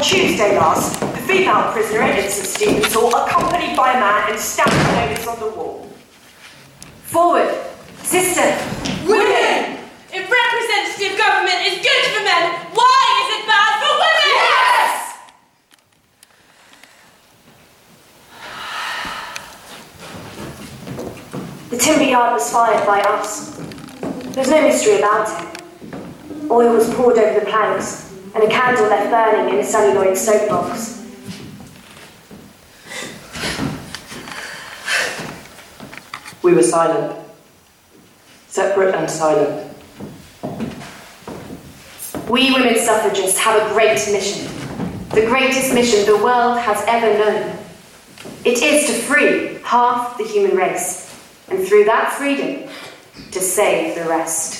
On 0.00 0.06
Tuesday 0.06 0.56
last, 0.56 0.98
the 0.98 1.06
female 1.28 1.70
prisoner 1.72 2.00
at 2.00 2.30
St 2.30 2.46
Stephen's 2.46 2.94
Hall, 2.94 3.14
accompanied 3.14 3.76
by 3.76 3.92
a 3.92 4.00
man 4.00 4.30
and 4.30 4.40
stamped 4.40 4.72
notice 4.72 5.26
on 5.26 5.38
the 5.38 5.48
wall. 5.54 5.90
Forward! 7.02 7.54
Sister! 8.02 8.56
Women! 9.06 9.76
If 10.10 10.24
representative 10.24 11.18
government 11.18 11.66
is 11.66 11.84
good 11.84 12.04
for 12.16 12.24
men, 12.24 12.50
why 12.72 13.04
is 13.20 13.28
it 13.36 13.44
bad 13.46 13.76
for 13.82 13.92
women? 14.00 14.28
Yes! 14.40 15.20
The 21.68 21.76
timber 21.76 22.04
yard 22.04 22.32
was 22.32 22.50
fired 22.50 22.86
by 22.86 23.02
us. 23.02 23.60
There's 24.32 24.48
no 24.48 24.62
mystery 24.62 24.96
about 24.96 25.28
it. 25.28 25.62
Oil 26.50 26.72
was 26.72 26.88
poured 26.94 27.18
over 27.18 27.40
the 27.40 27.44
planks, 27.44 28.09
and 28.34 28.44
a 28.44 28.48
candle 28.48 28.86
left 28.86 29.10
burning 29.10 29.54
in 29.54 29.60
a 29.60 29.64
celluloid 29.64 30.16
soapbox. 30.16 30.98
We 36.42 36.54
were 36.54 36.62
silent, 36.62 37.18
separate 38.48 38.94
and 38.94 39.10
silent. 39.10 39.66
We 42.28 42.52
women 42.52 42.78
suffragists 42.78 43.38
have 43.40 43.60
a 43.60 43.74
great 43.74 43.98
mission, 44.12 44.48
the 45.10 45.26
greatest 45.26 45.74
mission 45.74 46.06
the 46.06 46.16
world 46.16 46.58
has 46.58 46.82
ever 46.86 47.18
known. 47.18 47.58
It 48.44 48.62
is 48.62 48.86
to 48.86 48.92
free 48.92 49.58
half 49.64 50.16
the 50.16 50.24
human 50.24 50.56
race, 50.56 51.12
and 51.48 51.66
through 51.66 51.84
that 51.84 52.12
freedom, 52.12 52.70
to 53.32 53.40
save 53.40 53.96
the 53.96 54.08
rest. 54.08 54.59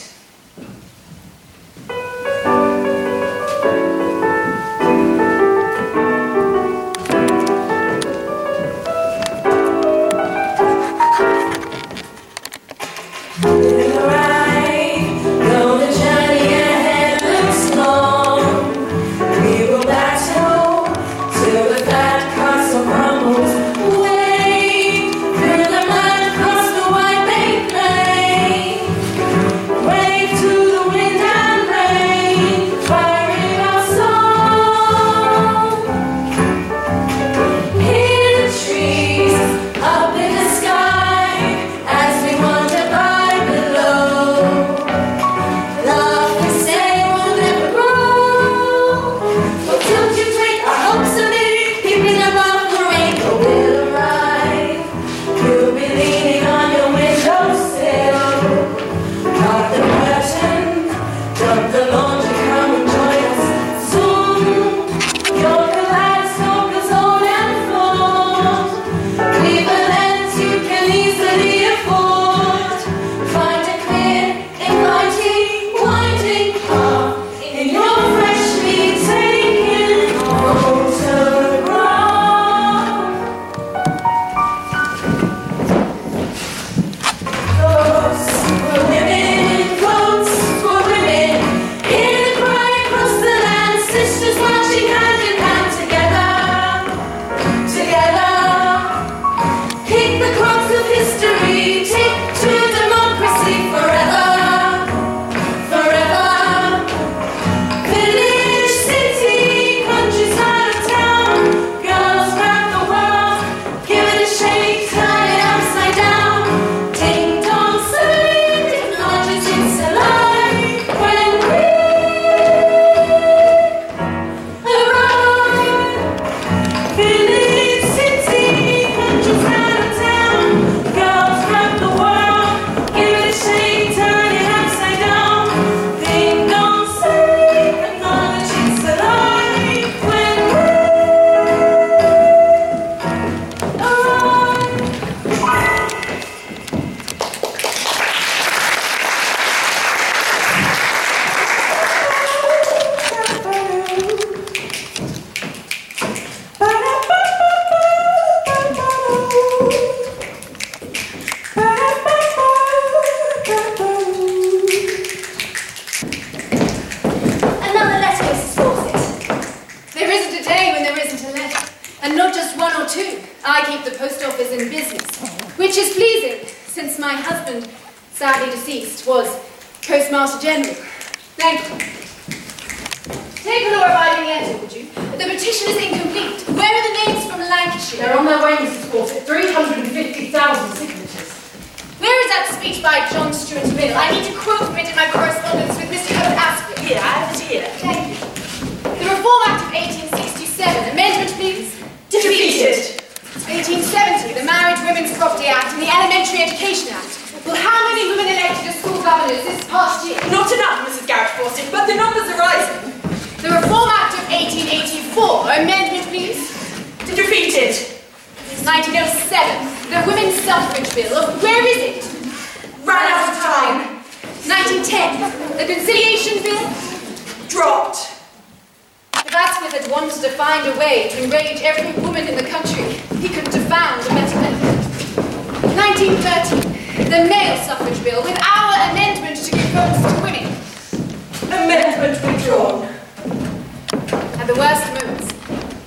At 244.40 244.46
the 244.46 244.54
worst 244.54 244.86
moments, 244.94 245.34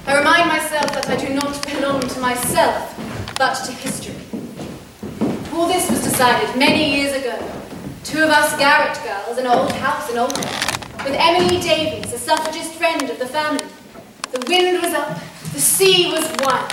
I 0.06 0.16
remind 0.16 0.48
myself 0.48 0.94
that 0.94 1.10
I 1.10 1.16
do 1.16 1.34
not 1.34 1.66
belong 1.66 2.02
to 2.02 2.20
myself, 2.20 2.96
but 3.36 3.56
to 3.66 3.72
history. 3.72 4.14
All 5.52 5.68
this 5.68 5.90
was 5.90 6.04
decided 6.04 6.56
many 6.56 6.96
years 6.96 7.16
ago. 7.16 7.36
Two 8.04 8.22
of 8.22 8.30
us 8.30 8.56
Garrett 8.60 8.96
girls, 9.04 9.40
an 9.40 9.48
old 9.48 9.72
house 9.72 10.08
in 10.12 10.20
Aldeburgh, 10.20 11.04
with 11.04 11.16
Emily 11.18 11.60
Davies, 11.62 12.14
a 12.14 12.18
suffragist 12.20 12.74
friend 12.74 13.10
of 13.10 13.18
the 13.18 13.26
family. 13.26 13.66
The 14.32 14.46
wind 14.48 14.84
was 14.84 14.94
up, 14.94 15.20
the 15.52 15.60
sea 15.60 16.12
was 16.12 16.24
wild, 16.42 16.72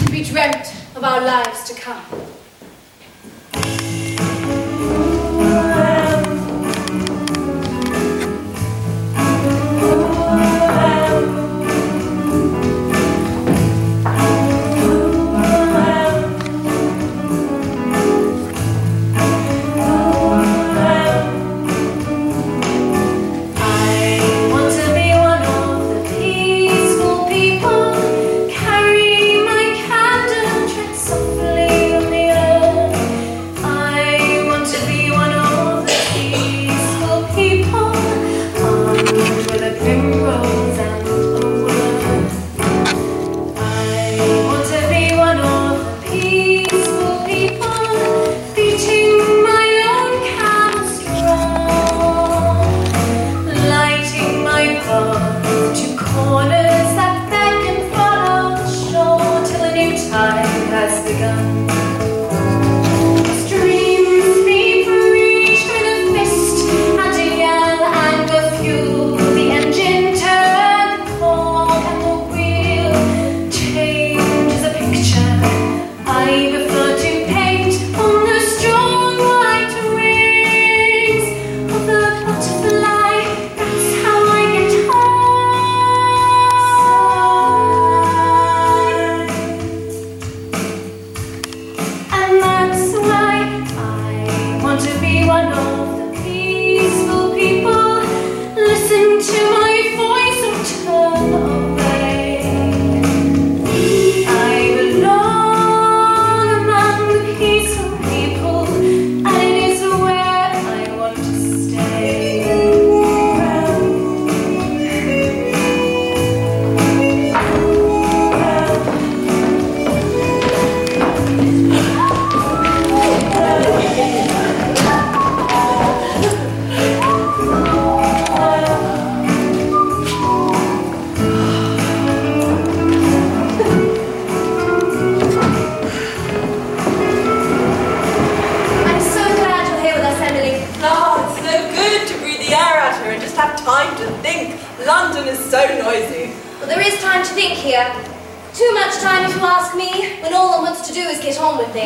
and 0.00 0.08
we 0.10 0.24
dreamt 0.24 0.66
of 0.96 1.04
our 1.04 1.20
lives 1.20 1.62
to 1.70 1.80
come. 1.80 2.23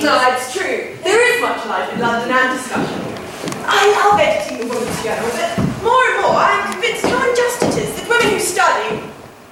Things. 0.01 0.05
No, 0.05 0.35
it's 0.35 0.53
true. 0.55 0.95
There 1.03 1.23
is 1.35 1.43
much 1.43 1.67
life 1.67 1.93
in 1.93 2.01
London 2.01 2.31
and 2.31 2.59
discussion. 2.59 3.03
I 3.67 3.83
love 4.01 4.19
editing 4.19 4.65
the 4.65 4.69
Women's 4.71 5.03
Journal, 5.03 5.29
but 5.35 5.51
more 5.83 6.03
and 6.09 6.17
more 6.23 6.39
I'm 6.39 6.73
convinced 6.73 7.05
how 7.05 7.21
unjust 7.21 7.63
it 7.69 7.75
is 7.85 7.91
that 8.01 8.07
women 8.09 8.33
who 8.33 8.41
study 8.41 9.03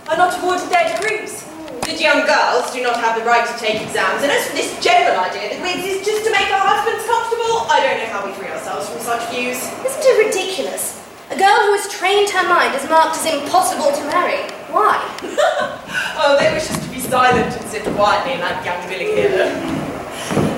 are 0.09 0.17
not 0.17 0.39
awarded 0.41 0.71
their 0.71 0.89
degrees. 0.97 1.45
That 1.85 2.01
young 2.01 2.27
girls 2.27 2.73
do 2.73 2.83
not 2.83 2.99
have 2.99 3.19
the 3.19 3.27
right 3.27 3.47
to 3.47 3.57
take 3.59 3.83
exams, 3.83 4.23
and 4.23 4.33
as 4.33 4.49
for 4.49 4.57
this 4.57 4.73
general 4.83 5.21
idea 5.23 5.55
that 5.55 5.61
we 5.63 5.71
exist 5.79 6.03
just 6.03 6.25
to 6.27 6.31
make 6.33 6.49
our 6.51 6.65
husbands 6.65 7.07
comfortable, 7.07 7.69
I 7.71 7.79
don't 7.79 7.99
know 8.03 8.11
how 8.11 8.27
we 8.27 8.33
free 8.35 8.51
ourselves 8.51 8.89
from 8.91 8.99
such 9.05 9.23
views. 9.31 9.61
Isn't 9.87 10.03
it 10.03 10.17
ridiculous? 10.27 10.99
A 11.31 11.39
girl 11.39 11.59
who 11.67 11.75
has 11.79 11.87
trained 11.91 12.31
her 12.31 12.47
mind 12.49 12.75
is 12.75 12.89
marked 12.89 13.19
as 13.19 13.27
impossible 13.27 13.93
to 13.93 14.03
marry. 14.11 14.51
Why? 14.71 14.99
oh, 16.19 16.37
they 16.39 16.51
wish 16.55 16.71
us 16.71 16.79
to 16.83 16.91
be 16.91 16.99
silent 16.99 17.55
and 17.55 17.67
sit 17.71 17.85
quietly 17.95 18.41
like 18.43 18.65
young 18.65 18.83
Billy 18.89 19.11
here. 19.15 19.76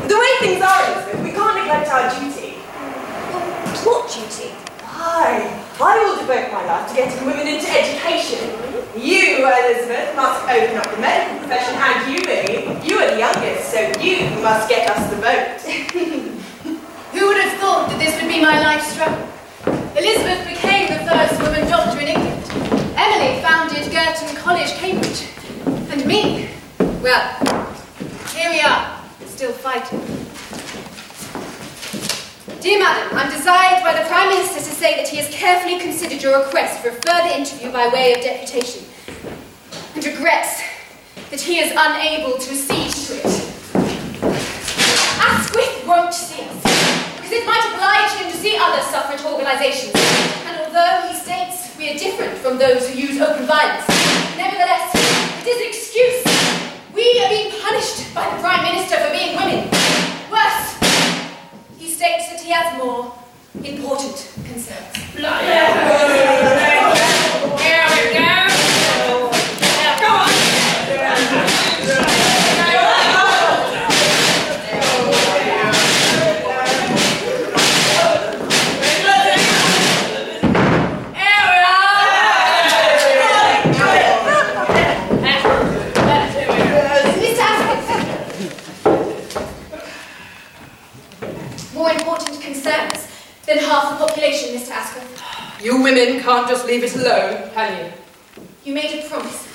The 0.08 0.16
way 0.16 0.32
things 0.40 0.62
are, 0.62 0.81
Elizabeth, 0.88 1.22
we 1.22 1.32
can't 1.32 1.55
neglect 1.60 1.93
our 1.93 2.08
duty. 2.16 2.56
What 3.84 4.08
duty? 4.08 4.56
Why? 4.81 5.52
I 5.81 6.00
will 6.00 6.16
devote 6.16 6.50
my 6.50 6.64
life 6.64 6.88
to 6.88 6.94
getting 6.96 7.26
women 7.26 7.46
into 7.46 7.69
education. 7.69 8.49
You, 8.96 9.44
Elizabeth, 9.44 10.17
must 10.17 10.48
open 10.48 10.81
up 10.81 10.88
the 10.91 10.96
medical 10.96 11.38
profession, 11.44 11.77
and 11.77 12.08
you, 12.08 12.24
Billy, 12.24 12.72
you 12.88 12.96
are 12.98 13.10
the 13.12 13.19
youngest, 13.20 13.69
so 13.69 13.84
you 14.00 14.32
must 14.41 14.69
get 14.69 14.88
us 14.88 15.10
the 15.12 15.20
vote. 15.20 15.60
Who 17.12 17.27
would 17.29 17.36
have 17.36 17.60
thought 17.60 17.91
that 17.91 17.98
this 18.00 18.17
would 18.17 18.32
be 18.32 18.41
my 18.41 18.58
life 18.65 18.82
struggle? 18.82 19.29
Elizabeth 19.93 20.48
became 20.48 20.88
the 20.88 21.05
first 21.05 21.36
woman 21.43 21.69
doctor 21.69 22.00
in 22.00 22.17
England. 22.17 22.43
Emily 22.96 23.43
founded 23.43 23.84
Girton 23.93 24.34
College, 24.36 24.72
Cambridge. 24.81 25.29
And 25.93 26.06
me, 26.06 26.48
well, 27.05 27.22
here 28.34 28.50
we 28.50 28.60
are, 28.60 28.97
still 29.38 29.52
fighting. 29.52 30.02
Dear 32.58 32.80
Madam, 32.82 33.16
I'm 33.16 33.30
desired 33.30 33.84
by 33.86 33.94
the 33.94 34.02
Prime 34.10 34.30
Minister 34.30 34.58
to 34.58 34.74
say 34.74 34.96
that 34.96 35.06
he 35.06 35.16
has 35.18 35.30
carefully 35.30 35.78
considered 35.78 36.20
your 36.20 36.42
request 36.42 36.82
for 36.82 36.88
a 36.88 36.98
further 37.06 37.30
interview 37.30 37.70
by 37.70 37.86
way 37.86 38.14
of 38.14 38.20
deputation, 38.20 38.82
and 39.94 40.04
regrets 40.04 40.58
that 41.30 41.38
he 41.38 41.62
is 41.62 41.70
unable 41.70 42.34
to 42.34 42.50
accede 42.50 42.90
to 42.90 43.14
it. 43.14 43.30
Asquith 45.22 45.86
won't 45.86 46.10
see 46.12 46.42
us, 46.42 46.58
because 47.14 47.30
it 47.30 47.46
might 47.46 47.62
oblige 47.78 48.18
him 48.18 48.26
to 48.34 48.38
see 48.42 48.58
other 48.58 48.82
suffrage 48.90 49.22
organisations. 49.22 49.94
And 50.50 50.66
although 50.66 51.06
he 51.06 51.14
states 51.14 51.78
we 51.78 51.94
are 51.94 51.96
different 51.96 52.34
from 52.42 52.58
those 52.58 52.90
who 52.90 52.98
use 52.98 53.22
open 53.22 53.46
violence, 53.46 53.86
nevertheless, 54.34 54.90
it 55.38 55.46
is 55.46 55.62
an 55.62 55.68
excuse. 55.70 56.26
We 56.98 57.20
are 57.20 57.28
being 57.28 57.52
punished 57.62 58.12
by 58.12 58.28
the 58.28 58.40
Prime 58.43 58.64
Minister 58.64 58.96
for 58.96 59.12
being 59.12 59.36
women. 59.36 59.70
Worse, 60.32 60.74
he 61.78 61.88
states 61.88 62.28
that 62.28 62.40
he 62.43 62.50
has 62.50 62.76
more 62.76 63.14
important 63.62 64.17
concerns. 64.44 65.14
Than 93.58 93.69
half 93.69 93.98
the 93.98 94.06
population, 94.06 94.55
Mr. 94.55 94.70
Asquith. 94.70 95.62
You 95.62 95.82
women 95.82 96.20
can't 96.20 96.48
just 96.48 96.67
leave 96.67 96.84
it 96.84 96.94
alone, 96.94 97.50
can 97.55 97.84
you? 97.84 97.93
You 98.65 98.74
made 98.74 99.05
a 99.05 99.08
promise. 99.08 99.46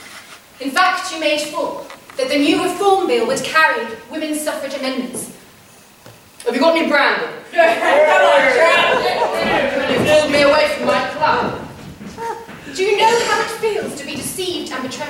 In 0.60 0.72
fact, 0.72 1.14
you 1.14 1.20
made 1.20 1.42
full 1.42 1.88
that 2.18 2.30
the 2.30 2.38
new 2.38 2.64
Reform 2.64 3.08
Bill 3.08 3.28
would 3.28 3.44
carry 3.44 3.86
women's 4.12 4.42
suffrage 4.42 4.74
amendments. 4.76 5.36
Have 6.46 6.54
you 6.54 6.60
got 6.60 6.76
any 6.76 6.90
brandy? 6.90 7.28
You 9.94 10.00
pulled 10.10 10.32
me 10.32 10.42
away 10.42 10.68
from 10.76 10.88
my 10.88 11.08
club. 11.10 11.68
Do 12.76 12.84
you 12.84 12.98
know 12.98 13.20
how 13.28 13.42
it 13.42 13.52
feels 13.62 13.96
to 14.00 14.06
be 14.06 14.16
deceived 14.16 14.72
and 14.72 14.84
betrayed? 14.84 15.10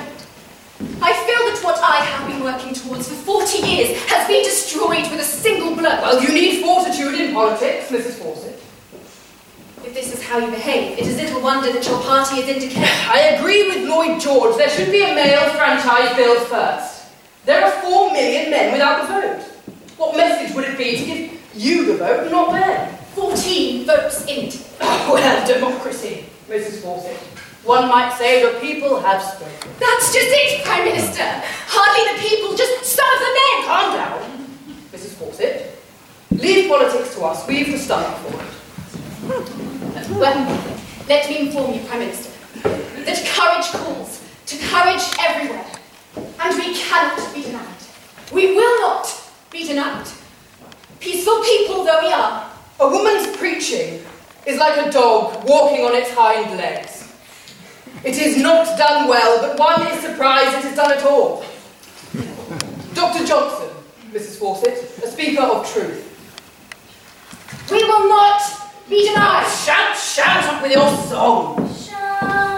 I 1.00 1.12
feel 1.26 1.42
that 1.50 1.60
what 1.64 1.78
I 1.82 2.04
have 2.04 2.28
been 2.28 2.42
working 2.42 2.74
towards 2.74 3.08
for 3.08 3.14
40 3.14 3.66
years 3.66 3.98
has 4.04 4.28
been 4.28 4.42
destroyed 4.42 5.10
with 5.10 5.20
a 5.20 5.24
single 5.24 5.74
blow. 5.74 5.82
Well, 5.82 6.22
you 6.22 6.28
need 6.32 6.62
fortitude 6.62 7.14
in 7.20 7.32
politics, 7.32 7.88
Mrs. 7.90 8.18
Fawcett. 8.18 8.53
If 10.24 10.30
this 10.30 10.38
is 10.38 10.40
how 10.40 10.46
you 10.46 10.50
behave, 10.50 10.98
it 10.98 11.06
is 11.06 11.16
little 11.16 11.42
wonder 11.42 11.70
that 11.70 11.86
your 11.86 12.00
party 12.00 12.40
is 12.40 12.48
in 12.48 12.58
decay. 12.58 12.88
I 13.10 13.36
agree 13.36 13.68
with 13.68 13.86
Lloyd 13.88 14.20
George. 14.20 14.56
There 14.56 14.70
should 14.70 14.90
be 14.90 15.02
a 15.02 15.14
male 15.14 15.50
franchise 15.50 16.16
bill 16.16 16.40
first. 16.46 17.12
There 17.44 17.62
are 17.62 17.70
four 17.82 18.10
million 18.10 18.50
men 18.50 18.72
without 18.72 19.02
the 19.02 19.12
vote. 19.12 19.42
What 19.98 20.16
message 20.16 20.54
would 20.56 20.64
it 20.64 20.78
be 20.78 20.96
to 20.96 21.04
give 21.04 21.52
you 21.54 21.84
the 21.86 21.98
vote, 21.98 22.30
not 22.30 22.52
them? 22.52 22.96
14 23.14 23.84
votes 23.86 24.24
in 24.24 24.46
it. 24.46 24.66
Oh, 24.80 25.12
well, 25.12 25.46
democracy, 25.46 26.24
Mrs. 26.48 26.80
Fawcett. 26.80 27.16
One 27.64 27.88
might 27.88 28.16
say 28.16 28.50
the 28.50 28.58
people 28.60 29.00
have 29.00 29.22
spoken. 29.22 29.70
That's 29.78 30.12
just 30.12 30.28
it, 30.30 30.64
Prime 30.64 30.84
Minister. 30.84 31.22
Hardly 31.68 32.16
the 32.16 32.28
people, 32.28 32.56
just 32.56 32.84
some 32.84 33.08
of 33.12 33.20
the 33.20 33.32
men. 33.40 33.64
Calm 33.68 33.92
down, 33.94 34.46
Mrs. 34.90 35.14
Fawcett. 35.14 35.78
Leave 36.30 36.68
politics 36.68 37.14
to 37.14 37.24
us. 37.24 37.46
We've 37.46 37.70
the 37.70 37.78
stomach 37.78 38.16
for 38.18 38.40
it. 38.42 39.73
Well, 40.10 40.76
let 41.08 41.28
me 41.28 41.38
inform 41.40 41.74
you, 41.74 41.80
Prime 41.80 42.00
Minister, 42.00 42.30
that 42.62 43.24
courage 43.26 43.66
calls 43.72 44.22
to 44.46 44.58
courage 44.68 45.02
everywhere, 45.20 45.66
and 46.40 46.56
we 46.56 46.74
cannot 46.74 47.34
be 47.34 47.42
denied. 47.42 47.64
We 48.32 48.54
will 48.54 48.80
not 48.80 49.06
be 49.50 49.66
denied. 49.66 50.06
Peaceful 51.00 51.42
people 51.42 51.84
though 51.84 52.00
we 52.00 52.12
are, 52.12 52.50
A 52.80 52.88
woman's 52.88 53.36
preaching 53.36 54.02
is 54.46 54.58
like 54.58 54.76
a 54.84 54.90
dog 54.90 55.48
walking 55.48 55.84
on 55.84 55.94
its 55.94 56.10
hind 56.10 56.56
legs. 56.56 57.12
It 58.02 58.18
is 58.18 58.36
not 58.36 58.76
done 58.76 59.08
well, 59.08 59.40
but 59.40 59.58
one 59.58 59.86
is 59.86 60.00
surprised 60.00 60.58
it 60.58 60.70
is 60.70 60.76
done 60.76 60.92
at 60.92 61.04
all. 61.04 61.44
Dr. 62.94 63.24
Johnson, 63.24 63.68
Mrs. 64.10 64.38
Fawcett, 64.38 65.04
a 65.04 65.08
speaker 65.08 65.42
of 65.42 65.72
truth. 65.72 66.02
we 67.70 67.82
will 67.84 68.08
not 68.08 68.63
be 68.88 69.08
denied. 69.08 69.46
Shout, 69.48 69.96
shout 69.96 70.44
up 70.44 70.62
with 70.62 70.72
your 70.72 70.88
song. 71.08 71.56
Shout, 71.74 72.20
shout 72.20 72.53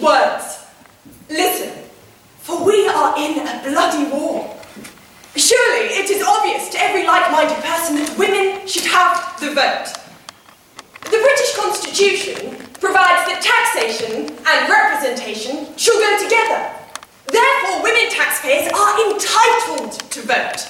words. 0.00 0.64
Listen, 1.28 1.84
for 2.38 2.64
we 2.64 2.88
are 2.88 3.14
in 3.18 3.46
a 3.46 3.62
bloody 3.62 4.10
war. 4.10 4.56
Surely 5.36 5.86
it 5.94 6.10
is 6.10 6.22
obvious 6.26 6.68
to 6.70 6.80
every 6.80 7.06
like 7.06 7.30
minded 7.30 7.56
person 7.62 7.96
that 7.96 8.18
women 8.18 8.66
should 8.66 8.84
have 8.84 9.38
the 9.38 9.54
vote. 9.54 9.92
The 11.04 11.18
British 11.18 11.56
Constitution 11.56 12.56
provides 12.80 13.26
that 13.30 13.38
taxation 13.42 14.26
and 14.30 14.58
representation 14.68 15.76
shall 15.76 15.98
go 16.00 16.10
together. 16.18 16.74
Therefore, 17.30 17.82
women 17.82 18.10
taxpayers 18.10 18.72
are 18.72 18.92
entitled 19.06 19.92
to 20.10 20.20
vote. 20.22 20.66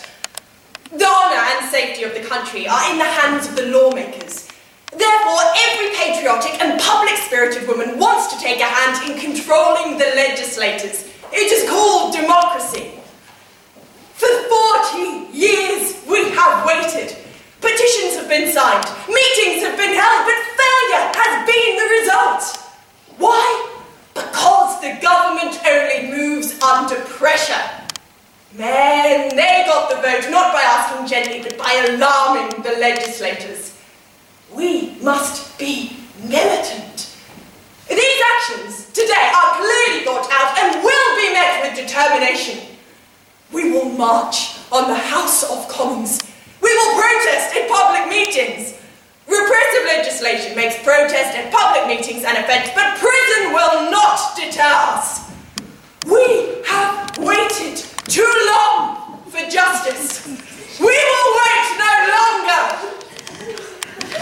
The 0.93 1.07
honour 1.07 1.43
and 1.57 1.71
safety 1.71 2.03
of 2.03 2.13
the 2.15 2.21
country 2.29 2.69
are 2.69 2.91
in 2.93 2.99
the 2.99 3.05
hands 3.05 3.49
of 3.49 3.57
the 3.57 3.67
lawmakers. 3.67 4.50
Therefore, 4.91 5.41
every 5.71 5.95
patriotic 5.95 6.61
and 6.61 6.81
public 6.81 7.17
spirited 7.17 7.69
woman 7.69 7.99
wants 7.99 8.35
to 8.35 8.41
take 8.41 8.61
a 8.61 8.65
hand 8.65 9.11
in 9.11 9.19
controlling 9.19 9.99
the 9.99 10.13
legislators. 10.17 11.07
It 11.33 11.53
is 11.53 11.69
called 11.71 12.13
democracy. 12.13 12.91
For 14.15 14.29
40 14.29 15.33
years 15.33 16.03
we 16.09 16.31
have 16.31 16.67
waited. 16.67 17.17
Petitions 17.61 18.17
have 18.17 18.29
been 18.29 18.53
signed, 18.53 18.85
meetings 19.07 19.63
have 19.63 19.77
been 19.77 19.95
held, 19.95 20.27
but 20.27 20.39
failure 20.59 21.13
has 21.15 21.47
been 21.47 21.77
the 21.77 21.89
result. 22.01 22.43
Why? 23.19 23.69
Because 24.15 24.81
the 24.81 24.99
government 25.01 25.61
only 25.67 26.11
moves 26.11 26.61
under 26.61 26.97
pressure. 27.03 27.63
Men, 28.53 29.37
they 29.37 29.65
got 29.67 29.91
the 29.91 29.97
vote 29.97 30.31
not 30.31 30.53
by 30.53 30.63
asking 30.63 31.07
gently, 31.07 31.43
but 31.43 31.57
by 31.57 31.87
alarming 31.89 32.63
the 32.63 32.73
legislators. 32.81 33.70
We 34.55 34.97
must 35.03 35.59
be 35.59 35.97
militant. 36.25 37.17
These 37.89 38.23
actions 38.37 38.91
today 38.93 39.31
are 39.35 39.57
clearly 39.57 40.05
thought 40.05 40.29
out 40.31 40.59
and 40.59 40.83
will 40.83 41.17
be 41.17 41.33
met 41.33 41.63
with 41.63 41.87
determination. 41.87 42.59
We 43.53 43.73
will 43.73 43.91
march 43.91 44.59
on 44.71 44.89
the 44.89 44.95
House 44.95 45.43
of 45.43 45.69
Commons. 45.69 46.21
We 46.61 46.69
will 46.73 47.01
protest 47.01 47.57
in 47.57 47.69
public 47.69 48.09
meetings. 48.09 48.75
Repressive 49.27 49.85
legislation 49.87 50.57
makes 50.57 50.77
protest 50.83 51.37
at 51.37 51.53
public 51.53 51.87
meetings 51.87 52.25
an 52.25 52.37
offence, 52.37 52.71
but 52.75 52.99
prison 52.99 53.53
will 53.53 53.91
not 53.91 54.37
deter 54.37 54.63
us. 54.63 55.31
We 56.07 56.63
have 56.67 57.19
waited 57.19 57.77
too 58.09 58.33
long 58.51 59.23
for 59.29 59.49
justice. 59.51 60.27
We 60.81 60.87
will 60.87 61.31
wait 61.39 61.67
no 61.79 61.95
longer. 62.19 63.01
The 64.11 64.17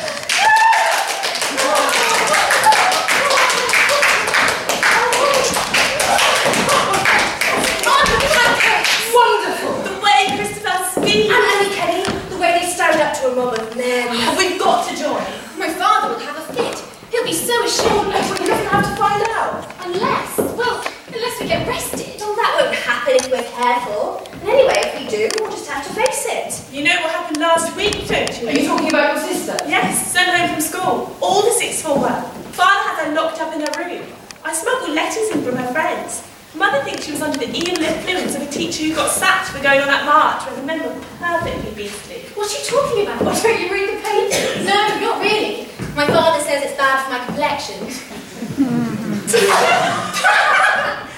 way 10.02 10.36
Christabel 10.36 10.84
speeds! 10.90 11.32
And 11.32 11.42
Annie 11.42 11.74
Kenney, 11.74 12.04
the 12.28 12.36
way 12.36 12.60
they 12.60 12.66
stand 12.68 13.00
up 13.00 13.16
to 13.18 13.32
a 13.32 13.34
mob 13.34 13.58
of 13.58 13.76
men. 13.76 14.08
Have 14.14 14.36
We've 14.36 14.58
got 14.58 14.86
to 14.90 14.94
join. 14.94 15.24
My 15.58 15.72
father 15.72 16.12
will 16.12 16.20
have 16.20 16.36
a 16.36 16.42
fit. 16.52 16.84
He'll 17.10 17.24
be 17.24 17.32
so 17.32 17.64
ashamed. 17.64 18.12
But 18.12 18.40
he 18.40 18.46
doesn't 18.46 18.66
have 18.66 18.84
to 18.84 18.96
find 18.96 19.22
out. 19.30 19.64
Unless, 19.86 20.38
well, 20.58 20.84
unless 21.06 21.40
we 21.40 21.48
get 21.48 21.66
arrested. 21.66 22.17
Well, 22.38 22.46
that 22.46 22.70
won't 22.70 22.78
happen 22.86 23.18
if 23.18 23.26
we're 23.34 23.50
careful. 23.50 24.22
And 24.30 24.46
anyway, 24.46 24.78
if 24.78 24.94
we 24.94 25.10
do, 25.10 25.26
we'll 25.42 25.50
just 25.50 25.66
have 25.66 25.82
to 25.82 25.90
face 25.90 26.22
it. 26.30 26.54
You 26.72 26.84
know 26.84 26.94
what 27.02 27.10
happened 27.10 27.40
last 27.42 27.74
week, 27.74 28.06
don't 28.06 28.30
you? 28.38 28.46
Are 28.46 28.54
you 28.54 28.62
talking 28.62 28.94
about 28.94 29.18
your 29.18 29.34
sister? 29.34 29.58
Yes, 29.66 30.06
sent 30.06 30.30
home 30.30 30.54
from 30.54 30.62
school. 30.62 31.18
All 31.20 31.42
the 31.42 31.50
sixth 31.50 31.82
form 31.82 32.02
were. 32.02 32.22
Father 32.54 32.94
had 32.94 33.08
her 33.08 33.14
locked 33.18 33.40
up 33.42 33.52
in 33.58 33.66
her 33.66 33.74
room. 33.82 34.06
I 34.44 34.54
smuggled 34.54 34.94
letters 34.94 35.30
in 35.34 35.42
from 35.42 35.56
her 35.56 35.66
friends. 35.74 36.22
Mother 36.54 36.80
thinks 36.84 37.06
she 37.06 37.10
was 37.10 37.22
under 37.22 37.38
the 37.38 37.50
evil 37.50 37.82
influence 37.82 38.36
of 38.36 38.42
a 38.42 38.46
teacher 38.54 38.84
who 38.84 38.94
got 38.94 39.10
sacked 39.10 39.48
for 39.50 39.60
going 39.60 39.80
on 39.80 39.88
that 39.88 40.06
march 40.06 40.46
where 40.46 40.54
the 40.54 40.62
men 40.62 40.78
were 40.78 40.94
perfectly 41.18 41.74
beastly. 41.74 42.22
What 42.38 42.46
are 42.46 42.54
you 42.54 42.62
talking 42.70 43.02
about? 43.02 43.18
Why 43.18 43.34
don't 43.34 43.60
you 43.60 43.66
read 43.66 43.90
the 43.90 43.98
papers? 43.98 44.62
no, 44.62 44.78
not 45.02 45.18
really. 45.20 45.66
My 45.98 46.06
father 46.06 46.38
says 46.46 46.62
it's 46.70 46.78
bad 46.78 47.02
for 47.02 47.10
my 47.18 47.26
complexion. 47.26 47.82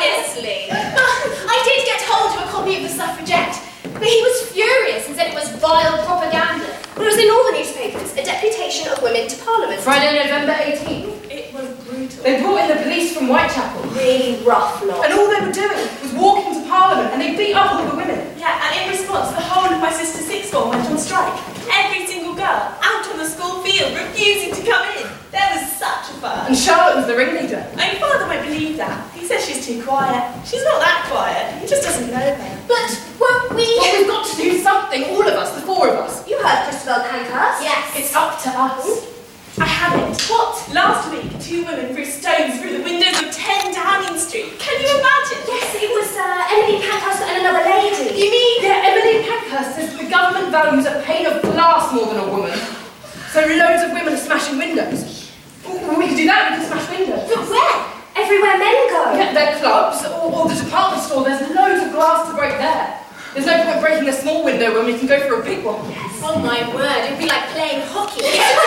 Honestly. 0.00 0.66
I 0.70 1.60
did 1.64 1.84
get 1.84 2.00
hold 2.06 2.38
of 2.38 2.48
a 2.48 2.50
copy 2.50 2.76
of 2.76 2.82
the 2.82 2.88
Suffragette, 3.00 3.56
but 3.94 4.04
he 4.04 4.20
was 4.20 4.52
furious 4.52 5.06
and 5.08 5.16
said 5.16 5.28
it 5.28 5.34
was 5.34 5.48
vile 5.56 6.04
propaganda. 6.04 6.68
Well, 6.96 7.06
it 7.06 7.16
was 7.16 7.16
in 7.16 7.30
all 7.30 7.50
the 7.50 7.56
newspapers, 7.56 8.12
a 8.12 8.22
deputation 8.22 8.92
of 8.92 9.00
women 9.02 9.26
to 9.26 9.42
Parliament. 9.42 9.80
Friday, 9.80 10.20
November 10.20 10.52
18th. 10.52 11.29
It 11.50 11.58
was 11.58 11.74
brutal. 11.82 12.22
They 12.22 12.38
brought 12.38 12.62
in 12.62 12.68
the 12.70 12.80
police 12.86 13.10
from 13.10 13.26
Whitechapel. 13.26 13.82
Really 13.90 14.38
rough 14.46 14.78
lot. 14.86 15.02
And 15.02 15.10
all 15.18 15.26
they 15.26 15.42
were 15.42 15.50
doing 15.50 15.82
was 15.98 16.14
walking 16.14 16.54
to 16.54 16.62
Parliament 16.70 17.10
and 17.10 17.18
they 17.18 17.34
beat 17.34 17.58
up 17.58 17.74
all 17.74 17.90
the 17.90 17.96
women. 17.98 18.22
Yeah, 18.38 18.54
and 18.54 18.70
in 18.78 18.86
response, 18.94 19.34
the 19.34 19.42
whole 19.42 19.66
of 19.66 19.82
my 19.82 19.90
sister's 19.90 20.30
sixth 20.30 20.54
form 20.54 20.70
went 20.70 20.86
on 20.86 20.94
strike. 20.96 21.34
Every 21.66 22.06
single 22.06 22.38
girl 22.38 22.70
out 22.78 23.02
on 23.10 23.18
the 23.18 23.26
school 23.26 23.66
field 23.66 23.98
refusing 23.98 24.54
to 24.54 24.62
come 24.62 24.86
in. 24.94 25.10
There 25.34 25.50
was 25.58 25.66
such 25.74 26.14
a 26.14 26.22
fuss. 26.22 26.46
And 26.46 26.56
Charlotte 26.56 27.02
was 27.02 27.06
the 27.10 27.18
ringleader. 27.18 27.66
My 27.74 27.98
father 27.98 28.30
won't 28.30 28.46
believe 28.46 28.76
that. 28.78 29.10
He 29.10 29.26
says 29.26 29.42
she's 29.42 29.66
too 29.66 29.82
quiet. 29.82 30.22
She's 30.46 30.62
not 30.62 30.78
that 30.78 31.10
quiet. 31.10 31.50
He 31.58 31.66
just 31.66 31.82
doesn't 31.82 32.14
know 32.14 32.30
her. 32.30 32.58
But 32.70 32.90
won't 33.18 33.58
we? 33.58 33.66
Well, 33.74 33.98
we've 33.98 34.06
got 34.06 34.22
to 34.30 34.36
do 34.38 34.58
something, 34.62 35.02
all 35.10 35.26
of 35.26 35.34
us, 35.34 35.50
the 35.58 35.66
four 35.66 35.88
of 35.90 35.98
us. 35.98 36.22
You 36.30 36.38
heard 36.38 36.70
Christabel 36.70 37.10
Pankhurst? 37.10 37.58
Yes. 37.58 37.90
It's 37.98 38.14
up 38.14 38.38
to 38.46 38.50
us. 38.54 38.86
Hmm? 38.86 39.19
I 39.60 39.68
have 39.68 39.92
it. 40.00 40.16
What? 40.32 40.56
Last 40.72 41.12
week, 41.12 41.28
two 41.40 41.64
women 41.68 41.92
threw 41.92 42.04
stones 42.04 42.60
through 42.60 42.78
the 42.78 42.82
windows 42.82 43.20
of 43.20 43.28
10 43.30 43.74
Downing 43.76 44.16
Street. 44.18 44.56
Can 44.58 44.80
you 44.80 44.88
imagine? 44.88 45.40
Yes, 45.44 45.68
it 45.76 45.90
was 45.92 46.08
uh, 46.16 46.52
Emmeline 46.56 46.80
Pankhurst 46.80 47.20
and 47.28 47.44
another 47.44 47.64
lady. 47.68 48.16
You 48.16 48.30
mean? 48.32 48.64
Yeah, 48.64 48.88
Emmeline 48.88 49.20
Pankhurst 49.28 49.76
says 49.76 49.92
the 50.00 50.08
government 50.08 50.48
values 50.50 50.86
a 50.86 51.02
pane 51.04 51.26
of 51.26 51.42
glass 51.42 51.92
more 51.92 52.06
than 52.08 52.24
a 52.24 52.28
woman. 52.32 52.56
So 53.36 53.44
loads 53.44 53.84
of 53.84 53.92
women 53.92 54.14
are 54.14 54.16
smashing 54.16 54.56
windows. 54.56 55.28
Well, 55.64 55.98
we 55.98 56.08
could 56.08 56.16
do 56.16 56.26
that, 56.26 56.50
we 56.50 56.64
could 56.64 56.66
smash 56.66 56.88
windows. 56.90 57.28
But 57.28 57.44
where? 57.52 57.76
Everywhere 58.16 58.56
men 58.58 58.78
go. 58.88 59.12
Yeah, 59.12 59.32
their 59.36 59.60
clubs 59.60 60.02
or, 60.08 60.32
or 60.32 60.48
the 60.48 60.56
department 60.56 61.04
store, 61.04 61.22
there's 61.22 61.44
loads 61.54 61.84
of 61.84 61.92
glass 61.92 62.28
to 62.28 62.34
break 62.34 62.56
there. 62.58 62.96
There's 63.34 63.46
no 63.46 63.62
point 63.62 63.80
breaking 63.80 64.08
a 64.08 64.12
small 64.12 64.42
window 64.42 64.74
when 64.74 64.86
we 64.86 64.98
can 64.98 65.06
go 65.06 65.20
for 65.28 65.40
a 65.40 65.44
big 65.44 65.64
one. 65.64 65.78
Yes. 65.90 66.20
Oh 66.24 66.38
my 66.40 66.66
word, 66.74 67.04
it'd 67.06 67.18
be 67.18 67.26
like 67.28 67.46
playing 67.54 67.86
hockey. 67.86 68.26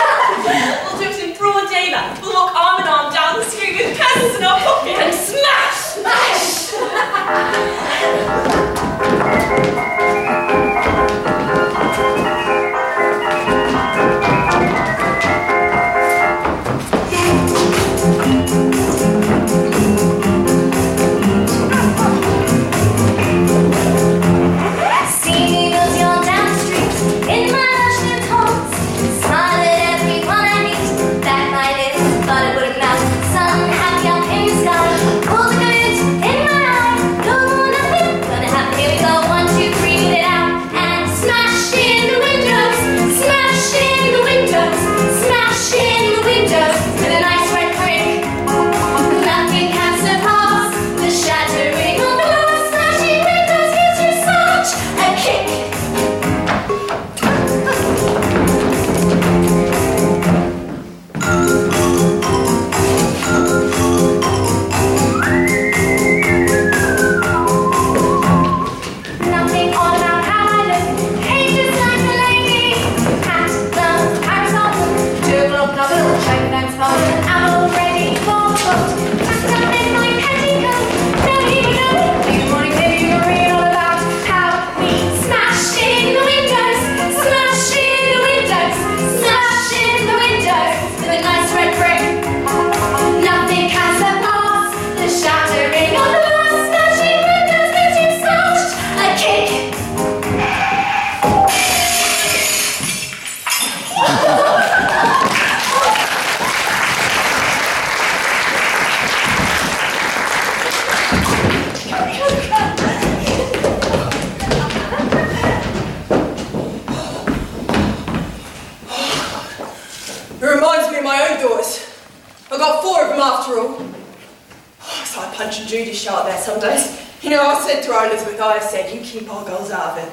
Like 125.24 125.36
punching 125.36 125.66
Judy 125.66 125.94
sharp 125.94 126.26
there 126.26 126.38
some 126.38 126.60
days. 126.60 127.00
You 127.22 127.30
know, 127.30 127.40
I 127.40 127.58
said 127.60 127.82
to 127.84 127.92
her, 127.92 128.06
Elizabeth, 128.06 128.40
I 128.40 128.58
said, 128.58 128.94
you 128.94 129.00
keep 129.00 129.32
our 129.32 129.44
girls 129.46 129.70
out 129.70 129.96
of 129.96 130.04
it. 130.04 130.12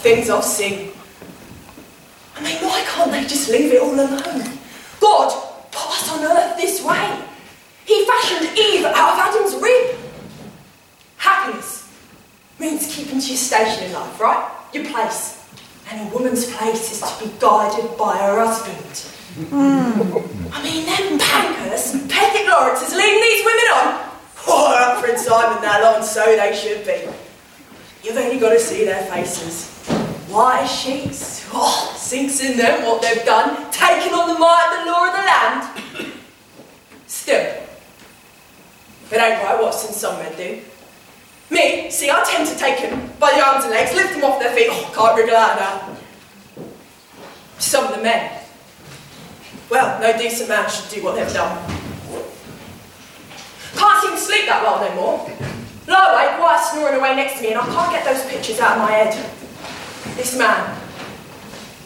Things 0.00 0.30
I've 0.30 0.44
seen. 0.44 0.92
I 2.36 2.42
mean, 2.42 2.56
why 2.62 2.84
can't 2.86 3.10
they 3.10 3.22
just 3.22 3.50
leave 3.50 3.72
it 3.72 3.82
all 3.82 3.94
alone? 3.94 4.58
God 5.00 5.30
put 5.72 5.90
us 5.90 6.12
on 6.12 6.22
earth 6.22 6.56
this 6.56 6.84
way. 6.84 7.20
He 7.84 8.04
fashioned 8.04 8.56
Eve 8.56 8.84
out 8.84 9.14
of 9.14 9.18
Adam's 9.18 9.60
rib. 9.60 9.96
Happiness 11.16 11.92
means 12.60 12.94
keeping 12.94 13.18
to 13.18 13.26
your 13.26 13.36
station 13.36 13.84
in 13.84 13.92
life, 13.92 14.20
right? 14.20 14.48
Your 14.72 14.84
place. 14.84 15.44
And 15.90 16.08
a 16.08 16.14
woman's 16.14 16.46
place 16.54 16.92
is 16.92 17.00
to 17.00 17.24
be 17.24 17.32
guided 17.40 17.96
by 17.96 18.18
her 18.18 18.44
husband. 18.44 19.15
Mm. 19.36 20.50
I 20.50 20.62
mean, 20.64 20.86
them 20.86 21.18
Pankhursts 21.18 21.92
and 21.92 22.08
lawrence 22.48 22.80
is 22.80 22.94
leading 22.94 23.20
these 23.20 23.44
women 23.44 23.64
on. 23.74 24.10
Oh, 24.48 24.74
up 24.74 25.04
Prince 25.04 25.26
Simon 25.26 25.60
that 25.60 25.82
long, 25.82 26.02
so 26.02 26.24
they 26.24 26.56
should 26.56 26.86
be. 26.86 27.06
You've 28.02 28.16
only 28.16 28.38
got 28.38 28.50
to 28.50 28.58
see 28.58 28.84
their 28.86 29.04
faces. 29.10 29.68
White 30.28 30.66
sheets. 30.66 31.46
Oh, 31.52 31.94
sinks 31.98 32.40
in 32.40 32.56
them 32.56 32.84
what 32.86 33.02
they've 33.02 33.24
done, 33.26 33.70
taking 33.70 34.14
on 34.14 34.32
the 34.32 34.38
might 34.38 34.76
and 34.78 34.88
the 34.88 34.92
law 34.92 35.06
of 35.06 35.12
the 35.12 36.12
land. 36.12 36.14
Still, 37.06 37.44
it 39.10 39.20
ain't 39.20 39.42
right 39.42 39.60
what 39.60 39.74
some 39.74 40.18
men 40.18 40.34
do. 40.36 40.60
Me, 41.50 41.90
see, 41.90 42.10
I 42.10 42.24
tend 42.24 42.48
to 42.48 42.56
take 42.56 42.78
them 42.78 43.10
by 43.20 43.32
the 43.32 43.46
arms 43.46 43.64
and 43.64 43.72
legs, 43.72 43.94
lift 43.94 44.14
them 44.14 44.24
off 44.24 44.40
their 44.40 44.54
feet. 44.54 44.68
Oh, 44.70 44.92
can't 44.94 45.16
wriggle 45.16 45.36
out 45.36 45.58
now. 45.58 45.96
Some 47.58 47.86
of 47.86 47.94
the 47.94 48.02
men. 48.02 48.45
Well, 49.68 50.00
no 50.00 50.16
decent 50.16 50.48
man 50.48 50.68
should 50.70 50.90
do 50.90 51.04
what 51.04 51.16
they've 51.16 51.32
done. 51.32 51.56
Can't 53.74 54.02
seem 54.02 54.12
to 54.12 54.18
sleep 54.18 54.46
that 54.46 54.62
well 54.62 54.80
no 54.80 54.94
more. 54.94 55.30
Awake, 56.16 56.36
quiet 56.38 56.64
snoring 56.64 56.98
away 56.98 57.14
next 57.14 57.36
to 57.36 57.42
me, 57.42 57.52
and 57.52 57.60
I 57.60 57.66
can't 57.66 57.92
get 57.92 58.04
those 58.04 58.24
pictures 58.26 58.58
out 58.58 58.78
of 58.78 58.82
my 58.82 58.90
head. 58.90 59.30
This 60.16 60.36
man 60.36 60.80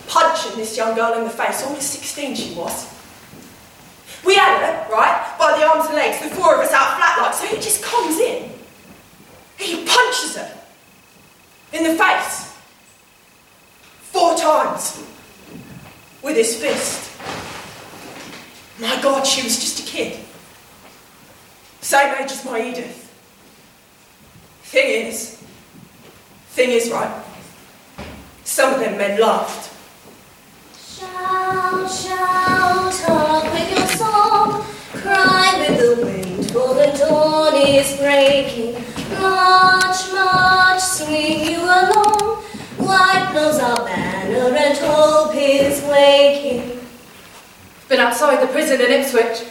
punching 0.06 0.56
this 0.56 0.76
young 0.76 0.94
girl 0.94 1.14
in 1.14 1.24
the 1.24 1.30
face, 1.30 1.62
only 1.66 1.80
16 1.80 2.34
she 2.34 2.54
was. 2.54 2.88
We 4.24 4.34
had 4.34 4.60
her, 4.60 4.92
right, 4.92 5.36
by 5.38 5.58
the 5.58 5.66
arms 5.66 5.86
and 5.86 5.96
legs, 5.96 6.22
the 6.22 6.34
four 6.34 6.54
of 6.54 6.60
us 6.60 6.72
out 6.72 6.96
flat 6.96 7.18
like, 7.22 7.34
so 7.34 7.46
he 7.46 7.56
just 7.56 7.82
comes 7.82 8.18
in. 8.18 8.50
He 9.58 9.84
punches 9.84 10.36
her 10.36 10.58
in 11.72 11.84
the 11.84 11.94
face 11.94 12.56
four 14.12 14.36
times 14.36 15.02
with 16.22 16.36
his 16.36 16.56
fist. 16.56 17.09
My 18.80 18.98
God, 19.02 19.26
she 19.26 19.42
was 19.42 19.60
just 19.60 19.80
a 19.80 19.82
kid. 19.82 20.18
Same 21.82 22.14
age 22.14 22.30
as 22.30 22.44
my 22.46 22.60
Edith. 22.62 23.08
Thing 24.62 25.06
is, 25.08 25.36
thing 26.50 26.70
is, 26.70 26.90
right, 26.90 27.22
some 28.44 28.72
of 28.72 28.80
them 28.80 28.96
men 28.96 29.20
laughed. 29.20 29.70
Shout, 30.78 31.90
shout, 31.90 32.92
talk 32.92 33.52
with 33.52 33.76
your 33.76 33.86
song, 33.88 34.64
cry 34.92 35.66
with 35.68 35.78
the 35.78 36.06
wind, 36.06 36.50
for 36.50 36.74
the 36.74 36.96
dawn 36.96 37.56
is 37.56 37.96
breaking. 37.98 38.82
March, 39.20 40.10
march, 40.12 40.80
swing 40.80 41.50
you 41.50 41.60
along, 41.62 42.42
white 42.78 43.28
blows 43.32 43.58
our 43.58 43.84
banner 43.84 44.56
and 44.56 44.78
hope 44.78 45.34
is 45.34 45.82
waking. 45.82 46.79
Been 47.90 47.98
outside 47.98 48.40
the 48.40 48.46
prison 48.52 48.80
in 48.80 48.92
Ipswich. 48.92 49.50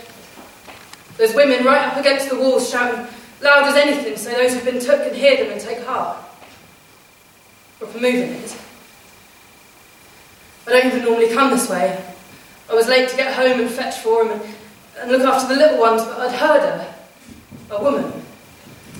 There's 1.17 1.35
women 1.35 1.65
right 1.65 1.89
up 1.89 1.97
against 1.97 2.29
the 2.29 2.37
walls 2.37 2.69
shouting 2.71 3.05
loud 3.41 3.65
as 3.65 3.75
anything 3.75 4.15
so 4.15 4.29
those 4.29 4.53
who've 4.53 4.63
been 4.63 4.79
took 4.79 5.03
can 5.03 5.13
hear 5.13 5.35
them 5.35 5.51
and 5.51 5.59
take 5.59 5.83
heart. 5.83 6.17
Or 7.81 7.87
for 7.87 7.99
moving 7.99 8.31
it. 8.31 8.57
I 10.65 10.71
don't 10.71 10.85
even 10.85 11.03
normally 11.03 11.27
come 11.33 11.51
this 11.51 11.69
way. 11.69 12.01
I 12.69 12.73
was 12.73 12.87
late 12.87 13.09
to 13.09 13.17
get 13.17 13.33
home 13.33 13.59
and 13.59 13.69
fetch 13.69 13.95
for 13.95 14.23
him 14.23 14.31
and, 14.31 14.55
and 15.01 15.11
look 15.11 15.23
after 15.23 15.53
the 15.53 15.59
little 15.59 15.77
ones, 15.77 16.03
but 16.05 16.17
I'd 16.17 16.35
heard 16.35 16.61
her. 16.61 16.95
A 17.71 17.83
woman. 17.83 18.23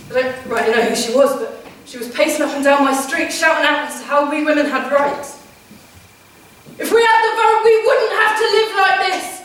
I 0.09 0.21
don't 0.21 0.45
rightly 0.47 0.73
know 0.73 0.81
who 0.81 0.95
she 0.97 1.15
was, 1.15 1.33
but 1.39 1.65
she 1.85 1.97
was 1.97 2.09
pacing 2.09 2.41
up 2.41 2.53
and 2.55 2.63
down 2.65 2.83
my 2.83 2.93
street 2.93 3.31
shouting 3.31 3.65
out 3.65 3.87
as 3.87 4.01
to 4.01 4.05
how 4.05 4.29
we 4.29 4.43
women 4.43 4.65
had 4.65 4.91
rights. 4.91 5.38
If 6.79 6.91
we 6.91 7.01
had 7.03 7.19
the 7.27 7.33
vote, 7.35 7.61
we 7.65 7.75
wouldn't 7.85 8.13
have 8.13 8.35
to 8.39 8.45
live 8.57 8.71
like 8.75 8.97
this. 9.07 9.41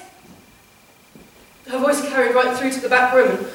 Her 1.68 1.78
voice 1.78 2.08
carried 2.08 2.34
right 2.34 2.56
through 2.56 2.72
to 2.72 2.80
the 2.80 2.88
back 2.88 3.12
room 3.12 3.46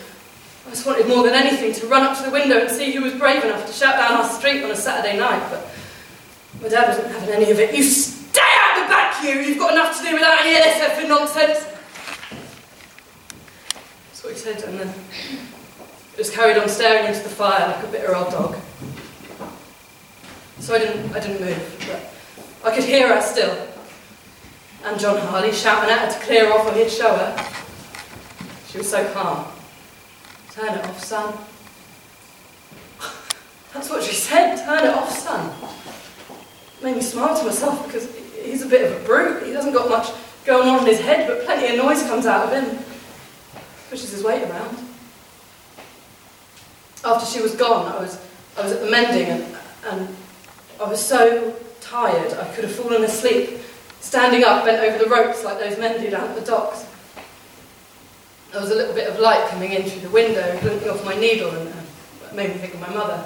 I 0.69 0.71
just 0.73 0.85
wanted 0.85 1.07
more 1.07 1.23
than 1.23 1.33
anything 1.33 1.73
to 1.81 1.87
run 1.87 2.03
up 2.03 2.15
to 2.19 2.23
the 2.23 2.29
window 2.29 2.59
and 2.59 2.69
see 2.69 2.91
who 2.91 3.01
was 3.01 3.15
brave 3.15 3.43
enough 3.43 3.65
to 3.65 3.73
shout 3.73 3.95
down 3.95 4.19
our 4.19 4.29
street 4.29 4.63
on 4.63 4.69
a 4.69 4.75
Saturday 4.75 5.17
night, 5.17 5.41
but 5.49 5.67
my 6.61 6.69
dad 6.69 6.89
wasn't 6.89 7.07
having 7.07 7.29
any 7.29 7.49
of 7.49 7.57
it. 7.57 7.75
You 7.75 7.81
stay 7.81 8.39
out 8.39 8.83
the 8.83 8.87
back, 8.87 9.23
you! 9.23 9.39
You've 9.39 9.57
got 9.57 9.73
enough 9.73 9.97
to 9.97 10.05
do 10.05 10.13
without 10.13 10.39
any 10.41 10.55
of 10.55 10.63
this 10.63 10.77
effing 10.77 11.09
nonsense! 11.09 11.65
That's 14.09 14.23
what 14.23 14.33
he 14.33 14.39
said, 14.39 14.61
and 14.61 14.79
then 14.79 14.93
just 16.15 16.33
carried 16.33 16.59
on 16.59 16.69
staring 16.69 17.07
into 17.07 17.23
the 17.23 17.29
fire 17.29 17.65
like 17.65 17.83
a 17.83 17.87
bitter 17.87 18.15
old 18.15 18.29
dog. 18.29 18.55
So 20.59 20.75
I 20.75 20.77
didn't, 20.77 21.15
I 21.15 21.19
didn't 21.19 21.41
move, 21.41 21.85
but 22.61 22.69
I 22.71 22.75
could 22.75 22.83
hear 22.83 23.11
her 23.11 23.21
still. 23.23 23.68
And 24.85 24.99
John 24.99 25.19
Harley 25.27 25.51
shouting 25.51 25.89
at 25.89 25.99
her 25.99 26.19
to 26.19 26.25
clear 26.25 26.51
off 26.51 26.67
or 26.67 26.73
he'd 26.73 26.89
show 26.89 27.15
her. 27.15 27.49
She 28.69 28.77
was 28.77 28.89
so 28.89 29.11
calm. 29.13 29.45
Turn 30.51 30.77
it 30.77 30.85
off, 30.85 31.03
son. 31.03 31.33
That's 33.73 33.89
what 33.89 34.03
she 34.03 34.13
said, 34.13 34.63
turn 34.65 34.85
it 34.85 34.93
off, 34.93 35.17
son. 35.17 35.51
Made 36.81 36.95
me 36.95 37.01
smile 37.01 37.37
to 37.37 37.45
myself 37.45 37.85
because 37.85 38.15
he's 38.43 38.61
a 38.61 38.67
bit 38.67 38.89
of 38.89 39.01
a 39.01 39.05
brute. 39.05 39.43
He 39.43 39.51
hasn't 39.51 39.73
got 39.73 39.89
much 39.89 40.11
going 40.45 40.69
on 40.69 40.79
in 40.79 40.85
his 40.85 41.01
head, 41.01 41.27
but 41.27 41.45
plenty 41.45 41.75
of 41.75 41.83
noise 41.83 42.01
comes 42.03 42.25
out 42.25 42.51
of 42.51 42.63
him. 42.63 42.79
Pushes 43.89 44.11
his 44.11 44.23
weight 44.23 44.43
around. 44.43 44.77
After 47.03 47.25
she 47.25 47.41
was 47.41 47.55
gone, 47.55 47.91
I 47.91 47.99
was, 47.99 48.19
I 48.57 48.63
was 48.63 48.71
at 48.71 48.81
the 48.81 48.89
mending 48.89 49.27
and, 49.27 49.55
and 49.87 50.15
I 50.79 50.89
was 50.89 51.03
so 51.03 51.55
tired 51.81 52.33
I 52.33 52.53
could 52.53 52.65
have 52.65 52.75
fallen 52.75 53.03
asleep, 53.03 53.59
standing 53.99 54.43
up 54.43 54.65
bent 54.65 54.83
over 54.83 55.03
the 55.03 55.09
ropes 55.09 55.43
like 55.43 55.59
those 55.59 55.77
men 55.77 56.01
do 56.01 56.09
down 56.09 56.29
at 56.29 56.35
the 56.35 56.45
docks. 56.45 56.85
There 58.51 58.62
was 58.62 58.71
a 58.71 58.75
little 58.75 58.95
bit 58.95 59.07
of 59.07 59.19
light 59.19 59.47
coming 59.49 59.71
in 59.73 59.83
through 59.83 60.01
the 60.01 60.09
window, 60.09 60.59
blinking 60.62 60.89
off 60.89 61.05
my 61.05 61.15
needle, 61.15 61.51
and 61.51 61.69
uh, 61.69 61.81
it 62.25 62.35
made 62.35 62.49
me 62.49 62.57
think 62.57 62.73
of 62.73 62.79
my 62.79 62.89
mother. 62.89 63.25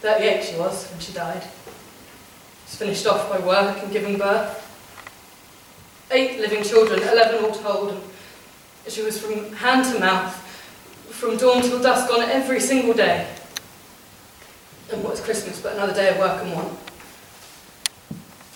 38 0.00 0.44
she 0.44 0.56
was 0.58 0.90
when 0.90 1.00
she 1.00 1.12
died. 1.12 1.42
She's 2.66 2.76
finished 2.76 3.06
off 3.06 3.30
by 3.30 3.38
work 3.38 3.82
and 3.82 3.92
giving 3.92 4.18
birth. 4.18 4.58
Eight 6.10 6.40
living 6.40 6.62
children, 6.62 7.00
11 7.02 7.44
all 7.44 7.52
told, 7.52 7.90
and 8.84 8.92
she 8.92 9.02
was 9.02 9.18
from 9.18 9.52
hand 9.54 9.90
to 9.92 10.00
mouth, 10.00 10.34
from 11.10 11.36
dawn 11.38 11.62
till 11.62 11.80
dusk 11.80 12.12
on 12.12 12.20
every 12.20 12.60
single 12.60 12.92
day. 12.92 13.26
And 14.92 15.02
what's 15.02 15.20
Christmas 15.22 15.62
but 15.62 15.74
another 15.74 15.94
day 15.94 16.10
of 16.10 16.18
work 16.18 16.42
and 16.42 16.52
want? 16.52 16.78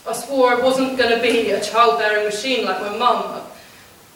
I 0.09 0.13
swore 0.13 0.51
I 0.53 0.61
wasn't 0.63 0.97
going 0.97 1.11
to 1.11 1.21
be 1.21 1.51
a 1.51 1.61
childbearing 1.61 2.25
machine 2.27 2.65
like 2.65 2.81
my 2.81 2.97
mum. 2.97 3.43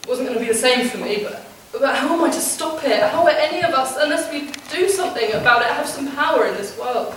It 0.03 0.09
wasn't 0.09 0.29
going 0.29 0.38
to 0.38 0.44
be 0.44 0.53
the 0.53 0.59
same 0.59 0.88
for 0.88 0.98
me, 0.98 1.24
but, 1.24 1.44
but 1.72 1.96
how 1.96 2.14
am 2.14 2.22
I 2.22 2.31
to 2.31 2.40
stop 2.40 2.85
it? 2.85 3.03
How 3.03 3.24
are 3.24 3.31
any 3.31 3.62
of 3.64 3.74
us, 3.74 3.96
unless 3.98 4.31
we 4.31 4.53
do 4.70 4.88
something 4.88 5.33
about 5.33 5.62
it, 5.62 5.68
have 5.68 5.88
some 5.88 6.07
power 6.14 6.46
in 6.46 6.55
this 6.55 6.79
world? 6.79 7.12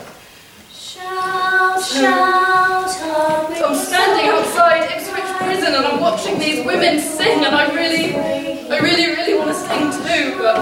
Shout, 0.71 1.83
hmm. 1.85 2.01
shout, 2.01 2.89
So 2.89 3.67
I'm 3.67 3.75
standing 3.75 4.31
outside 4.33 4.89
Ipswich 4.89 5.29
prison 5.37 5.75
and 5.75 5.85
I'm 5.85 6.01
watching 6.01 6.39
these 6.39 6.65
women 6.65 6.99
sing 6.99 7.45
and 7.45 7.53
I 7.53 7.71
really, 7.75 8.15
I 8.15 8.79
really, 8.79 9.13
really 9.13 9.37
want 9.37 9.49
to 9.49 9.55
sing 9.55 9.91
too, 10.01 10.39
but 10.41 10.57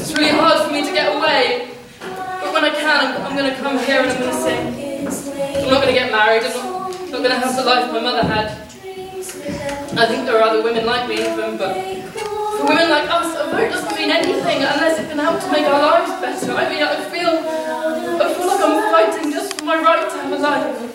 it's 0.00 0.16
really 0.16 0.30
hard 0.30 0.66
for 0.66 0.72
me 0.72 0.80
to 0.80 0.92
get 0.92 1.14
away. 1.14 1.68
But 2.00 2.54
when 2.54 2.64
I 2.64 2.70
can, 2.70 3.20
I'm, 3.20 3.22
I'm 3.22 3.36
going 3.36 3.50
to 3.52 3.56
come 3.60 3.78
here 3.84 4.00
and 4.00 4.10
I'm 4.10 4.18
going 4.18 4.32
to 4.32 4.40
sing. 4.40 5.62
I'm 5.62 5.70
not 5.70 5.82
going 5.82 5.94
to 5.94 6.00
get 6.00 6.10
married, 6.10 6.42
I'm 6.44 6.83
not, 7.10 7.22
going 7.22 7.30
to 7.30 7.38
have 7.38 7.56
the 7.56 7.64
life 7.64 7.92
my 7.92 8.00
mother 8.00 8.26
had. 8.26 8.46
I 9.96 10.06
think 10.06 10.26
there 10.26 10.38
are 10.38 10.42
other 10.42 10.62
women 10.62 10.86
like 10.86 11.08
me 11.08 11.20
even, 11.20 11.56
but 11.56 11.74
for 12.58 12.66
women 12.66 12.90
like 12.90 13.08
us, 13.10 13.34
a 13.34 13.50
vote 13.50 13.70
doesn't 13.70 13.96
mean 13.96 14.10
anything 14.10 14.58
unless 14.62 14.98
it 14.98 15.08
can 15.08 15.18
help 15.18 15.40
to 15.40 15.50
make 15.52 15.66
our 15.66 15.80
lives 15.80 16.10
better. 16.20 16.52
I 16.52 16.68
mean, 16.68 16.82
I 16.82 16.96
feel, 17.10 17.34
I 18.20 18.34
feel 18.34 18.46
like 18.46 18.60
I'm 18.60 18.76
fighting 18.92 19.32
just 19.32 19.58
for 19.58 19.64
my 19.64 19.82
right 19.82 20.08
to 20.08 20.16
have 20.16 20.32
a 20.32 20.38
life. 20.38 20.94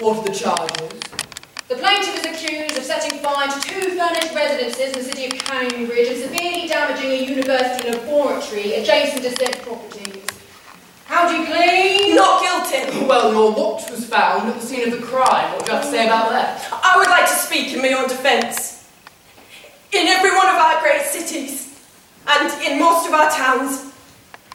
What 0.00 0.16
are 0.16 0.32
the 0.32 0.34
charges? 0.34 0.98
The 1.68 1.76
plaintiff 1.76 2.16
is 2.16 2.24
accused 2.24 2.78
of 2.78 2.84
setting 2.84 3.18
fire 3.18 3.46
to 3.48 3.60
two 3.60 3.98
furnished 3.98 4.34
residences 4.34 4.80
in 4.80 4.92
the 4.92 5.02
city 5.02 5.26
of 5.26 5.32
Cambridge 5.44 6.08
and 6.08 6.16
severely 6.16 6.66
damaging 6.66 7.10
a 7.10 7.22
university 7.22 7.90
laboratory 7.90 8.76
adjacent 8.76 9.22
to 9.24 9.30
said 9.36 9.60
properties. 9.60 10.24
How 11.04 11.28
do 11.28 11.36
you 11.36 11.44
plead? 11.44 12.14
Not 12.16 12.40
guilty. 12.40 13.04
Well, 13.04 13.30
your 13.30 13.52
watch 13.52 13.90
was 13.90 14.06
found 14.06 14.48
at 14.48 14.58
the 14.58 14.66
scene 14.66 14.90
of 14.90 14.98
the 14.98 15.06
crime. 15.06 15.52
What 15.52 15.66
do 15.66 15.70
you 15.70 15.76
have 15.76 15.84
to 15.84 15.90
say 15.90 16.06
about 16.06 16.30
that? 16.30 16.66
I 16.72 16.96
would 16.96 17.08
like 17.08 17.28
to 17.28 17.34
speak 17.34 17.74
in 17.74 17.82
my 17.82 17.92
own 17.92 18.08
defence. 18.08 18.88
In 19.92 20.06
every 20.06 20.30
one 20.30 20.48
of 20.48 20.54
our 20.54 20.80
great 20.80 21.02
cities, 21.02 21.78
and 22.26 22.50
in 22.62 22.78
most 22.78 23.06
of 23.06 23.12
our 23.12 23.30
towns, 23.30 23.92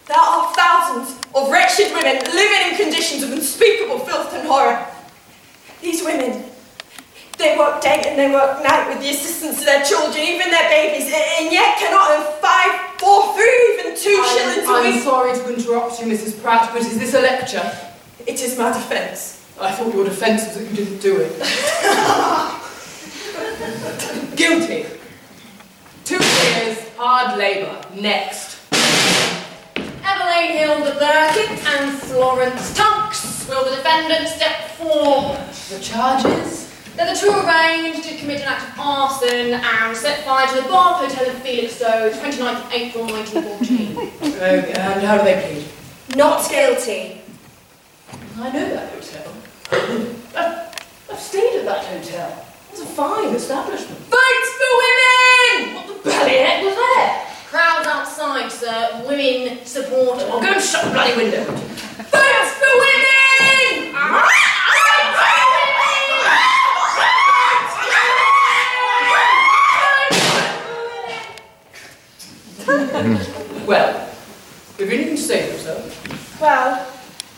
there 0.07 0.17
are 0.17 0.51
thousands 0.55 1.19
of 1.35 1.51
wretched 1.51 1.93
women 1.93 2.23
living 2.33 2.71
in 2.71 2.77
conditions 2.77 3.21
of 3.21 3.31
unspeakable 3.31 3.99
filth 3.99 4.33
and 4.33 4.47
horror. 4.47 4.87
These 5.85 6.01
women, 6.03 6.41
they 7.37 7.55
work 7.59 7.79
day 7.79 8.01
and 8.07 8.17
they 8.17 8.31
work 8.33 8.63
night 8.63 8.89
with 8.89 9.01
the 9.03 9.09
assistance 9.11 9.59
of 9.59 9.65
their 9.65 9.85
children, 9.85 10.17
even 10.17 10.49
their 10.49 10.67
babies, 10.67 11.05
and 11.13 11.51
yet 11.53 11.77
cannot 11.77 12.09
earn 12.09 12.25
five, 12.41 12.99
four, 12.99 13.35
three, 13.35 13.77
even 13.77 13.95
two 13.95 14.17
shillings 14.25 14.67
a 14.67 14.71
I'm 14.71 14.95
week. 14.95 15.03
sorry 15.03 15.37
to 15.37 15.53
interrupt 15.53 15.99
you, 16.01 16.07
Mrs. 16.07 16.41
Pratt, 16.41 16.71
but 16.73 16.81
is 16.81 16.97
this 16.97 17.13
a 17.13 17.21
lecture? 17.21 17.71
It 18.25 18.41
is 18.41 18.57
my 18.57 18.73
defence. 18.73 19.45
I 19.61 19.71
thought 19.73 19.93
your 19.93 20.05
defence 20.05 20.43
was 20.47 20.55
that 20.57 20.67
you 20.71 20.75
didn't 20.75 21.01
do 21.03 21.17
it. 21.21 21.37
Guilty. 24.35 24.87
Two 26.03 26.15
years, 26.15 26.79
hard 26.97 27.37
labour. 27.37 27.79
Next. 27.93 28.57
Evelyn 30.03 30.49
Hilda 30.57 30.95
Burkitt 30.99 31.63
and 31.77 31.95
Florence 31.99 32.73
Tunks. 32.75 33.47
Will 33.47 33.65
the 33.65 33.75
defendant 33.75 34.27
step 34.29 34.64
forward? 34.77 35.39
The 35.69 35.79
charges? 35.79 36.71
That 36.95 37.13
the 37.13 37.19
two 37.19 37.29
arranged 37.31 38.07
to 38.07 38.15
commit 38.15 38.41
an 38.41 38.47
act 38.47 38.63
of 38.71 38.79
arson 38.79 39.53
and 39.53 39.97
set 39.97 40.23
fire 40.23 40.47
to 40.47 40.55
the 40.55 40.69
Bath 40.69 41.03
Hotel 41.03 41.29
in 41.29 41.35
Felixstowe, 41.41 42.09
29th 42.11 42.71
April 42.71 43.05
1914. 43.05 44.11
Okay, 44.35 44.73
and 44.73 45.01
how 45.03 45.17
do 45.17 45.23
they 45.23 45.63
plead? 46.07 46.17
Not 46.17 46.49
guilty. 46.49 47.21
I 48.37 48.51
know 48.51 48.69
that 48.69 48.93
hotel. 48.93 49.33
I've, 50.35 51.09
I've 51.11 51.19
stayed 51.19 51.59
at 51.59 51.65
that 51.65 51.85
hotel. 51.85 52.45
It's 52.71 52.81
a 52.81 52.85
fine 52.85 53.33
establishment. 53.33 53.97
Votes 54.11 54.49
for 54.59 54.71
women! 54.83 55.75
What 55.75 55.87
the 55.87 55.93
bloody 56.03 56.37
heck 56.37 56.63
was 56.63 56.75
that? 56.75 57.31
Crowds 57.47 57.87
outside, 57.87 58.51
sir. 58.51 59.03
Women 59.07 59.65
support. 59.65 60.17
Well, 60.17 60.41
go 60.41 60.47
and 60.47 60.61
shut 60.61 60.83
the 60.85 60.91
bloody 60.91 61.15
window. 61.15 61.43
Votes 61.45 62.51
for 62.59 62.73
women! 62.75 63.95
Ah! 63.95 64.64
Well, 73.65 74.07
if 74.77 74.79
you 74.79 74.85
anything 74.87 75.15
to 75.15 75.21
say 75.21 75.47
for 75.47 75.53
yourself. 75.53 76.39
Well, 76.39 76.87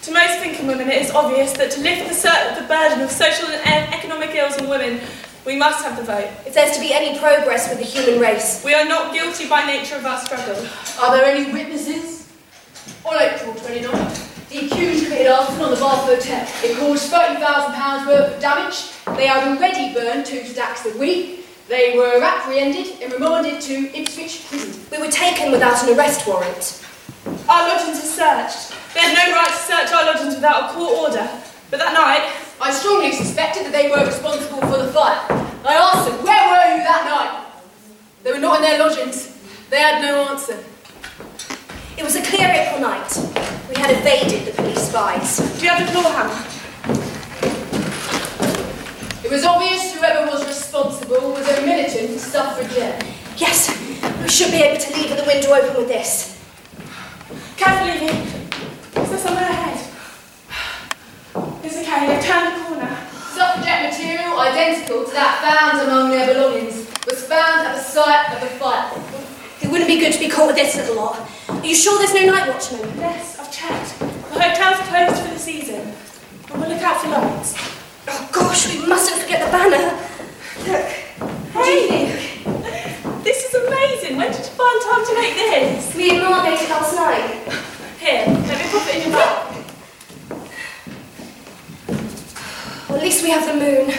to 0.04 0.12
most 0.12 0.40
thinking 0.40 0.68
women, 0.68 0.90
it 0.90 1.02
is 1.02 1.12
obvious 1.12 1.54
that 1.54 1.72
to 1.72 1.80
lift 1.82 2.08
the, 2.10 2.14
cer- 2.14 2.60
the 2.60 2.68
burden 2.68 3.02
of 3.02 3.10
social 3.10 3.48
and 3.50 3.94
economic 3.94 4.36
ills 4.36 4.58
on 4.58 4.68
women, 4.70 5.00
we 5.46 5.56
must 5.56 5.84
have 5.86 5.96
the 5.98 6.04
vote. 6.04 6.30
If 6.46 6.54
there's 6.54 6.76
to 6.76 6.82
be 6.82 6.94
any 6.94 7.18
progress 7.18 7.70
with 7.70 7.80
the 7.80 7.86
human 7.86 8.20
race, 8.20 8.62
We 8.66 8.74
are 8.74 8.86
not 8.86 9.14
guilty 9.14 9.48
by 9.48 9.66
nature 9.66 9.96
of 9.96 10.06
our 10.06 10.20
struggle. 10.20 10.68
Are 11.02 11.16
there 11.16 11.26
any 11.26 11.52
witnesses? 11.52 12.28
On 13.06 13.16
April 13.20 13.54
29th, 13.54 14.50
the 14.50 14.66
accused 14.66 15.06
committed 15.06 15.28
arson 15.28 15.62
on 15.62 15.72
the 15.72 15.78
Bath 15.78 16.06
Hotel. 16.06 16.48
It 16.64 16.78
caused 16.78 17.12
£30,000 17.12 18.08
worth 18.08 18.36
of 18.36 18.42
damage. 18.42 18.92
They 19.18 19.28
had 19.28 19.48
already 19.48 19.94
burned 19.94 20.26
two 20.26 20.44
stacks 20.44 20.86
of 20.86 20.98
wheat. 20.98 21.37
They 21.68 21.98
were 21.98 22.24
apprehended 22.24 23.02
and 23.02 23.12
remanded 23.12 23.60
to 23.62 23.92
Ipswich 23.94 24.48
Prison. 24.48 24.82
we 24.90 25.06
were 25.06 25.12
taken 25.12 25.52
without 25.52 25.84
an 25.84 25.98
arrest 25.98 26.26
warrant. 26.26 26.82
Our 27.50 27.68
lodgings 27.68 28.00
are 28.00 28.48
searched. 28.48 28.94
They 28.94 29.02
had 29.02 29.14
no 29.14 29.36
right 29.36 29.50
to 29.50 29.54
search 29.54 29.92
our 29.92 30.06
lodgings 30.06 30.36
without 30.36 30.72
a 30.72 30.74
court 30.74 31.12
order. 31.12 31.30
But 31.70 31.80
that 31.80 31.92
night, 31.92 32.24
I 32.62 32.72
strongly 32.72 33.12
suspected 33.12 33.66
that 33.66 33.74
they 33.74 33.90
were 33.90 34.06
responsible 34.06 34.62
for 34.62 34.78
the 34.78 34.94
fire. 34.94 35.20
I 35.68 35.76
asked 35.76 36.10
them, 36.10 36.24
where 36.24 36.48
were 36.48 36.78
you 36.78 36.84
that 36.88 37.04
night? 37.04 37.52
They 38.24 38.32
were 38.32 38.40
not 38.40 38.58
in 38.58 38.62
their 38.62 38.80
lodgings. 38.80 39.38
They 39.70 39.82
had 39.82 40.02
no 40.02 40.24
answer. 40.32 40.64
It 41.98 42.04
was 42.06 42.16
a 42.16 42.24
clear 42.24 42.48
April 42.48 42.80
night. 42.80 43.12
we 43.68 43.76
had 43.76 43.92
evaded 43.92 44.48
the 44.48 44.54
police 44.56 44.88
spies. 44.88 45.60
Do 45.60 45.66
you 45.66 45.72
have 45.72 45.86
the 45.86 45.92
claw 45.92 46.12
hammer? 46.16 46.48
It 49.26 49.32
was 49.32 49.44
obvious 49.44 49.94
whoever 49.94 50.32
was 50.32 50.47
responsible 51.08 51.32
was 51.32 51.48
a 51.48 51.66
militant 51.66 52.20
suffragette. 52.20 53.06
Yes, 53.38 53.70
we 54.22 54.30
should 54.30 54.52
be 54.52 54.58
able 54.58 54.80
to 54.80 54.94
leave 54.94 55.10
the 55.16 55.24
window 55.24 55.54
open 55.54 55.78
with 55.78 55.88
this. 55.88 56.42
Careful, 57.56 57.88
Evie. 57.88 58.18
Is 59.02 59.10
there 59.10 59.20
someone 59.20 59.44
ahead? 59.44 59.78
It's 61.64 61.78
okay, 61.78 62.08
they've 62.08 62.24
turned 62.24 62.56
the 62.56 62.66
corner. 62.66 62.98
Suffragette 63.34 63.92
material 63.92 64.40
identical 64.40 65.06
to 65.06 65.12
that 65.12 65.42
found 65.42 65.88
among 65.88 66.12
their 66.12 66.34
belongings 66.34 66.88
was 67.06 67.24
found 67.24 67.68
at 67.68 67.76
the 67.76 67.82
site 67.82 68.34
of 68.34 68.42
the 68.42 68.48
fire. 68.58 68.92
It 69.62 69.72
wouldn't 69.72 69.88
be 69.88 70.00
good 70.00 70.14
to 70.14 70.20
be 70.20 70.30
caught 70.30 70.48
with 70.48 70.56
this 70.56 70.76
little 70.76 70.96
lot. 70.96 71.30
Are 71.50 71.66
you 71.66 71.76
sure 71.76 71.98
there's 72.00 72.14
no 72.14 72.34
night 72.34 72.48
watchman? 72.48 72.82
Yes, 72.98 73.40
I've 73.40 73.52
checked. 73.52 74.00
The 74.00 74.42
hotel's 74.42 74.88
closed 74.88 75.22
for 75.22 75.34
the 75.34 75.40
season. 75.40 75.94
And 76.52 76.62
we'll 76.62 76.70
look 76.70 76.82
out 76.82 77.02
for 77.02 77.10
lights. 77.10 77.56
Oh 78.08 78.30
gosh, 78.32 78.74
we 78.74 78.86
mustn't 78.88 79.22
forget 79.22 79.46
the 79.46 79.52
banner. 79.52 80.08
Look. 80.66 80.97
Do? 81.66 83.24
This 83.24 83.46
is 83.46 83.54
amazing. 83.56 84.18
When 84.18 84.32
did 84.32 84.40
you 84.40 84.52
find 84.52 84.82
time 84.82 85.06
to 85.06 85.14
make 85.16 85.36
this? 85.36 85.96
Me 85.96 86.10
and 86.12 86.22
Mark 86.22 86.44
made 86.44 86.60
it 86.60 86.70
last 86.70 86.96
night. 86.96 87.32
Here, 88.00 88.26
let 88.26 88.58
me 88.58 88.66
pop 88.72 88.88
it 88.88 88.96
in 88.96 89.02
your 89.04 89.12
bag. 89.12 89.66
Well, 92.88 92.98
at 92.98 93.04
least 93.04 93.24
we 93.24 93.30
have 93.32 93.46
the 93.46 93.54
moon. 93.54 93.94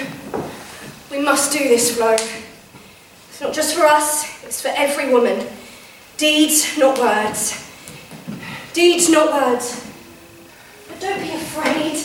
We 1.10 1.18
must 1.20 1.52
do 1.52 1.58
this, 1.58 1.96
Flo. 1.96 2.12
It's 2.12 3.40
not 3.40 3.52
just 3.52 3.74
for 3.74 3.84
us, 3.84 4.24
it's 4.44 4.60
for 4.62 4.68
every 4.68 5.12
woman. 5.12 5.46
Deeds, 6.16 6.76
not 6.78 6.98
words. 6.98 7.54
Deeds, 8.72 9.08
not 9.10 9.32
words. 9.32 9.84
But 10.88 11.00
don't 11.00 11.20
be 11.20 11.30
afraid. 11.30 11.96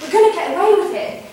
We're 0.00 0.10
going 0.10 0.30
to 0.30 0.36
get 0.36 0.56
away 0.56 0.74
with 0.80 0.94
it. 0.94 1.24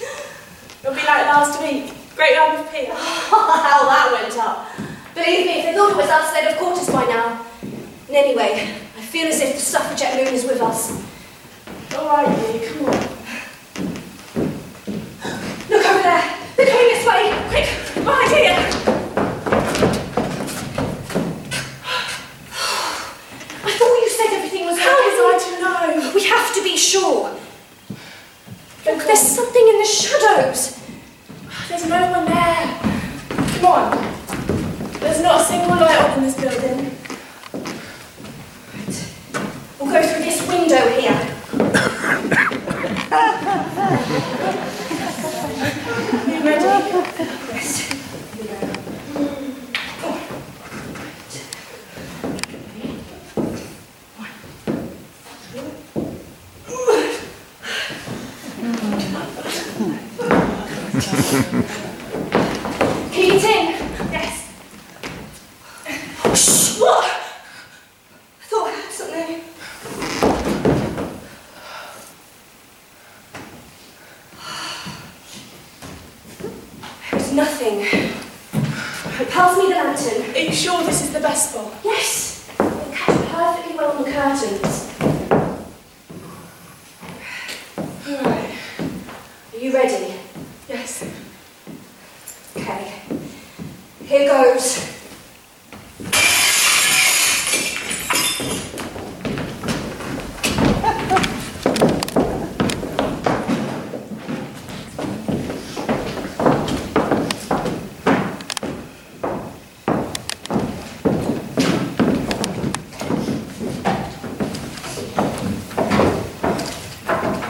It'll 0.82 0.94
be 0.94 1.00
like 1.00 1.26
last 1.26 1.60
week. 1.60 1.92
Great 2.16 2.34
Yarmouth 2.34 2.70
Pier. 2.72 2.92
How 2.94 3.84
that 3.84 4.10
went 4.12 4.36
up. 4.38 4.66
Believe 5.14 5.46
me, 5.46 5.58
if 5.60 5.64
they 5.66 5.74
thought 5.74 5.90
it 5.92 5.96
was 5.96 6.08
us, 6.08 6.32
they'd 6.32 6.44
have 6.48 6.58
caught 6.58 6.78
us 6.78 6.90
by 6.90 7.04
now. 7.04 7.44
And 7.62 8.16
anyway, 8.16 8.74
I 8.96 9.00
feel 9.02 9.28
as 9.28 9.40
if 9.40 9.54
the 9.54 9.60
suffragette 9.60 10.16
moon 10.16 10.32
is 10.34 10.44
with 10.44 10.60
us. 10.60 10.90
All 11.96 12.06
right, 12.08 12.28
Lee, 12.28 12.66
come 12.66 12.84
on. 12.86 12.92
Look 15.68 15.86
over 15.86 16.02
there. 16.02 16.36
They're 16.56 16.66
coming 16.66 16.88
this 16.88 17.06
way. 17.06 17.32
Quick, 17.50 17.68
right 18.06 18.30
here. 18.30 18.56
I 23.62 23.70
thought 23.78 23.96
you 24.00 24.08
said 24.10 24.32
everything 24.36 24.64
was 24.66 24.78
How 24.78 24.92
okay. 24.96 25.10
was 25.10 25.16
I 25.20 25.44
to 25.44 25.50
know? 25.60 26.12
We 26.14 26.24
have 26.24 26.54
to 26.54 26.62
be 26.62 26.76
sure. 26.76 27.39
Look, 28.90 29.04
there's 29.04 29.20
something 29.20 29.68
in 29.68 29.78
the 29.78 29.84
shadows. 29.84 30.76
There's 31.68 31.86
no 31.88 32.10
one 32.10 32.24
there. 32.24 32.78
Come 33.54 33.66
on. 33.66 33.96
There's 34.98 35.22
not 35.22 35.40
a 35.40 35.44
single 35.44 35.76
light 35.76 35.96
on 35.96 36.18
in 36.18 36.24
this 36.24 36.34
building. 36.34 36.96
We'll 39.78 39.92
go 39.92 40.02
through 40.02 40.24
this 40.24 40.42
window 40.48 40.88
here. 40.98 41.20
You 46.26 46.40
ready? 46.46 46.64
Yes. 46.64 47.90
Can 61.10 61.64
you 63.14 63.40
get 63.40 63.44
in? 63.44 64.12
Yes. 64.12 64.52
Shh! 66.34 66.80
What? 66.80 67.04
I 67.04 67.06
thought 68.42 68.66
I 68.66 68.68
heard 68.74 68.92
something. 68.92 69.40
There's 77.10 77.32
nothing. 77.32 77.86
Pass 79.30 79.56
me 79.58 79.64
the 79.64 79.70
lantern. 79.70 80.34
Are 80.34 80.38
you 80.38 80.52
sure 80.52 80.82
this 80.84 81.02
is 81.02 81.12
the 81.12 81.20
best 81.20 81.50
spot? 81.52 81.72
Yes, 81.84 82.48
it'll 82.58 82.70
catch 82.92 83.28
perfectly 83.30 83.76
well 83.76 83.92
on 83.96 84.04
the 84.04 84.10
curtains. 84.10 84.90
Alright. 88.08 88.54
Are 89.52 89.58
you 89.58 89.72
ready? 89.72 90.14
Yes. 90.68 91.04
Okay. 92.56 92.92
Here 94.10 94.26
goes. 94.26 94.88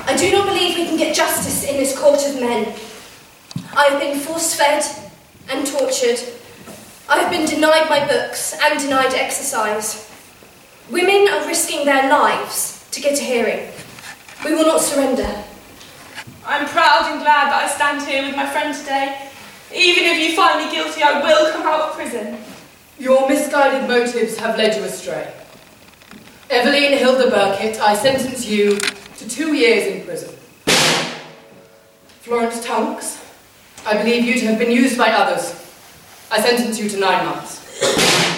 I 0.04 0.14
do 0.18 0.30
not 0.30 0.46
believe 0.46 0.76
we 0.76 0.84
can 0.84 0.98
get 0.98 1.16
justice 1.16 1.64
in 1.64 1.78
this 1.78 1.98
court 1.98 2.20
of 2.26 2.38
men. 2.38 2.74
I 3.74 3.84
have 3.86 3.98
been 3.98 4.20
force 4.20 4.54
fed 4.54 4.84
and 5.48 5.66
tortured. 5.66 6.18
I 7.10 7.18
have 7.18 7.32
been 7.32 7.44
denied 7.44 7.90
my 7.90 8.06
books 8.06 8.56
and 8.62 8.78
denied 8.78 9.12
exercise. 9.66 10.08
Women 10.90 11.28
are 11.32 11.46
risking 11.46 11.84
their 11.84 12.08
lives 12.10 12.84
to 12.90 13.00
get 13.00 13.18
a 13.18 13.22
hearing. 13.22 13.68
We 14.44 14.54
will 14.54 14.66
not 14.66 14.80
surrender. 14.80 15.44
I'm 16.44 16.66
proud 16.66 17.12
and 17.12 17.20
glad 17.20 17.50
that 17.50 17.64
I 17.64 17.68
stand 17.68 18.06
here 18.08 18.24
with 18.26 18.34
my 18.34 18.46
friend 18.46 18.76
today. 18.76 19.30
Even 19.72 20.04
if 20.04 20.18
you 20.18 20.34
find 20.34 20.64
me 20.64 20.72
guilty, 20.72 21.02
I 21.02 21.22
will 21.22 21.52
come 21.52 21.66
out 21.66 21.90
of 21.90 21.94
prison. 21.94 22.38
Your 22.98 23.28
misguided 23.28 23.88
motives 23.88 24.36
have 24.38 24.56
led 24.56 24.76
you 24.76 24.82
astray. 24.82 25.32
Evelyn 26.50 26.98
Hilda 26.98 27.30
Burkitt, 27.30 27.78
I 27.78 27.94
sentence 27.94 28.44
you 28.44 28.78
to 28.78 29.28
two 29.28 29.54
years 29.54 29.86
in 29.94 30.04
prison. 30.04 30.34
Florence 32.22 32.64
Tunks, 32.64 33.24
I 33.86 33.96
believe 33.96 34.24
you 34.24 34.34
to 34.40 34.46
have 34.46 34.58
been 34.58 34.72
used 34.72 34.98
by 34.98 35.10
others. 35.10 35.54
I 36.32 36.40
sentence 36.40 36.80
you 36.80 36.88
to 36.88 36.98
nine 36.98 37.26
months. 37.26 38.29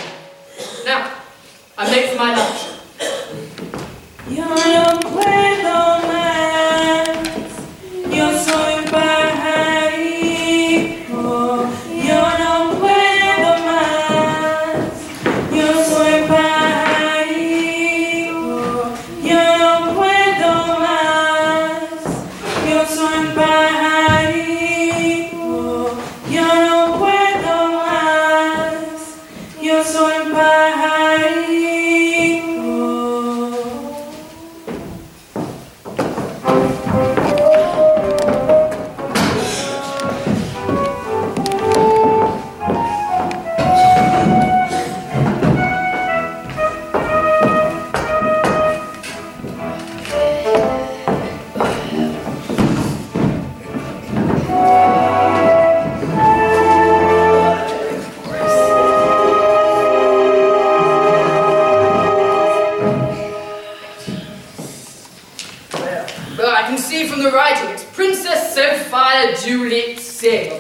Late 1.91 2.11
for 2.11 2.17
my 2.17 2.35
lunch. 2.37 2.73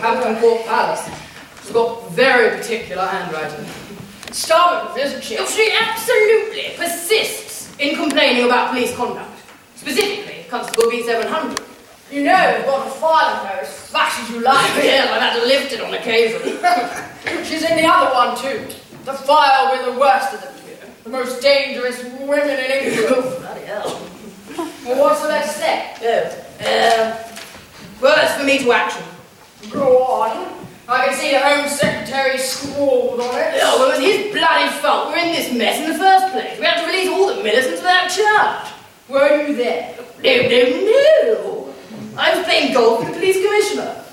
Of 0.02 0.40
Court 0.40 0.66
Palace. 0.66 1.08
She's 1.62 1.70
got 1.70 2.10
very 2.10 2.58
particular 2.58 3.04
handwriting. 3.06 3.64
Stubborn, 4.32 4.98
isn't 4.98 5.22
she? 5.22 5.38
Oh, 5.38 5.46
she 5.46 5.72
absolutely 5.80 6.74
persists 6.76 7.72
in 7.78 7.94
complaining 7.94 8.44
about 8.44 8.70
police 8.70 8.94
conduct. 8.96 9.30
Specifically, 9.76 10.44
Constable 10.50 10.90
B700. 10.90 11.64
You 12.10 12.24
know, 12.24 12.56
you've 12.56 12.66
got 12.66 12.86
a 12.86 12.90
file 12.90 13.46
her 13.46 13.60
as 13.60 13.90
fast 13.90 14.20
as 14.22 14.30
you 14.30 14.40
like. 14.40 14.56
yes, 14.76 15.08
I've 15.08 15.22
had 15.22 15.40
to 15.40 15.46
lift 15.46 15.72
it 15.72 15.80
on 15.80 15.94
occasion. 15.94 16.40
She's 17.44 17.62
in 17.62 17.76
the 17.76 17.86
other 17.86 18.12
one, 18.12 18.36
too. 18.36 18.74
The 19.04 19.12
file 19.12 19.70
with 19.70 19.94
the 19.94 20.00
worst 20.00 20.34
of 20.34 20.42
them 20.42 20.54
here. 20.66 20.78
The 21.04 21.10
most 21.10 21.40
dangerous 21.40 22.02
women 22.02 22.58
in 22.58 22.70
England. 22.70 23.06
Oh, 23.08 23.38
bloody 23.38 23.66
hell. 23.66 24.08
Well, 24.84 25.00
what's 25.00 25.22
there 25.22 25.42
to 25.42 25.48
say? 25.48 25.94
Oh, 26.02 26.66
uh, 26.66 27.28
words 28.00 28.32
for 28.32 28.44
me 28.44 28.58
to 28.58 28.72
action. 28.72 29.02
Go 29.70 30.04
on. 30.04 30.66
I 30.88 31.06
can 31.06 31.14
see 31.14 31.30
the 31.30 31.40
Home 31.40 31.68
Secretary 31.68 32.36
scrawled 32.38 33.20
on 33.20 33.38
it. 33.38 33.60
Oh, 33.62 33.78
well, 33.78 33.90
it 33.90 33.98
was 33.98 34.00
his 34.00 34.32
bloody 34.32 34.68
fault 34.80 35.08
we're 35.08 35.18
in 35.18 35.32
this 35.32 35.52
mess 35.52 35.78
in 35.78 35.92
the 35.92 35.98
first 35.98 36.32
place. 36.32 36.58
We 36.58 36.64
had 36.64 36.80
to 36.80 36.86
release 36.86 37.08
all 37.08 37.28
the 37.34 37.42
militants 37.42 37.80
without 37.80 38.08
charge. 38.08 38.68
Were 39.08 39.46
you 39.46 39.56
there? 39.56 39.94
No, 40.22 40.32
no, 40.48 40.62
no. 40.84 41.74
I 42.16 42.36
was 42.36 42.44
playing 42.44 42.74
golf 42.74 43.00
with 43.00 43.08
the 43.08 43.14
police 43.14 43.36
commissioner. 43.36 44.04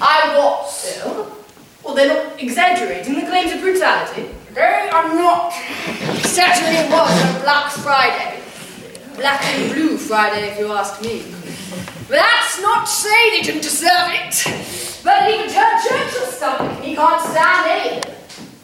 I 0.00 0.34
was. 0.38 1.02
Well, 1.84 1.94
they're 1.94 2.08
not 2.08 2.40
exaggerating 2.40 3.14
the 3.14 3.26
claims 3.26 3.52
of 3.52 3.60
brutality. 3.60 4.30
They 4.54 4.88
are 4.92 5.08
not. 5.14 5.52
Certainly 6.24 6.76
it 6.78 6.90
was 6.90 7.10
on 7.10 7.42
Black 7.42 7.70
Friday. 7.72 8.40
Black 9.16 9.44
and 9.44 9.72
blue 9.72 9.98
Friday, 9.98 10.52
if 10.52 10.58
you 10.58 10.72
ask 10.72 11.02
me. 11.02 11.22
That's 12.08 12.60
not 12.60 12.86
to 12.86 12.92
say 12.92 13.30
they 13.30 13.42
didn't 13.42 13.62
deserve 13.62 14.10
it. 14.10 15.02
But 15.04 15.30
even 15.30 15.46
Churchill's 15.48 16.36
stomach, 16.36 16.82
he 16.82 16.94
can't 16.94 17.20
stand 17.20 17.70
anything. 17.70 18.14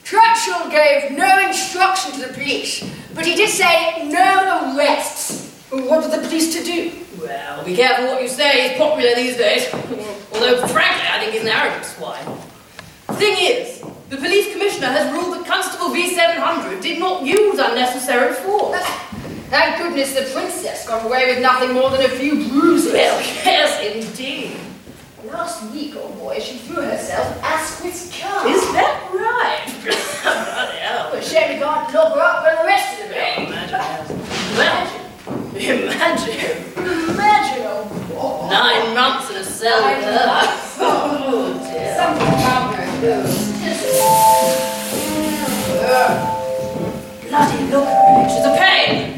Churchill 0.05 0.71
gave 0.71 1.19
no 1.19 1.47
instruction 1.47 2.13
to 2.13 2.29
the 2.29 2.33
police, 2.33 2.83
but 3.15 3.27
he 3.27 3.35
did 3.35 3.51
say 3.51 4.09
no 4.09 4.75
arrests. 4.77 5.67
What 5.71 6.03
were 6.03 6.17
the 6.17 6.27
police 6.27 6.55
to 6.57 6.65
do? 6.65 6.93
Well, 7.21 7.65
be 7.65 7.77
careful 7.77 8.07
what 8.07 8.23
you 8.23 8.29
say. 8.29 8.69
He's 8.69 8.79
popular 8.79 9.15
these 9.15 9.37
days. 9.37 9.69
Although, 10.33 10.67
frankly, 10.69 11.09
I 11.09 11.19
think 11.21 11.33
he's 11.33 11.43
an 11.43 11.49
arrogant 11.49 11.85
swine. 11.85 12.25
The 13.09 13.15
thing 13.15 13.37
is, 13.39 13.83
the 14.09 14.17
police 14.17 14.53
commissioner 14.53 14.87
has 14.87 15.13
ruled 15.13 15.35
that 15.35 15.47
Constable 15.47 15.89
V700 15.89 16.81
did 16.81 16.99
not 16.99 17.27
use 17.27 17.59
unnecessary 17.59 18.33
force. 18.35 18.81
Thank 19.51 19.79
goodness 19.79 20.13
the 20.15 20.31
princess 20.33 20.87
got 20.87 21.07
away 21.07 21.33
with 21.33 21.41
nothing 21.43 21.73
more 21.73 21.89
than 21.91 22.03
a 22.03 22.09
few 22.11 22.49
bruises. 22.51 22.93
Well, 22.93 23.19
yes, 23.21 23.81
indeed. 23.81 24.59
Last 25.25 25.73
week, 25.73 25.97
old 25.97 26.19
boy, 26.19 26.39
she 26.39 26.59
threw 26.59 26.83
herself 26.83 27.27
at 27.43 27.61
Asquith's 27.61 28.11
car. 28.21 28.47
Is 28.47 28.61
that 28.73 29.09
right? 29.11 29.65
Bloody 30.23 30.79
hell. 30.79 31.11
Well, 31.13 31.23
shame 31.23 31.55
we 31.55 31.59
can't 31.65 31.95
lock 31.95 32.15
her 32.15 32.21
up 32.21 32.45
for 32.45 32.53
the 32.61 32.67
rest 32.67 33.01
of 33.01 33.09
the 33.09 33.15
day. 33.15 33.47
Imagine. 33.47 33.81
Imagine. 34.53 35.05
Imagine. 35.57 37.09
Imagine, 37.15 37.67
old 37.67 37.89
boy. 38.09 38.49
Nine 38.51 38.95
months 38.95 39.31
in 39.31 39.37
a 39.37 39.45
cell 39.45 39.83
with 39.83 40.05
her. 40.05 40.27
Oh, 40.81 41.57
dear. 41.73 41.95
Something 41.97 42.29
about 42.29 42.75
her. 42.75 43.25
Oh, 45.81 46.35
Bloody 47.29 47.65
look. 47.71 47.89
She's 48.31 48.45
a 48.45 48.57
pain. 48.59 49.18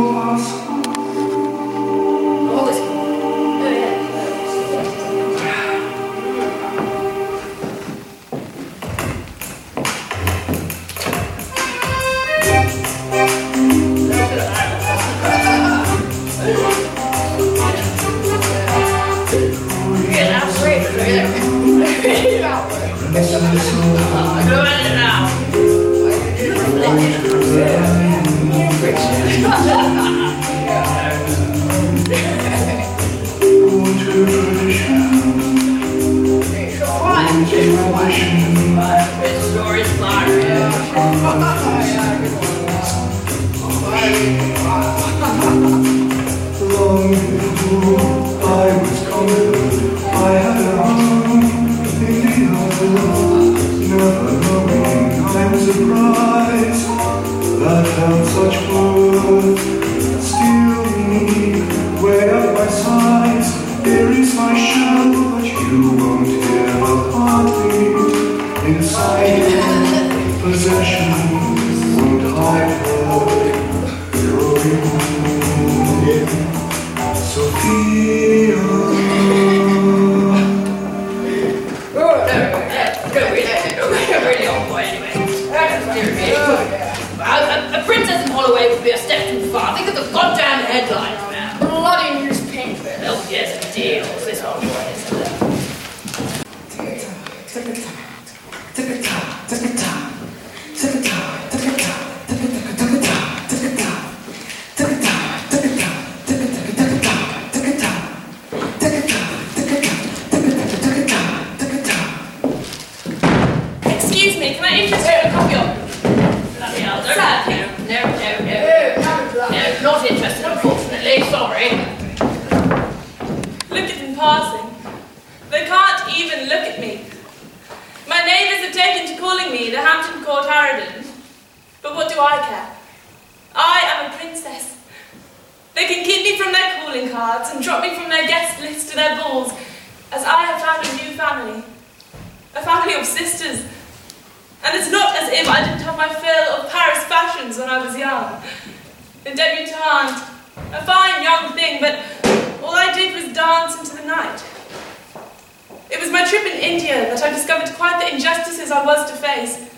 injustices 158.17 158.71
I 158.71 158.85
was 158.85 159.10
to 159.10 159.17
face. 159.17 159.71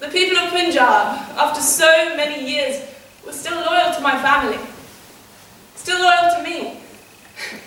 The 0.00 0.08
people 0.08 0.38
of 0.38 0.50
Punjab, 0.50 1.36
after 1.36 1.60
so 1.60 2.16
many 2.16 2.50
years, 2.50 2.80
were 3.24 3.32
still 3.32 3.60
loyal 3.60 3.92
to 3.94 4.00
my 4.00 4.16
family, 4.22 4.58
still 5.76 6.00
loyal 6.00 6.36
to 6.36 6.42
me. 6.42 6.80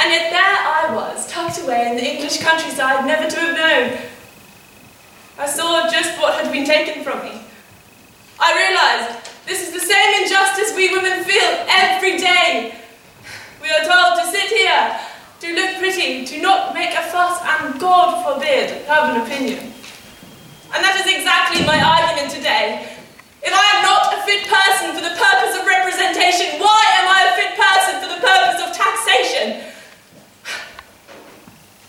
And 0.00 0.12
yet 0.12 0.30
there 0.30 0.58
I 0.80 0.94
was, 0.94 1.26
tucked 1.26 1.60
away 1.62 1.90
in 1.90 1.96
the 1.96 2.06
English 2.06 2.38
countryside, 2.38 3.04
never 3.04 3.28
to 3.28 3.36
have 3.40 3.56
known. 3.56 3.98
I 5.36 5.46
saw 5.46 5.90
just 5.90 6.16
what 6.20 6.34
had 6.34 6.52
been 6.52 6.64
taken 6.64 7.02
from 7.02 7.18
me. 7.24 7.40
I 8.38 8.54
realized 8.54 9.30
this 9.44 9.66
is 9.66 9.72
the 9.72 9.80
same 9.80 10.22
injustice 10.22 10.76
we 10.76 10.94
women 10.94 11.24
feel 11.24 11.50
every 11.66 12.16
day. 12.18 12.78
We 13.60 13.70
are 13.70 13.82
told 13.82 14.20
to 14.20 14.30
sit 14.30 14.50
here, 14.54 15.00
to 15.40 15.54
look 15.54 15.78
pretty, 15.78 16.24
do 16.24 16.42
not 16.42 16.74
make 16.74 16.90
a 16.90 17.02
fuss, 17.10 17.38
and 17.42 17.78
God 17.78 18.26
forbid, 18.26 18.86
have 18.86 19.14
an 19.14 19.22
opinion. 19.22 19.72
And 20.74 20.84
that 20.84 20.98
is 20.98 21.06
exactly 21.06 21.64
my 21.64 21.78
argument 21.78 22.34
today. 22.34 22.84
If 23.40 23.54
I 23.54 23.66
am 23.78 23.80
not 23.86 24.12
a 24.12 24.18
fit 24.26 24.44
person 24.50 24.98
for 24.98 25.02
the 25.02 25.14
purpose 25.14 25.54
of 25.54 25.62
representation, 25.62 26.58
why 26.58 26.82
am 26.98 27.06
I 27.06 27.20
a 27.30 27.32
fit 27.38 27.52
person 27.54 27.94
for 28.02 28.08
the 28.10 28.20
purpose 28.20 28.58
of 28.66 28.68
taxation? 28.74 29.46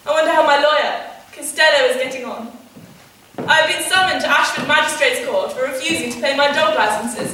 I 0.06 0.12
wonder 0.14 0.32
how 0.32 0.46
my 0.46 0.62
lawyer, 0.62 1.10
Costello, 1.34 1.90
is 1.90 1.98
getting 1.98 2.26
on. 2.26 2.54
I 3.50 3.66
have 3.66 3.70
been 3.70 3.84
summoned 3.84 4.22
to 4.22 4.28
Ashford 4.30 4.68
Magistrates 4.68 5.26
Court 5.26 5.52
for 5.54 5.64
refusing 5.64 6.12
to 6.14 6.20
pay 6.22 6.38
my 6.38 6.54
dog 6.54 6.76
licenses. 6.78 7.34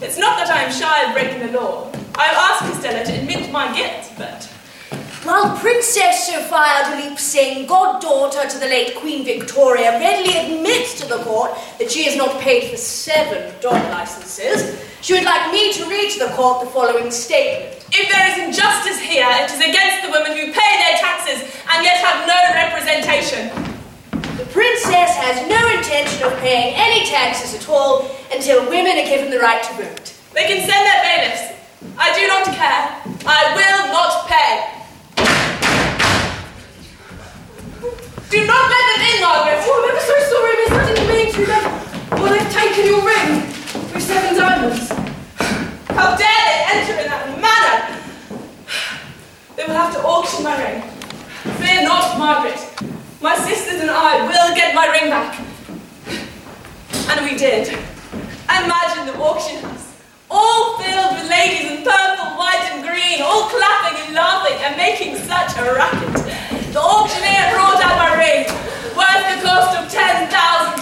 It's 0.00 0.16
not 0.16 0.38
that 0.38 0.48
I 0.48 0.62
am 0.62 0.72
shy 0.72 1.04
of 1.04 1.12
breaking 1.12 1.44
the 1.44 1.58
law. 1.58 1.90
I 2.14 2.26
have 2.30 2.36
asked 2.36 2.72
Costello 2.72 3.04
to 3.04 3.20
admit 3.20 3.50
my 3.50 3.74
guilt, 3.74 4.12
but 4.16 4.48
While 5.22 5.54
Princess 5.58 6.28
Sophia 6.28 6.88
Duleep 6.88 7.18
Singh, 7.18 7.66
goddaughter 7.66 8.48
to 8.48 8.58
the 8.58 8.64
late 8.64 8.96
Queen 8.96 9.22
Victoria, 9.22 10.00
readily 10.00 10.32
admits 10.32 10.98
to 10.98 11.06
the 11.06 11.18
court 11.18 11.52
that 11.78 11.90
she 11.92 12.04
has 12.04 12.16
not 12.16 12.40
paid 12.40 12.70
for 12.70 12.78
seven 12.78 13.52
dog 13.60 13.76
licenses, 13.92 14.80
she 15.02 15.12
would 15.12 15.24
like 15.24 15.52
me 15.52 15.74
to 15.74 15.84
read 15.90 16.10
to 16.12 16.20
the 16.24 16.32
court 16.32 16.64
the 16.64 16.70
following 16.72 17.10
statement. 17.10 17.84
if 17.92 18.08
there 18.08 18.32
is 18.32 18.48
injustice 18.48 18.98
here, 18.98 19.28
it 19.44 19.52
is 19.52 19.60
against 19.60 20.08
the 20.08 20.10
women 20.10 20.32
who 20.32 20.56
pay 20.56 20.72
their 20.88 20.96
taxes 20.96 21.44
and 21.68 21.84
yet 21.84 22.00
have 22.00 22.24
no 22.24 22.40
representation. 22.56 23.52
The 24.40 24.48
princess 24.48 25.20
has 25.20 25.36
no 25.52 25.60
intention 25.76 26.24
of 26.24 26.32
paying 26.40 26.72
any 26.80 27.04
taxes 27.04 27.52
at 27.52 27.68
all 27.68 28.08
until 28.32 28.64
women 28.70 28.96
are 28.96 29.04
given 29.04 29.28
the 29.28 29.38
right 29.38 29.62
to 29.68 29.72
vote. 29.84 30.16
They 30.32 30.48
can 30.48 30.64
send 30.64 30.80
their 30.80 31.02
bailiffs. 31.04 31.44
I 32.00 32.08
do 32.16 32.24
not 32.26 32.44
care. 32.56 33.04
I 33.28 33.52
will 33.52 33.92
not 33.92 34.26
pay. 34.26 34.79
Do 38.30 38.46
not 38.46 38.70
let 38.70 38.84
them 38.90 39.02
in, 39.10 39.20
Margaret. 39.20 39.58
Oh, 39.62 39.74
I'm 39.74 39.90
ever 39.90 40.04
so 40.06 40.16
sorry, 40.30 40.54
miss. 40.62 40.70
I 40.70 40.86
didn't 40.86 41.08
mean 41.08 41.28
to. 41.34 41.42
They've, 41.50 41.68
well, 42.12 42.30
they've 42.30 42.52
taken 42.52 42.86
your 42.86 43.02
ring 43.04 43.42
with 43.92 44.02
seven 44.02 44.36
diamonds. 44.38 44.88
How 45.88 46.16
dare 46.16 46.42
they 46.46 46.58
enter 46.70 46.94
in 47.02 47.06
that 47.10 47.26
manner? 47.42 47.98
They 49.56 49.64
will 49.64 49.74
have 49.74 49.92
to 49.94 50.00
auction 50.02 50.44
my 50.44 50.56
ring. 50.62 50.82
Fear 51.58 51.82
not, 51.82 52.18
Margaret. 52.18 52.60
My 53.20 53.36
sisters 53.36 53.80
and 53.80 53.90
I 53.90 54.26
will 54.26 54.54
get 54.54 54.74
my 54.74 54.86
ring 54.86 55.10
back. 55.10 55.38
And 57.10 57.24
we 57.28 57.36
did. 57.36 57.68
Imagine 58.48 59.06
the 59.06 59.18
auction 59.18 59.60
house, 59.62 59.89
all 60.30 60.78
filled 60.78 61.18
with 61.18 61.28
ladies 61.28 61.66
in 61.70 61.82
purple, 61.82 62.38
white, 62.38 62.62
and 62.70 62.86
green, 62.86 63.20
all 63.20 63.50
clapping 63.50 63.98
and 64.06 64.14
laughing 64.14 64.56
and 64.62 64.76
making 64.76 65.16
such 65.26 65.58
a 65.58 65.74
racket. 65.74 66.14
The 66.72 66.78
auctioneer 66.78 67.50
brought 67.50 67.82
out 67.82 67.98
my 67.98 68.14
ring, 68.14 68.46
worth 68.94 69.26
the 69.26 69.42
cost 69.42 69.76
of 69.76 69.90
10,000 69.90 70.30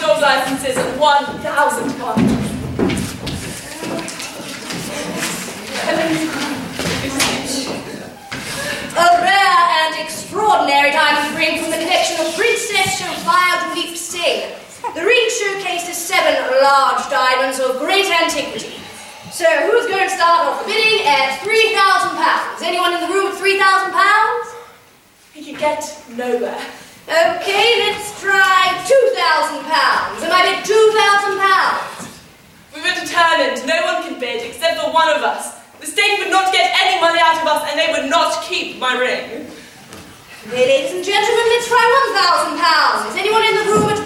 dog 0.00 0.20
licenses 0.20 0.76
and 0.76 1.00
1,000 1.00 1.98
pounds. 1.98 2.38
A 8.98 9.22
rare 9.22 9.62
and 9.80 9.94
extraordinary 10.04 10.90
diamond 10.90 11.36
ring 11.38 11.62
from 11.62 11.70
the 11.70 11.78
collection 11.78 12.20
of 12.20 12.34
Princess 12.34 12.98
Sophia 12.98 13.64
Duleep 13.64 13.96
Singh. 13.96 14.52
The 14.94 15.04
ring 15.04 15.28
showcases 15.30 15.96
seven 15.96 16.34
large 16.62 17.08
diamonds 17.08 17.60
of 17.60 17.78
great 17.78 18.10
antiquity. 18.10 18.74
So, 19.30 19.44
who's 19.44 19.86
going 19.86 20.08
to 20.08 20.14
start 20.14 20.48
off 20.48 20.64
bidding 20.64 21.06
at 21.06 21.38
£3,000? 21.44 22.64
Anyone 22.64 22.94
in 22.94 23.00
the 23.04 23.12
room 23.12 23.28
at 23.28 23.36
£3,000? 23.36 24.56
He 25.34 25.44
could 25.44 25.60
get 25.60 25.84
nowhere. 26.16 26.58
Okay, 27.04 27.68
let's 27.84 28.20
try 28.20 28.72
£2,000. 28.88 29.64
Am 30.24 30.32
I 30.32 30.42
bid 30.48 30.64
£2,000? 30.64 32.20
We 32.74 32.80
were 32.80 32.96
determined 32.96 33.66
no 33.68 33.78
one 33.84 34.08
could 34.08 34.18
bid 34.18 34.48
except 34.48 34.80
for 34.80 34.92
one 34.92 35.08
of 35.10 35.22
us. 35.22 35.60
The 35.80 35.86
state 35.86 36.18
would 36.18 36.30
not 36.30 36.52
get 36.52 36.72
any 36.80 37.00
money 37.00 37.20
out 37.20 37.40
of 37.40 37.46
us 37.46 37.68
and 37.70 37.78
they 37.78 37.92
would 37.92 38.10
not 38.10 38.42
keep 38.44 38.78
my 38.78 38.96
ring. 38.96 39.46
Okay, 40.48 40.64
ladies 40.64 40.96
and 40.96 41.04
gentlemen, 41.04 41.46
let's 41.52 41.68
try 41.68 41.84
£1,000. 42.56 43.12
Is 43.12 43.16
anyone 43.16 43.44
in 43.44 43.54
the 43.60 43.64
room 43.72 43.88
at 43.92 44.00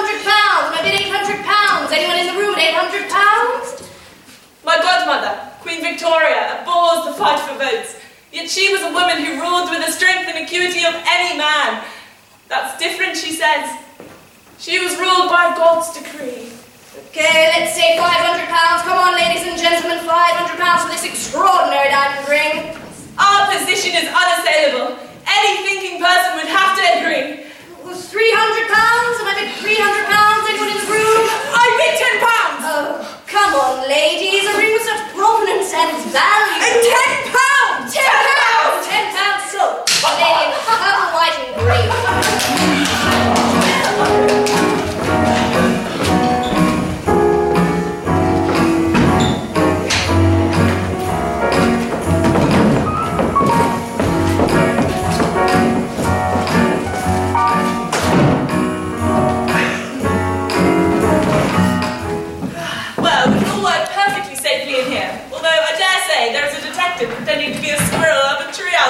800 0.00 0.24
pounds. 0.24 0.72
My 0.72 0.80
bid 0.80 0.96
800 0.96 1.44
pounds? 1.44 1.92
Anyone 1.92 2.16
in 2.16 2.26
the 2.32 2.40
room 2.40 2.54
at 2.56 2.72
800 2.72 3.10
pounds? 3.12 3.84
My 4.64 4.76
godmother, 4.80 5.36
Queen 5.60 5.82
Victoria, 5.82 6.62
abhors 6.62 7.04
the 7.04 7.12
fight 7.12 7.40
for 7.44 7.58
votes. 7.58 7.96
Yet 8.32 8.48
she 8.48 8.72
was 8.72 8.80
a 8.82 8.92
woman 8.92 9.20
who 9.24 9.40
ruled 9.40 9.68
with 9.68 9.84
the 9.84 9.92
strength 9.92 10.28
and 10.28 10.40
acuity 10.40 10.84
of 10.88 10.94
any 11.04 11.36
man. 11.36 11.84
That's 12.48 12.78
different, 12.78 13.16
she 13.16 13.32
says. 13.32 13.68
She 14.58 14.78
was 14.80 14.96
ruled 14.96 15.28
by 15.28 15.52
God's 15.56 15.92
decree. 15.92 16.48
Okay, 17.10 17.52
let's 17.52 17.74
say 17.74 17.98
500 17.98 18.48
pounds. 18.48 18.82
Come 18.82 18.96
on, 18.96 19.14
ladies 19.18 19.44
and 19.44 19.58
gentlemen, 19.60 20.00
500 20.04 20.56
pounds 20.56 20.82
for 20.84 20.90
this 20.90 21.04
extraordinary 21.04 21.90
diamond 21.90 22.28
ring. 22.28 22.76
Our 23.18 23.52
position 23.52 23.92
is 24.00 24.08
unassailable. 24.08 24.96
Any 25.28 25.52
thinking 25.68 26.00
person 26.00 26.40
would 26.40 26.48
have 26.48 26.72
to 26.78 26.84
agree. 26.96 27.49
It 27.80 27.86
was 27.86 28.12
£300. 28.12 28.12
Am 28.12 29.24
I 29.24 29.32
bid 29.40 29.56
£300? 29.56 29.64
Anyone 29.64 30.68
in 30.68 30.76
the 30.76 30.84
room? 30.84 31.24
I 31.56 31.64
bid 31.80 31.96
ten 31.96 32.20
pounds! 32.20 32.60
Oh, 32.68 33.00
come 33.24 33.56
on, 33.56 33.88
ladies. 33.88 34.44
A 34.44 34.52
ring 34.52 34.76
with 34.76 34.84
such 34.84 35.00
provenance 35.16 35.72
and 35.72 35.96
value. 36.12 36.60
And 36.60 36.76
ten 36.76 37.32
pounds! 37.32 37.88
Ten 37.96 38.04
pounds! 38.04 38.84
Ten 38.84 39.16
pounds 39.16 39.48
silk. 39.48 39.88
A 40.04 40.12
lady 40.12 40.52
in 40.52 40.60
purple, 40.60 41.08
white, 41.16 41.40
and 41.40 43.39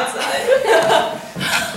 outside. 0.00 0.48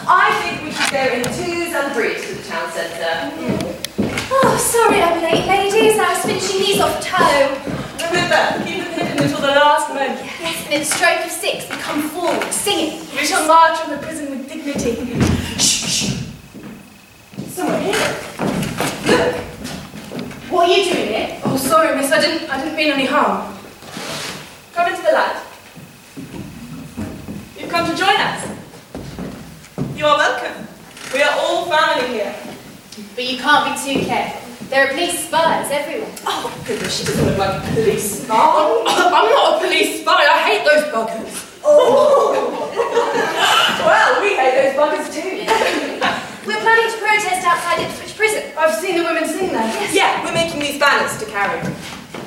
I 0.08 0.28
think 0.40 0.64
we 0.64 0.72
should 0.72 0.92
go 0.92 1.04
in 1.12 1.24
twos 1.36 1.76
and 1.76 1.94
threes 1.94 2.24
to 2.28 2.36
the 2.36 2.44
town 2.48 2.72
centre. 2.72 3.84
Oh, 4.32 4.58
sorry 4.58 5.02
I'm 5.02 5.22
late, 5.22 5.46
ladies. 5.46 6.00
I 6.00 6.14
was 6.14 6.24
finishing 6.24 6.60
these 6.60 6.80
off 6.80 7.04
toe. 7.04 7.52
Remember, 8.08 8.64
keep 8.64 8.84
them 8.84 8.94
hidden 8.94 9.24
until 9.24 9.42
the 9.42 9.48
last 9.60 9.90
moment. 9.90 10.20
Yes, 10.40 10.66
and 10.66 10.74
at 10.74 10.80
the 10.80 10.86
stroke 10.86 11.26
of 11.26 11.32
six, 11.32 11.70
we 11.70 11.76
come 11.78 12.02
forward, 12.10 12.44
singing. 12.52 13.00
We 13.12 13.26
shall 13.26 13.46
march 13.48 13.80
from 13.80 13.92
the 13.92 13.98
prison 13.98 14.30
with 14.30 14.48
dignity. 14.48 14.96
Shh. 15.58 16.24
Someone 17.48 17.82
here. 17.82 17.94
Look! 19.08 19.36
What 20.50 20.70
are 20.70 20.74
you 20.74 20.84
doing 20.94 21.08
here? 21.08 21.42
Oh, 21.46 21.58
sorry, 21.58 21.96
miss. 21.96 22.12
I 22.12 22.22
didn't. 22.22 22.50
I 22.50 22.64
didn't 22.64 22.76
mean 22.76 22.92
any 22.92 23.06
harm. 23.06 23.54
Come 24.74 24.92
into 24.92 25.02
the 25.02 25.12
light. 25.12 25.53
You've 27.64 27.72
come 27.72 27.90
to 27.90 27.96
join 27.96 28.20
us. 28.20 28.44
You 29.96 30.06
are 30.06 30.18
welcome. 30.18 30.68
We 31.14 31.24
are 31.24 31.32
all 31.40 31.64
family 31.72 32.20
here. 32.20 32.36
But 33.16 33.24
you 33.24 33.38
can't 33.38 33.72
be 33.72 33.80
too 33.80 34.06
careful. 34.06 34.68
There 34.68 34.84
are 34.84 34.92
police 34.92 35.28
spies 35.28 35.72
everywhere. 35.72 36.12
Oh, 36.28 36.52
goodness, 36.68 37.00
she 37.00 37.06
doesn't 37.06 37.26
look 37.26 37.38
like 37.38 37.64
a 37.64 37.74
police 37.74 38.26
spy. 38.26 38.36
I'm 38.36 39.30
not 39.32 39.56
a 39.56 39.66
police 39.66 40.02
spy. 40.02 40.12
I 40.12 40.44
hate 40.44 40.68
those 40.68 40.92
buggers. 40.92 41.62
Oh. 41.64 42.68
well, 43.88 44.22
we 44.22 44.36
hate 44.36 44.60
those 44.60 44.76
buggers 44.76 45.08
too. 45.08 45.48
We're 46.46 46.60
planning 46.60 46.92
to 46.92 46.98
protest 47.00 47.48
outside 47.48 47.80
Ipswich 47.80 48.18
Prison. 48.18 48.44
I've 48.58 48.76
seen 48.76 48.98
the 48.98 49.04
women 49.06 49.26
sing 49.26 49.54
there. 49.54 49.64
Yes. 49.64 49.96
Yeah, 49.96 50.26
we're 50.26 50.34
making 50.34 50.60
these 50.60 50.78
banners 50.78 51.18
to 51.20 51.26
carry. 51.28 51.64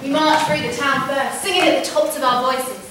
We 0.03 0.09
march 0.09 0.47
through 0.47 0.66
the 0.66 0.74
town 0.74 1.07
first, 1.07 1.43
singing 1.43 1.61
at 1.61 1.84
the 1.84 1.91
tops 1.91 2.16
of 2.16 2.22
our 2.22 2.55
voices. 2.55 2.86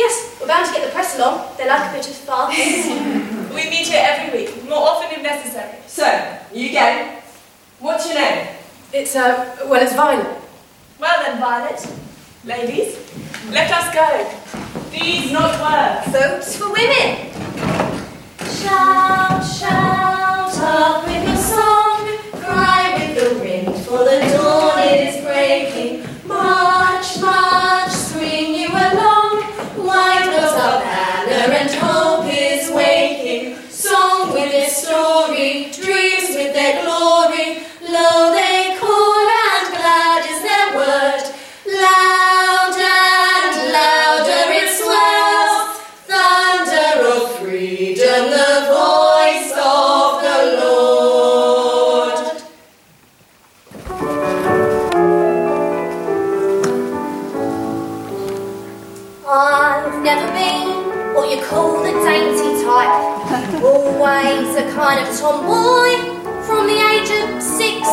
Yes, 0.00 0.34
we're 0.40 0.46
bound 0.46 0.66
to 0.66 0.72
get 0.72 0.86
the 0.86 0.92
press 0.92 1.18
along. 1.18 1.54
They 1.58 1.68
like 1.68 1.90
a 1.90 1.92
bit 1.92 2.08
of 2.08 2.16
fun. 2.16 2.48
We 3.50 3.68
meet 3.68 3.88
here 3.88 4.00
every 4.02 4.30
week, 4.38 4.64
more 4.64 4.78
often 4.78 5.10
if 5.10 5.22
necessary. 5.22 5.76
So, 5.88 6.06
you 6.54 6.70
game? 6.70 7.18
What's 7.80 8.06
your 8.06 8.14
name? 8.14 8.46
It's, 8.94 9.14
uh, 9.16 9.56
well, 9.66 9.82
it's 9.82 9.92
Violet. 9.94 10.38
Well 11.00 11.22
then, 11.24 11.38
Violet, 11.40 11.80
ladies, 12.44 12.96
let 13.50 13.70
us 13.72 13.92
go. 13.92 14.08
These 14.90 15.32
not 15.32 15.52
words. 15.60 16.12
Votes 16.16 16.56
for 16.56 16.72
women. 16.72 17.32
Shout, 18.46 19.44
shout 19.44 19.99
story, 35.20 35.70
dreams 35.72 36.30
with 36.34 36.54
their 36.54 36.82
glory, 36.82 37.62
low 37.82 38.32
they 38.32 38.76
call 38.78 39.28
and 39.44 39.66
glad 39.76 40.24
is 40.30 40.40
their 40.42 40.68
word. 40.76 41.22
Loud 41.66 42.74
and 42.78 43.54
louder 43.72 44.44
it 44.60 44.70
swells, 44.78 45.68
thunder 46.08 46.92
of 47.12 47.22
freedom, 47.38 48.22
the 48.30 48.52
voice 48.70 49.52
of 49.52 50.22
the 50.24 50.38
Lord. 50.62 52.18
I've 59.28 60.02
never 60.02 60.28
been 60.32 60.68
what 61.14 61.26
you 61.30 61.42
call 61.44 61.82
the 61.82 61.92
dainty. 62.04 62.49
Always 63.62 64.56
a 64.56 64.72
kind 64.72 65.06
of 65.06 65.14
tomboy 65.18 65.90
from 66.46 66.66
the 66.66 66.80
age 66.80 67.10
of 67.10 67.42
six. 67.42 67.86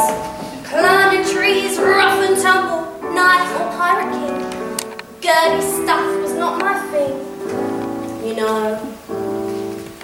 Climbing 0.64 1.26
trees, 1.28 1.78
rough 1.78 2.24
and 2.24 2.42
tumble, 2.42 2.88
knife 3.14 3.52
or 3.60 3.68
pirate 3.76 4.14
king. 4.16 4.38
Girly 5.20 5.62
stuff 5.62 6.22
was 6.22 6.34
not 6.36 6.62
my 6.62 6.80
thing. 6.92 7.20
You 8.26 8.36
know, 8.38 8.80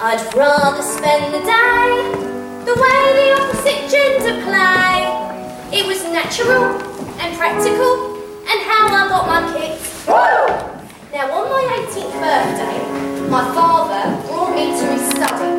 I'd 0.01 0.33
rather 0.35 0.81
spend 0.81 1.33
the 1.33 1.39
day 1.39 2.33
the 2.65 2.75
way 2.75 3.01
the 3.19 3.41
opposite 3.41 3.89
gender 3.89 4.43
play. 4.43 5.79
It 5.79 5.85
was 5.87 6.03
natural 6.03 6.75
and 7.21 7.37
practical, 7.37 8.15
and 8.49 8.59
how 8.67 8.87
I 8.87 9.07
got 9.07 9.27
my 9.27 9.57
kicks. 9.57 10.07
Now, 10.07 11.31
on 11.31 11.49
my 11.49 11.85
18th 11.87 12.11
birthday, 12.19 13.12
my 13.33 13.41
father 13.55 14.15
brought 14.27 14.53
me 14.53 14.65
to 14.77 14.85
his 14.93 15.09
study. 15.09 15.57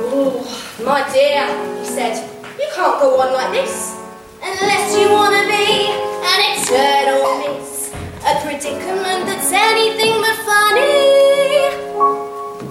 Oh, 0.00 0.40
my 0.82 1.04
dear, 1.12 1.44
he 1.78 1.84
said, 1.84 2.16
you 2.58 2.66
can't 2.74 2.98
go 3.02 3.20
on 3.20 3.34
like 3.34 3.52
this 3.52 3.92
unless 4.40 4.96
you 4.96 5.12
want 5.12 5.36
to 5.36 5.44
be 5.44 5.92
an 6.24 6.40
eternal 6.56 7.36
miss. 7.44 7.92
A 8.24 8.40
predicament 8.40 9.28
that's 9.28 9.52
anything 9.52 10.16
but 10.24 10.40
funny. 10.48 11.68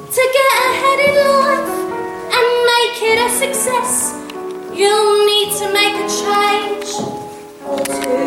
To 0.09 0.23
get 0.37 0.53
ahead 0.69 0.99
in 1.05 1.13
life 1.37 1.69
and 2.33 2.47
make 2.73 2.97
it 3.13 3.21
a 3.21 3.29
success, 3.29 4.17
you'll 4.73 5.21
need 5.29 5.53
to 5.61 5.69
make 5.69 5.95
a 6.01 6.09
change 6.09 6.89
or 7.69 7.77
two. 7.85 8.25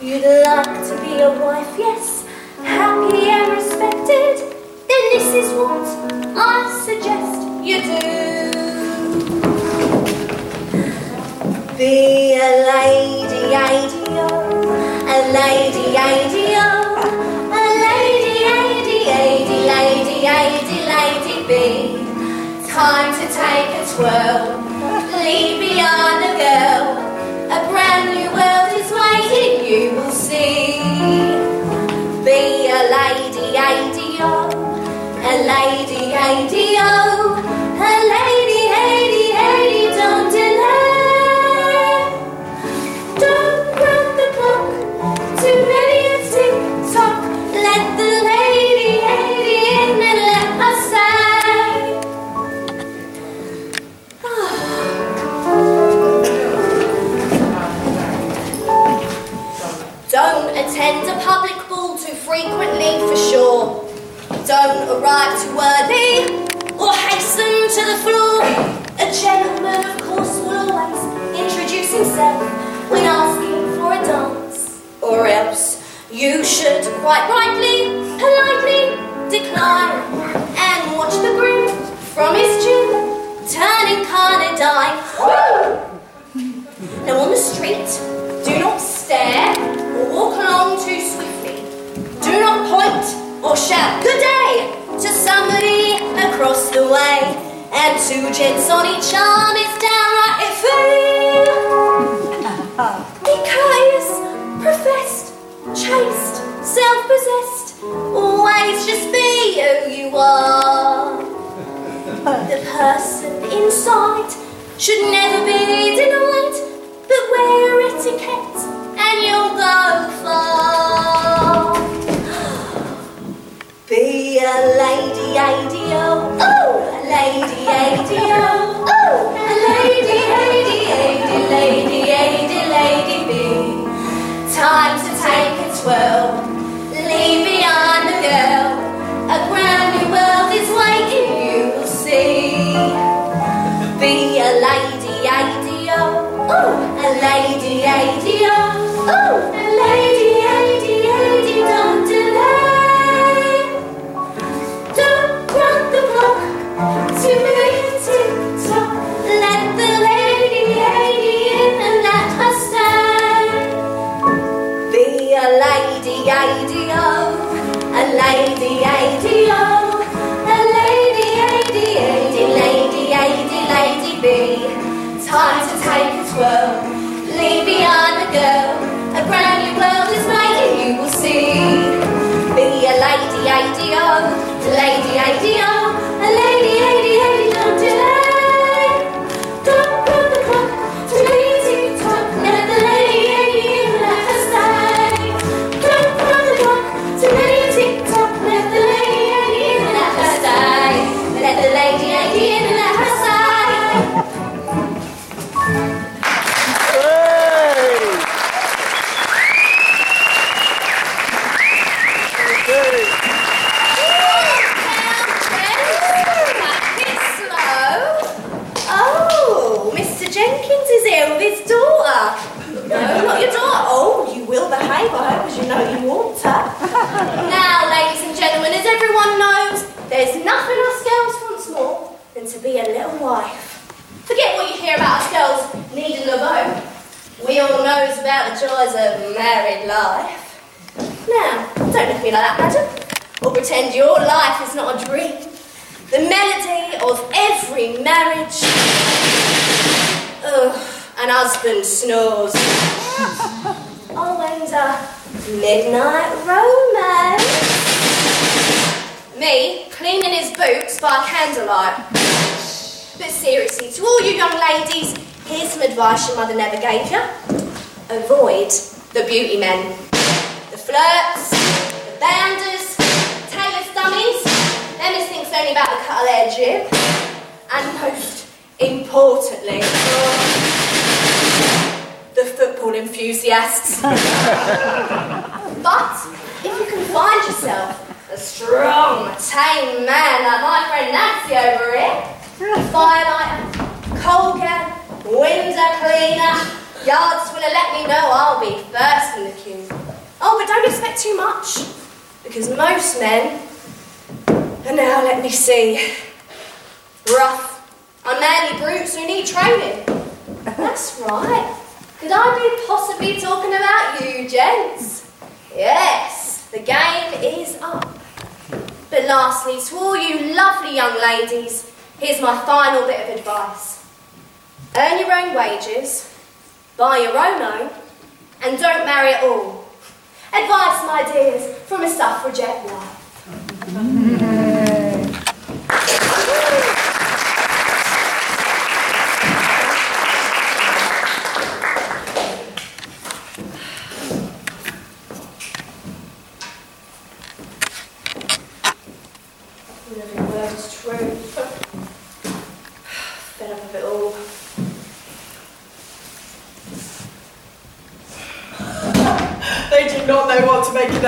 You'd 0.00 0.22
like 0.46 0.78
to 0.86 0.94
be 1.02 1.18
a 1.22 1.30
wife, 1.42 1.74
yes, 1.76 2.19
happy 2.64 3.28
and 3.30 3.52
respected. 3.52 4.36
Then 4.88 5.02
this 5.12 5.28
is 5.34 5.52
what 5.52 5.86
I 6.36 6.68
suggest 6.84 7.40
you 7.62 7.82
do. 7.82 8.00
Be 11.76 12.34
a 12.34 12.50
lady, 12.72 13.42
ideo, 13.54 14.28
a 15.08 15.18
lady, 15.32 15.86
ideo, 15.96 16.70
a 17.50 17.62
lady, 17.86 18.34
lady, 18.50 18.98
lady, 19.06 19.58
lady, 19.74 20.16
lady, 20.26 20.78
lady, 20.94 21.36
be. 21.48 21.64
Time 22.68 23.10
to 23.14 23.26
take 23.32 23.70
a 23.80 23.84
twirl, 23.94 24.42
leave 25.22 25.58
behind 25.60 26.18
the 26.24 26.32
girl. 26.38 27.09
A 35.30 35.36
lady, 35.46 36.12
ideo, 36.12 37.09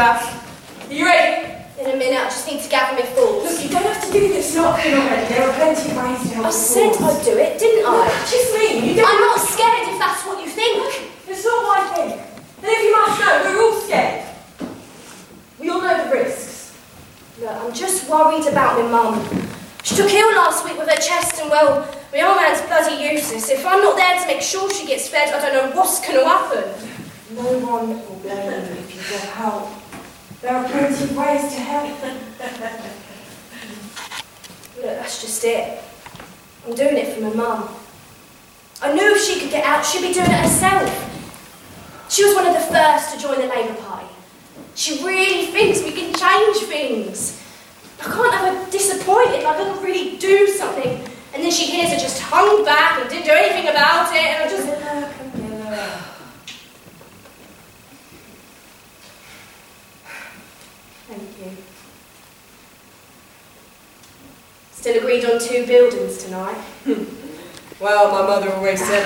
what 0.02 0.20
to 0.20 0.26
make 0.26 0.42
of 0.42 0.42
that. 0.82 0.88
Are 0.88 0.92
you 0.92 1.04
ready? 1.04 1.48
In 1.80 1.86
a 1.90 1.96
minute, 1.96 2.20
I 2.20 2.24
just 2.24 2.46
need 2.46 2.62
to 2.62 2.68
gather 2.68 2.94
my 2.94 3.06
thoughts. 3.06 3.50
Look, 3.50 3.64
you 3.64 3.70
don't 3.70 3.82
have 3.82 4.04
to 4.04 4.12
do 4.12 4.28
this 4.28 4.54
knocking 4.54 4.94
already. 4.94 5.26
There 5.34 5.48
are 5.48 5.54
plenty 5.54 5.90
of 5.90 5.96
ways 5.96 6.22
to 6.22 6.34
help 6.34 6.46
I 6.46 6.50
the 6.50 6.52
said 6.52 6.94
cause. 6.94 7.18
I'd 7.18 7.24
do 7.24 7.38
it, 7.38 7.58
didn't 7.58 7.86
I? 7.86 8.06
Just 8.30 8.54
me. 8.54 8.90
You 8.90 8.94
don't 8.94 9.08
I'm 9.08 9.20
not 9.20 9.40
scared 9.40 9.88
if 9.88 9.98
that's 9.98 10.22
what 10.26 10.40
you 10.42 10.48
think. 10.48 11.10
It's 11.26 11.44
not 11.44 11.62
my 11.66 11.80
thing. 11.94 12.12
And 12.12 12.66
if 12.70 12.82
you 12.82 12.92
must 12.92 13.18
know, 13.18 13.42
we're 13.44 13.62
all 13.62 13.80
scared. 13.80 14.22
We 15.58 15.70
all 15.70 15.80
know 15.80 16.04
the 16.04 16.10
risks. 16.12 16.76
Look, 17.40 17.50
I'm 17.50 17.72
just 17.72 18.08
worried 18.08 18.46
about 18.46 18.78
my 18.78 18.86
mum. 18.90 19.48
She 19.82 19.96
took 19.96 20.12
ill 20.12 20.36
last 20.36 20.64
week 20.64 20.78
with 20.78 20.88
her 20.88 21.00
chest, 21.00 21.40
and 21.40 21.50
well, 21.50 21.88
my 22.12 22.22
old 22.22 22.36
man's 22.36 22.60
bloody 22.68 23.02
useless. 23.02 23.48
If 23.48 23.66
I'm 23.66 23.80
not 23.80 23.96
there 23.96 24.20
to 24.20 24.26
make 24.28 24.42
sure 24.42 24.70
she 24.70 24.86
gets 24.86 25.08
fed, 25.08 25.34
I 25.34 25.40
don't 25.40 25.52
know 25.54 25.76
what's 25.76 25.98
going 26.06 26.20
to 26.20 26.24
happen. 26.24 26.70
No 27.34 27.58
one 27.66 27.88
will 27.88 28.20
blame 28.22 28.62
you 28.62 28.78
if 28.78 28.94
you 28.94 29.00
get 29.10 29.28
help. 29.30 29.68
There 30.42 30.54
are 30.54 30.68
plenty 30.68 31.04
of 31.04 31.16
ways 31.16 31.42
to 31.54 31.60
help. 31.60 32.02
Look, 34.76 34.84
that's 34.84 35.20
just 35.22 35.44
it. 35.44 35.82
I'm 36.66 36.74
doing 36.74 36.96
it 36.96 37.14
for 37.14 37.22
my 37.22 37.34
mum. 37.34 37.68
I 38.82 38.92
knew 38.92 39.14
if 39.14 39.22
she 39.22 39.40
could 39.40 39.50
get 39.50 39.64
out, 39.64 39.84
she'd 39.84 40.02
be 40.02 40.12
doing 40.12 40.30
it 40.30 40.42
herself. 40.42 40.90
She 42.08 42.24
was 42.24 42.34
one 42.34 42.46
of 42.46 42.54
the 42.54 42.60
first 42.60 43.14
to 43.14 43.20
join 43.20 43.40
the 43.40 43.46
Labour 43.46 43.74
Party. 43.74 44.08
She 44.74 45.02
really 45.04 45.46
thinks 45.46 45.82
we 45.82 45.92
can 45.92 46.12
change 46.12 46.56
things. 46.68 47.40
I 48.00 48.04
can't 48.04 48.34
have 48.34 48.64
her 48.64 48.70
disappointed, 48.70 49.44
like 49.44 49.56
I 49.56 49.58
didn't 49.58 49.82
really 49.82 50.16
do 50.18 50.48
something. 50.48 51.06
And 51.34 51.42
then 51.42 51.52
she 51.52 51.66
hears 51.66 51.92
I 51.92 51.98
just 51.98 52.20
hung 52.20 52.64
back 52.64 52.98
and 53.00 53.08
didn't 53.08 53.26
do 53.26 53.32
anything 53.32 53.68
about 53.70 54.12
it, 54.12 54.18
and 54.18 54.42
I 54.42 54.48
just. 54.50 54.66
Thank 61.08 61.38
you. 61.40 61.56
Still 64.72 64.96
agreed 64.98 65.24
on 65.26 65.38
two 65.38 65.66
buildings 65.66 66.24
tonight. 66.24 66.56
Well, 67.78 68.10
always 68.72 68.88
said 68.88 69.01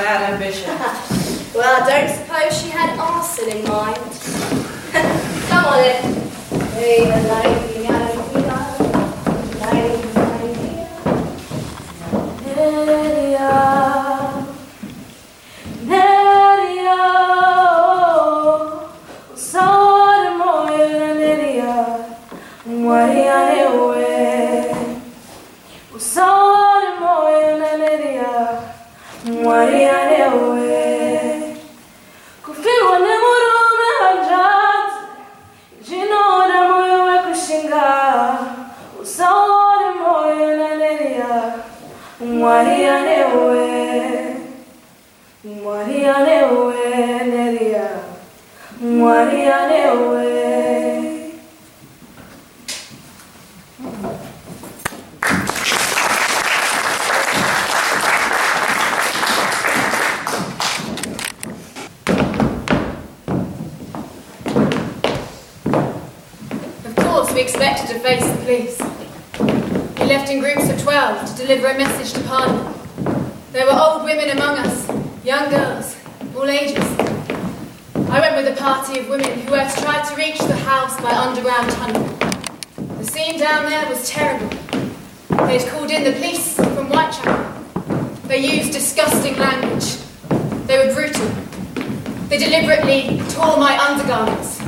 expected 67.46 67.86
to 67.86 68.00
face 68.00 68.26
the 68.26 68.36
police. 68.38 68.76
We 70.00 70.06
left 70.06 70.28
in 70.28 70.40
groups 70.40 70.68
of 70.68 70.82
12 70.82 71.30
to 71.30 71.36
deliver 71.46 71.68
a 71.68 71.78
message 71.78 72.12
to 72.14 72.28
Parliament. 72.28 72.76
There 73.52 73.64
were 73.66 73.72
old 73.72 74.02
women 74.02 74.30
among 74.30 74.58
us, 74.58 74.88
young 75.24 75.48
girls, 75.50 75.96
all 76.36 76.50
ages. 76.50 76.84
I 78.10 78.18
went 78.18 78.34
with 78.34 78.48
a 78.48 78.60
party 78.60 78.98
of 78.98 79.08
women 79.08 79.38
who 79.42 79.54
had 79.54 79.72
tried 79.78 80.02
to 80.08 80.16
reach 80.16 80.40
the 80.40 80.56
house 80.56 81.00
by 81.00 81.12
underground 81.12 81.70
tunnel. 81.70 82.02
The 82.98 83.04
scene 83.04 83.38
down 83.38 83.70
there 83.70 83.88
was 83.88 84.08
terrible. 84.08 84.48
They'd 85.46 85.68
called 85.68 85.92
in 85.92 86.02
the 86.02 86.14
police 86.18 86.56
from 86.56 86.88
Whitechapel. 86.88 88.26
They 88.26 88.38
used 88.38 88.72
disgusting 88.72 89.36
language. 89.38 89.98
They 90.66 90.84
were 90.84 90.92
brutal. 90.92 91.28
They 92.28 92.38
deliberately 92.38 93.22
tore 93.28 93.56
my 93.56 93.78
undergarments. 93.78 94.60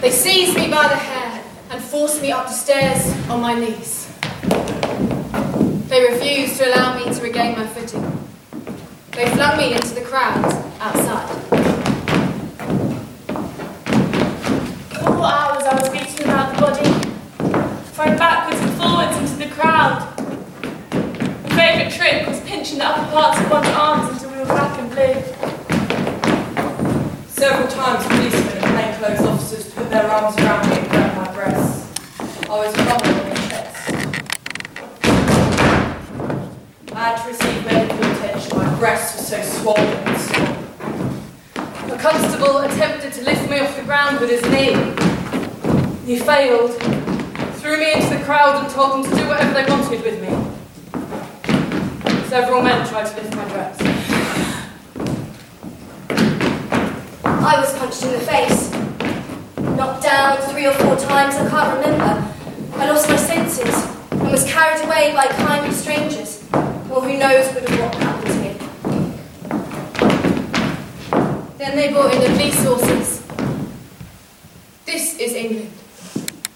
They 0.00 0.10
seized 0.10 0.56
me 0.56 0.68
by 0.68 0.88
the 0.88 0.96
hair 0.96 1.13
forced 1.94 2.20
me 2.20 2.32
up 2.32 2.48
the 2.48 2.52
stairs 2.52 3.04
on 3.30 3.40
my 3.40 3.54
knees. 3.54 4.08
They 5.88 6.02
refused 6.10 6.56
to 6.56 6.66
allow 6.68 6.98
me 6.98 7.04
to 7.04 7.22
regain 7.22 7.56
my 7.56 7.68
footing. 7.68 8.02
They 9.12 9.28
flung 9.28 9.56
me 9.58 9.74
into 9.74 9.94
the 9.94 10.00
crowd 10.00 10.44
outside. 10.80 11.28
For 15.04 15.24
hours 15.24 15.62
I 15.62 15.78
was 15.80 15.88
beaten 15.90 16.24
about 16.24 16.52
the 16.52 16.60
body, 16.60 16.90
thrown 17.92 18.16
backwards 18.18 18.60
and 18.60 18.72
forwards 18.72 19.16
into 19.16 19.36
the 19.46 19.54
crowd. 19.54 20.00
My 21.44 21.50
favourite 21.54 21.92
trick 21.92 22.26
was 22.26 22.40
pinching 22.40 22.78
the 22.78 22.86
upper 22.86 23.08
parts 23.12 23.40
of 23.40 23.48
one's 23.52 23.68
arms 23.68 24.10
until 24.14 24.30
we 24.32 24.38
were 24.38 24.46
black 24.46 24.80
and 24.80 24.90
blue. 24.90 25.44
Several 27.28 27.68
times 27.68 28.04
policemen 28.06 28.64
and 28.64 28.98
plainclothes 28.98 29.28
officers 29.28 29.72
put 29.72 29.90
their 29.90 30.10
arms 30.10 30.36
around 30.38 30.68
me 30.70 30.78
and 30.78 30.88
grabbed 30.90 31.16
my 31.18 31.34
breasts. 31.34 31.53
Oh, 32.56 32.60
I 32.60 32.66
was 32.66 32.74
pummeled 32.76 33.02
on 33.02 33.30
the 33.30 33.34
chest. 33.50 33.74
I 36.92 36.94
had 36.94 37.16
to 37.20 37.26
receive 37.28 37.58
medical 37.66 37.98
attention. 37.98 38.56
My 38.56 38.78
breasts 38.78 39.16
were 39.16 39.24
so 39.24 39.42
swollen 39.42 39.82
and 39.82 40.20
sore. 40.20 40.54
A 41.92 41.98
constable 41.98 42.58
attempted 42.58 43.12
to 43.14 43.22
lift 43.24 43.50
me 43.50 43.58
off 43.58 43.74
the 43.74 43.82
ground 43.82 44.20
with 44.20 44.30
his 44.30 44.42
knee. 44.52 44.76
He 46.06 46.16
failed, 46.16 46.80
threw 47.56 47.76
me 47.76 47.92
into 47.94 48.10
the 48.16 48.22
crowd 48.24 48.62
and 48.62 48.72
told 48.72 48.92
them 48.92 49.10
to 49.10 49.16
do 49.20 49.26
whatever 49.26 49.52
they 49.52 49.66
wanted 49.68 50.04
with 50.04 50.20
me. 50.22 50.28
Several 52.28 52.62
men 52.62 52.86
tried 52.86 53.06
to 53.06 53.16
lift 53.16 53.34
my 53.34 53.48
dress. 53.48 53.80
I 57.24 57.58
was 57.58 57.76
punched 57.78 58.04
in 58.04 58.12
the 58.12 58.20
face. 58.20 58.70
Knocked 59.76 60.04
down 60.04 60.36
three 60.52 60.66
or 60.66 60.74
four 60.74 60.94
times, 60.94 61.34
I 61.34 61.50
can't 61.50 61.84
remember. 61.84 62.33
I 62.76 62.90
lost 62.90 63.08
my 63.08 63.16
senses 63.16 63.74
and 64.10 64.30
was 64.30 64.44
carried 64.44 64.84
away 64.84 65.12
by 65.14 65.26
kindly 65.26 65.72
strangers. 65.72 66.42
Or 66.52 67.00
who 67.00 67.16
knows 67.16 67.54
would 67.54 67.68
have 67.68 67.80
what 67.80 67.94
happened 67.94 68.32
to 68.32 68.38
me. 68.40 68.50
Then 71.58 71.76
they 71.76 71.92
brought 71.92 72.12
in 72.14 72.20
the 72.20 72.28
police 72.36 72.64
forces. 72.64 73.22
This 74.84 75.18
is 75.18 75.32
England. 75.34 75.70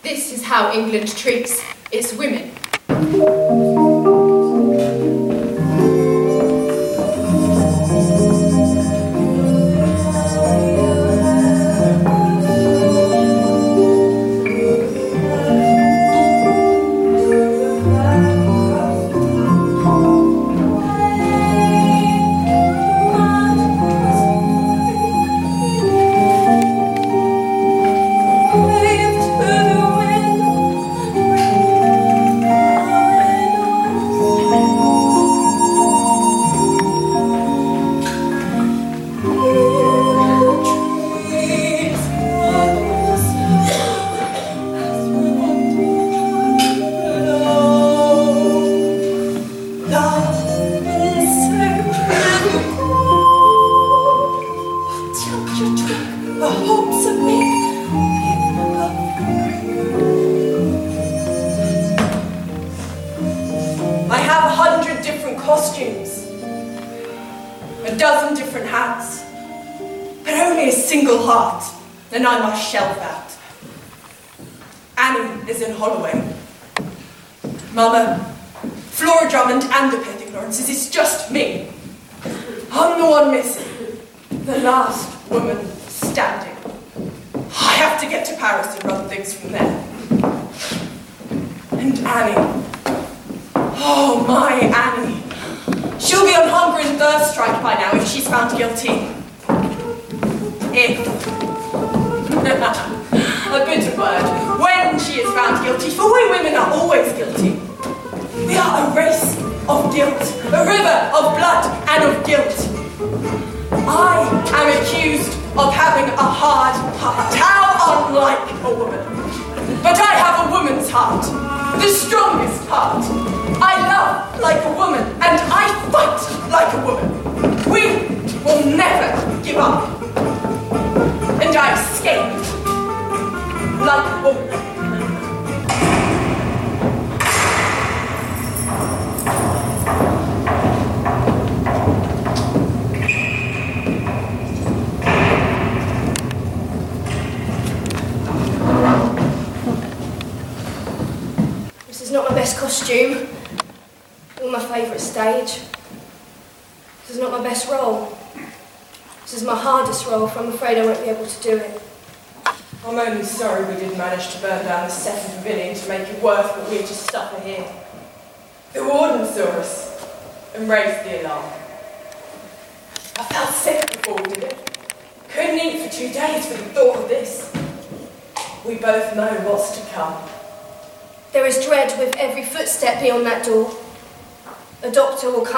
This 0.03 0.33
is 0.33 0.43
how 0.45 0.73
England 0.73 1.16
treats 1.16 1.62
its 1.93 2.12
women. 2.14 2.51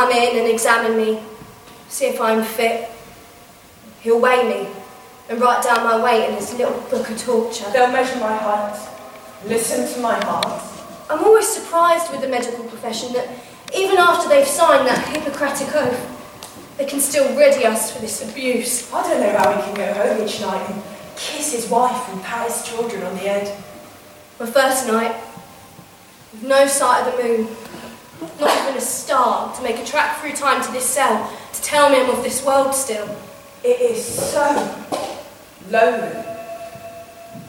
Come 0.01 0.13
in 0.13 0.39
and 0.39 0.49
examine 0.49 0.97
me, 0.97 1.21
see 1.91 2.07
if 2.07 2.19
I'm 2.23 2.43
fit. 2.43 2.89
He'll 4.01 4.19
weigh 4.19 4.49
me 4.49 4.67
and 5.29 5.39
write 5.39 5.63
down 5.63 5.85
my 5.85 6.03
weight 6.03 6.27
in 6.27 6.37
his 6.37 6.55
little 6.55 6.73
book 6.89 7.11
of 7.11 7.23
torture. 7.23 7.67
They'll 7.71 7.93
measure 7.93 8.19
my 8.19 8.35
height, 8.35 8.81
listen 9.45 9.93
to 9.93 10.01
my 10.01 10.19
heart. 10.25 10.63
I'm 11.11 11.23
always 11.23 11.47
surprised 11.47 12.11
with 12.11 12.23
the 12.23 12.29
medical 12.29 12.65
profession 12.65 13.13
that 13.13 13.29
even 13.77 13.99
after 13.99 14.27
they've 14.31 14.47
signed 14.47 14.87
that 14.87 15.07
Hippocratic 15.09 15.69
oath, 15.75 16.77
they 16.79 16.87
can 16.87 17.01
still 17.01 17.37
ready 17.37 17.67
us 17.67 17.93
for 17.93 18.01
this 18.01 18.27
abuse. 18.27 18.91
I 18.95 19.03
don't 19.03 19.21
know 19.21 19.37
how 19.37 19.53
he 19.53 19.63
can 19.65 19.75
go 19.75 19.93
home 19.93 20.27
each 20.27 20.41
night 20.41 20.71
and 20.71 20.83
kiss 21.17 21.53
his 21.53 21.69
wife 21.69 22.09
and 22.11 22.23
pat 22.23 22.51
his 22.51 22.65
children 22.65 23.03
on 23.03 23.13
the 23.13 23.21
head. 23.21 23.63
My 24.39 24.47
first 24.47 24.87
night, 24.87 25.15
with 26.33 26.45
no 26.45 26.67
sight 26.67 27.07
of 27.07 27.19
the 27.19 27.23
moon, 27.23 27.49
not 28.21 28.63
even 28.63 28.77
a 28.77 28.81
star 28.81 29.55
to 29.55 29.63
make 29.63 29.79
a 29.79 29.85
track 29.85 30.21
through 30.21 30.33
time 30.33 30.63
to 30.63 30.73
this 30.73 30.85
cell 30.85 31.33
to 31.53 31.63
tell 31.63 31.91
me 31.91 32.01
I'm 32.01 32.11
of 32.11 32.23
this 32.23 32.45
world 32.45 32.75
still. 32.75 33.09
It 33.65 33.81
is 33.81 34.05
so 34.05 34.47
lonely. 35.71 36.25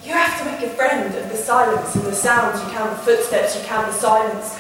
You 0.03 0.13
have 0.13 0.38
to 0.39 0.45
make 0.45 0.61
a 0.61 0.74
friend 0.76 1.13
of 1.15 1.30
the 1.30 1.36
silence 1.36 1.95
and 1.95 2.05
the 2.05 2.13
sounds. 2.13 2.63
You 2.63 2.72
count 2.72 2.91
the 2.91 2.97
footsteps, 2.97 3.55
you 3.55 3.63
count 3.65 3.88
the 3.88 3.93
silence. 3.93 4.59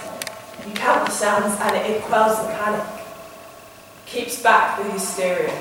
You 0.67 0.73
count 0.73 1.07
the 1.07 1.11
sounds 1.11 1.59
and 1.59 1.75
it, 1.75 2.01
quells 2.03 2.37
the 2.39 2.53
panic. 2.53 2.85
Keeps 4.05 4.41
back 4.41 4.77
the 4.77 4.91
hysteria. 4.91 5.57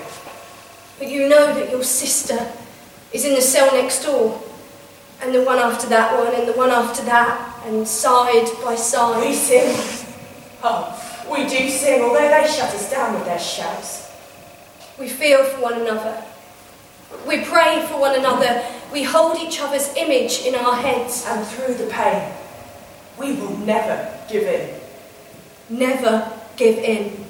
But 0.98 1.08
you 1.08 1.28
know 1.28 1.54
that 1.54 1.70
your 1.70 1.82
sister 1.82 2.52
is 3.12 3.24
in 3.24 3.34
the 3.34 3.40
cell 3.40 3.72
next 3.72 4.04
door, 4.04 4.40
and 5.22 5.34
the 5.34 5.42
one 5.42 5.58
after 5.58 5.88
that 5.88 6.18
one, 6.18 6.34
and 6.34 6.46
the 6.46 6.52
one 6.52 6.70
after 6.70 7.02
that, 7.04 7.62
and 7.64 7.86
side 7.88 8.48
by 8.62 8.74
side. 8.74 9.24
We 9.24 9.32
sing. 9.32 9.99
Oh, 10.62 11.24
we 11.30 11.48
do 11.48 11.70
sing, 11.70 12.02
although 12.02 12.28
they 12.28 12.46
shut 12.46 12.74
us 12.74 12.90
down 12.90 13.14
with 13.14 13.24
their 13.24 13.38
shouts. 13.38 14.10
We 14.98 15.08
feel 15.08 15.42
for 15.44 15.62
one 15.62 15.80
another. 15.80 16.22
We 17.26 17.42
pray 17.44 17.86
for 17.86 17.98
one 17.98 18.18
another. 18.18 18.62
We 18.92 19.02
hold 19.02 19.38
each 19.38 19.60
other's 19.60 19.94
image 19.96 20.42
in 20.42 20.54
our 20.54 20.74
heads. 20.74 21.24
And 21.26 21.46
through 21.46 21.74
the 21.74 21.86
pain, 21.86 22.30
we 23.18 23.32
will 23.40 23.56
never 23.58 24.12
give 24.30 24.44
in. 24.44 24.80
Never 25.70 26.30
give 26.56 26.76
in. 26.78 27.24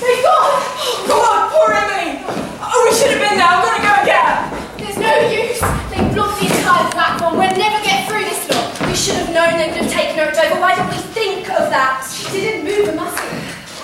They've 0.00 0.22
gone! 0.22 0.62
Oh, 0.88 1.04
God, 1.10 1.50
poor 1.52 1.74
Emily! 1.74 2.22
Oh, 2.62 2.80
we 2.86 2.96
should 2.96 3.10
have 3.12 3.20
been 3.20 3.36
there. 3.36 3.50
I'm 3.50 3.60
going 3.66 3.76
to 3.76 3.82
go 3.82 3.92
and 3.92 4.06
get 4.06 4.22
her. 4.24 4.38
There's 4.78 4.96
no 4.96 5.12
use. 5.28 5.60
They 5.90 6.00
blocked 6.14 6.38
the 6.40 6.46
entire 6.48 6.86
platform. 6.94 7.36
We'll 7.36 7.58
never 7.58 7.82
get 7.82 8.06
through 8.08 8.24
this 8.24 8.40
lot. 8.48 8.72
We 8.86 8.94
should 8.94 9.18
have 9.20 9.34
known 9.34 9.58
they 9.58 9.68
would 9.68 9.84
have 9.84 9.90
taken 9.90 10.16
her 10.22 10.30
over. 10.30 10.56
Why 10.62 10.78
didn't 10.78 10.94
we 10.94 11.02
think 11.12 11.50
of 11.50 11.68
that? 11.74 12.06
She 12.08 12.30
didn't 12.30 12.64
move 12.64 12.88
a 12.88 12.96
muscle. 12.96 13.26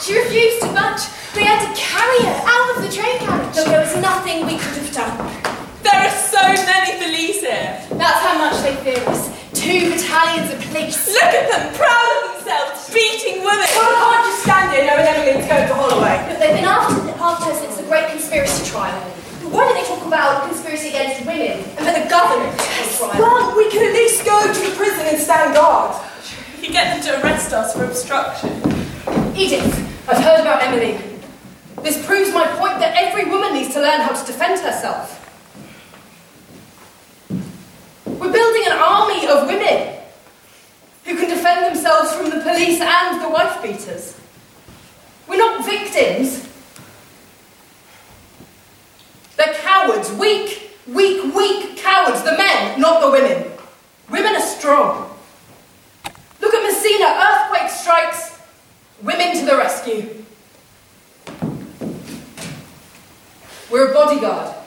She 0.00 0.16
refused 0.16 0.62
to 0.64 0.70
budge. 0.72 1.02
We 1.34 1.42
had 1.42 1.60
to 1.66 1.70
carry 1.74 2.24
her 2.24 2.38
out 2.46 2.78
of 2.78 2.86
the 2.86 2.88
train 2.88 3.18
carriage. 3.20 3.58
No, 3.58 3.68
there 3.68 3.82
was 3.82 3.98
nothing 4.00 4.46
we 4.46 4.56
could 4.56 4.78
have 4.80 4.92
done. 4.94 5.18
There 5.82 5.98
are 5.98 6.14
so 6.14 6.40
many 6.40 6.94
police 7.02 7.42
here. 7.42 7.84
That's 7.98 8.20
how 8.22 8.38
much 8.38 8.62
they 8.62 8.78
fear 8.86 9.02
us. 9.10 9.28
Two 9.52 9.90
battalions 9.92 10.54
of 10.54 10.63
police. 10.74 11.06
Look 11.06 11.30
at 11.30 11.46
them, 11.46 11.70
proud 11.78 12.10
of 12.18 12.34
themselves, 12.34 12.90
beating 12.90 13.46
women. 13.46 13.66
Well, 13.78 13.86
I 13.86 14.02
can't 14.02 14.24
just 14.26 14.42
stand 14.42 14.66
here 14.74 14.82
knowing 14.90 15.06
Emily's 15.06 15.46
going 15.46 15.68
to 15.70 15.74
Holloway. 15.74 16.18
But 16.26 16.42
they've 16.42 16.58
been 16.58 16.66
after, 16.66 16.98
after 17.14 17.44
her 17.46 17.54
since 17.54 17.78
the 17.78 17.86
Great 17.86 18.10
Conspiracy 18.10 18.66
Trial. 18.66 18.98
Why 19.54 19.70
don't 19.70 19.78
they 19.78 19.86
talk 19.86 20.04
about 20.04 20.50
conspiracy 20.50 20.88
against 20.88 21.22
women 21.26 21.62
and 21.78 21.82
for 21.86 21.94
the 21.94 22.10
government 22.10 22.58
trial? 22.98 23.14
Well, 23.22 23.56
we 23.56 23.70
can 23.70 23.86
at 23.86 23.94
least 23.94 24.24
go 24.24 24.34
to 24.42 24.60
the 24.66 24.74
prison 24.74 25.06
and 25.06 25.18
stand 25.18 25.54
guard. 25.54 25.94
You 26.60 26.72
get 26.72 26.90
them 26.90 27.00
to 27.06 27.22
arrest 27.22 27.52
us 27.52 27.72
for 27.76 27.84
obstruction. 27.84 28.50
Edith, 29.36 29.70
I've 30.08 30.18
heard 30.18 30.40
about 30.40 30.62
Emily. 30.62 30.98
This 31.82 32.04
proves 32.04 32.32
my 32.32 32.46
point 32.58 32.80
that 32.80 32.96
every 32.96 33.30
woman 33.30 33.52
needs 33.52 33.74
to 33.74 33.80
learn 33.80 34.00
how 34.00 34.18
to 34.18 34.26
defend 34.26 34.58
herself. 34.60 35.20
We're 38.06 38.32
building 38.32 38.62
an 38.66 38.72
army 38.72 39.28
of 39.28 39.46
women 39.46 40.03
who 41.04 41.16
can 41.16 41.28
defend 41.28 41.66
themselves 41.66 42.12
from 42.12 42.30
the 42.30 42.40
police 42.40 42.80
and 42.80 43.20
the 43.20 43.28
wife 43.28 43.62
beaters. 43.62 44.18
We're 45.28 45.36
not 45.36 45.64
victims. 45.64 46.48
They're 49.36 49.54
cowards, 49.54 50.10
weak, 50.12 50.70
weak, 50.86 51.34
weak 51.34 51.76
cowards. 51.76 52.22
The 52.22 52.36
men, 52.36 52.80
not 52.80 53.00
the 53.00 53.10
women. 53.10 53.50
Women 54.10 54.36
are 54.36 54.40
strong. 54.40 55.10
Look 56.40 56.54
at 56.54 56.62
Messina, 56.62 57.04
earthquake 57.04 57.70
strikes, 57.70 58.38
women 59.02 59.36
to 59.38 59.44
the 59.44 59.56
rescue. 59.56 60.24
We're 63.70 63.90
a 63.90 63.94
bodyguard 63.94 64.63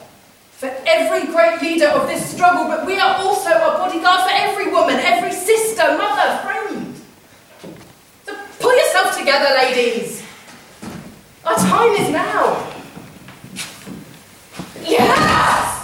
for 0.58 0.74
every 0.86 1.24
great 1.32 1.62
leader 1.62 1.86
of 1.86 2.08
this 2.08 2.34
struggle, 2.34 2.64
but 2.64 2.84
we 2.84 2.98
are 2.98 3.14
also 3.18 3.48
a 3.48 3.78
bodyguard 3.78 4.22
for 4.22 4.30
every 4.32 4.72
woman, 4.72 4.96
every 4.96 5.30
sister, 5.30 5.82
mother, 5.96 6.38
friend. 6.38 7.00
So 8.26 8.36
pull 8.58 8.76
yourself 8.76 9.16
together, 9.16 9.54
ladies. 9.54 10.20
Our 11.44 11.54
time 11.54 11.92
is 11.92 12.10
now. 12.10 12.72
Yes! 14.82 15.77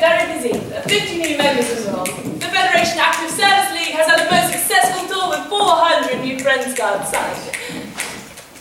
Very 0.00 0.32
busy. 0.32 0.52
Uh, 0.74 0.80
50 0.80 1.18
new 1.18 1.36
members 1.36 1.68
as 1.70 1.86
well. 1.86 2.04
The 2.06 2.48
Federation 2.48 2.98
Active 2.98 3.30
Service 3.30 3.70
League 3.76 3.94
has 3.94 4.08
had 4.08 4.26
a 4.26 4.30
most 4.32 4.50
successful 4.56 5.06
tour 5.06 5.28
with 5.28 5.46
400 5.48 6.24
new 6.24 6.40
Friends 6.40 6.74
Guards 6.74 7.10
signed. 7.10 7.36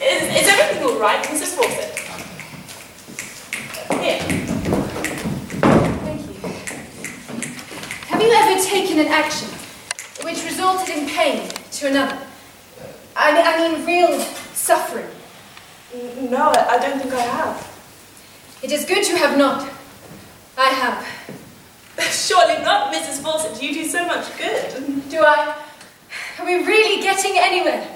Is, 0.03 0.23
is 0.35 0.47
everything 0.51 0.83
all 0.83 0.99
right, 0.99 1.23
Mrs. 1.25 1.55
Fawcett? 1.55 1.95
Here. 4.03 4.19
Thank 6.03 6.21
you. 6.27 6.33
Have 8.07 8.21
you 8.21 8.31
ever 8.31 8.61
taken 8.61 8.99
an 8.99 9.07
action 9.07 9.47
which 10.23 10.43
resulted 10.43 10.89
in 10.89 11.07
pain 11.07 11.49
to 11.71 11.87
another? 11.87 12.19
I 13.15 13.33
mean, 13.33 13.45
I 13.45 13.77
mean 13.77 13.85
real 13.85 14.19
suffering. 14.53 15.07
No, 16.29 16.51
I 16.53 16.75
I 16.75 16.79
don't 16.79 16.99
think 17.01 17.13
I 17.13 17.21
have. 17.21 17.65
It 18.61 18.71
is 18.71 18.83
good 18.85 19.07
you 19.07 19.15
have 19.15 19.37
not. 19.37 19.78
I 20.60 20.70
have. 20.70 21.07
Surely 22.12 22.62
not, 22.64 22.93
Mrs. 22.93 23.22
Fawcett. 23.22 23.64
You 23.64 23.74
do 23.74 23.86
so 23.88 24.05
much 24.05 24.38
good. 24.38 25.10
Do 25.10 25.24
I? 25.24 25.55
Are 26.38 26.45
we 26.45 26.55
really 26.66 27.01
getting 27.01 27.38
anywhere? 27.38 27.88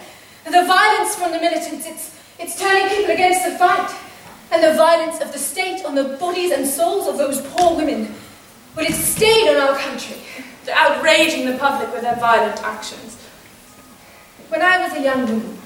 The 0.45 0.63
violence 0.65 1.15
from 1.15 1.31
the 1.31 1.39
militants, 1.39 1.85
it's, 1.85 2.17
it's 2.39 2.57
turning 2.57 2.87
people 2.87 3.11
against 3.11 3.43
the 3.43 3.57
fight. 3.57 3.93
And 4.51 4.63
the 4.63 4.77
violence 4.77 5.19
of 5.19 5.33
the 5.33 5.39
state 5.39 5.83
on 5.83 5.95
the 5.95 6.15
bodies 6.17 6.51
and 6.51 6.65
souls 6.65 7.07
of 7.07 7.17
those 7.17 7.41
poor 7.41 7.75
women. 7.75 8.15
Will 8.77 8.85
it 8.85 8.93
stain 8.93 9.49
on 9.49 9.57
our 9.57 9.77
country? 9.77 10.17
They're 10.63 10.75
outraging 10.75 11.45
the 11.45 11.57
public 11.57 11.91
with 11.91 12.03
their 12.03 12.15
violent 12.15 12.63
actions. 12.63 13.17
When 14.47 14.61
I 14.61 14.77
was 14.77 14.93
a 14.93 15.01
young 15.01 15.25
woman, 15.25 15.57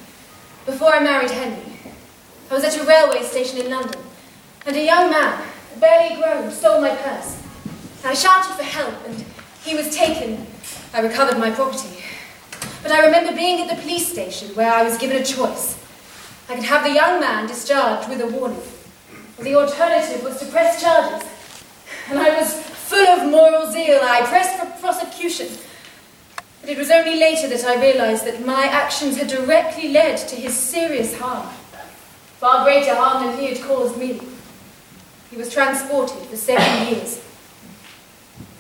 before 0.65 0.93
I 0.93 1.03
married 1.03 1.29
Henry, 1.29 1.77
I 2.49 2.53
was 2.55 2.63
at 2.63 2.77
a 2.77 2.83
railway 2.85 3.21
station 3.21 3.59
in 3.59 3.69
London, 3.69 4.01
and 4.65 4.75
a 4.75 4.83
young 4.83 5.11
man, 5.11 5.47
barely 5.79 6.21
grown, 6.21 6.51
stole 6.51 6.81
my 6.81 6.95
purse. 6.95 7.41
I 8.03 8.13
shouted 8.13 8.55
for 8.55 8.63
help, 8.63 8.95
and 9.05 9.25
he 9.63 9.75
was 9.75 9.95
taken. 9.95 10.47
I 10.93 11.01
recovered 11.01 11.39
my 11.39 11.51
property. 11.51 12.03
But 12.81 12.91
I 12.91 13.05
remember 13.05 13.35
being 13.35 13.61
at 13.61 13.75
the 13.75 13.81
police 13.81 14.07
station 14.11 14.55
where 14.55 14.71
I 14.71 14.83
was 14.83 14.97
given 14.97 15.17
a 15.17 15.23
choice. 15.23 15.77
I 16.49 16.55
could 16.55 16.63
have 16.63 16.83
the 16.83 16.93
young 16.93 17.19
man 17.19 17.47
discharged 17.47 18.07
with 18.09 18.21
a 18.21 18.27
warning, 18.27 18.61
the 19.39 19.55
alternative 19.55 20.23
was 20.23 20.39
to 20.39 20.45
press 20.47 20.81
charges. 20.81 21.27
And 22.09 22.17
I 22.17 22.37
was 22.39 22.53
full 22.53 23.07
of 23.07 23.29
moral 23.29 23.71
zeal. 23.71 23.99
I 24.01 24.21
pressed 24.25 24.57
for 24.57 24.65
prosecution. 24.79 25.47
But 26.61 26.71
it 26.71 26.77
was 26.77 26.89
only 26.89 27.19
later 27.19 27.47
that 27.49 27.63
I 27.63 27.79
realized 27.79 28.25
that 28.25 28.45
my 28.45 28.65
actions 28.65 29.17
had 29.17 29.27
directly 29.27 29.89
led 29.89 30.17
to 30.29 30.35
his 30.35 30.57
serious 30.57 31.17
harm. 31.17 31.47
Far 32.39 32.63
greater 32.63 32.95
harm 32.95 33.25
than 33.25 33.37
he 33.37 33.47
had 33.53 33.61
caused 33.63 33.97
me. 33.97 34.19
He 35.29 35.37
was 35.37 35.51
transported 35.53 36.17
for 36.27 36.35
seven 36.35 36.87
years. 36.93 37.23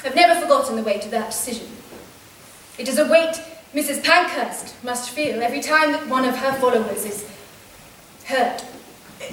I've 0.03 0.15
never 0.15 0.39
forgotten 0.39 0.75
the 0.75 0.83
weight 0.83 1.05
of 1.05 1.11
that 1.11 1.31
decision. 1.31 1.67
It 2.77 2.87
is 2.87 2.99
a 2.99 3.07
weight 3.07 3.41
Mrs. 3.73 4.03
Pankhurst 4.03 4.81
must 4.83 5.09
feel 5.09 5.43
every 5.43 5.59
time 5.61 5.91
that 5.91 6.07
one 6.07 6.25
of 6.25 6.35
her 6.37 6.53
followers 6.53 7.05
is 7.05 7.29
hurt. 8.25 8.63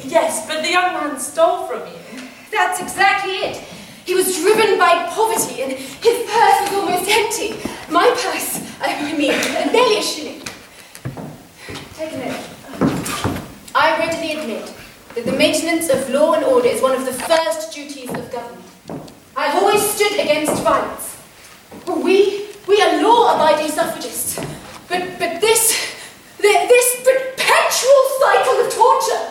Yes, 0.03 0.47
but 0.47 0.63
the 0.63 0.71
young 0.71 0.93
man 0.93 1.21
stole 1.21 1.67
from 1.67 1.81
you. 1.87 2.29
That's 2.51 2.81
exactly 2.81 3.33
it. 3.33 3.57
He 4.05 4.15
was 4.15 4.37
driven 4.37 4.79
by 4.79 5.07
poverty 5.09 5.63
and 5.63 5.73
his 5.73 6.31
purse 6.31 6.61
was 6.61 6.73
almost 6.73 7.11
empty. 7.11 7.71
My 7.91 8.11
purse, 8.19 8.61
I 8.81 9.13
mean, 9.17 9.31
barely 9.73 9.99
a 9.99 10.03
shilling. 10.03 10.43
Take 11.95 12.13
a 12.13 12.19
note. 12.19 13.35
I 13.75 13.97
readily 13.99 14.33
admit 14.33 14.75
that 15.15 15.25
the 15.25 15.33
maintenance 15.33 15.89
of 15.91 16.11
law 16.11 16.35
and 16.35 16.45
order 16.45 16.67
is 16.67 16.83
one 16.83 16.95
of 16.95 17.05
the 17.07 17.13
first 17.13 17.73
duties 17.73 18.11
of 18.11 18.33
government. 18.33 18.65
I've 19.37 19.55
always 19.63 19.83
stood 19.83 20.19
against 20.19 20.63
violence. 20.63 21.17
We, 21.87 22.51
we 22.67 22.83
are 22.83 23.03
law-abiding 23.03 23.71
suffragists. 23.71 24.37
But, 24.89 25.19
but 25.19 25.41
this, 25.41 25.71
this 26.39 26.97
perpetual 27.03 28.03
cycle 28.19 28.59
of 28.59 28.73
torture, 28.75 29.23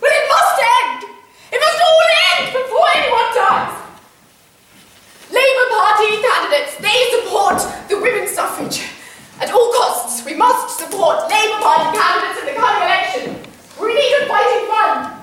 well, 0.00 0.12
it 0.12 0.26
must 0.28 0.56
end. 0.60 1.04
It 1.52 1.60
must 1.60 1.78
all 1.88 2.00
end 2.36 2.52
before 2.52 2.86
anyone 2.96 3.28
dies. 3.32 3.76
Labour 5.32 5.68
Party 5.72 6.20
candidates, 6.20 6.76
they 6.84 6.98
support 7.16 7.58
the 7.88 7.96
women's 7.98 8.32
suffrage. 8.32 8.84
At 9.40 9.50
all 9.52 9.72
costs, 9.72 10.24
we 10.24 10.34
must 10.34 10.78
support 10.78 11.30
Labour 11.30 11.60
Party 11.64 11.96
candidates 11.96 12.40
in 12.40 12.46
the 12.52 12.60
coming 12.60 12.82
election. 12.84 13.24
We 13.80 13.94
need 13.94 14.12
a 14.20 14.26
fighting 14.28 14.68
fund. 14.68 15.19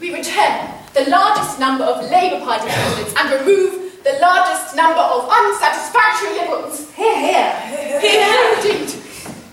We 0.00 0.12
return 0.12 0.70
the 0.92 1.08
largest 1.08 1.58
number 1.58 1.84
of 1.84 2.10
Labour 2.10 2.44
Party 2.44 2.68
candidates 2.68 3.14
and 3.16 3.30
remove 3.40 4.02
the 4.02 4.18
largest 4.20 4.76
number 4.76 5.00
of 5.00 5.28
unsatisfactory 5.30 6.38
Liberals. 6.38 6.90
Hear, 6.92 7.16
hear. 7.16 7.50
Hear, 7.68 8.00
hear 8.00 8.54
indeed. 8.56 8.94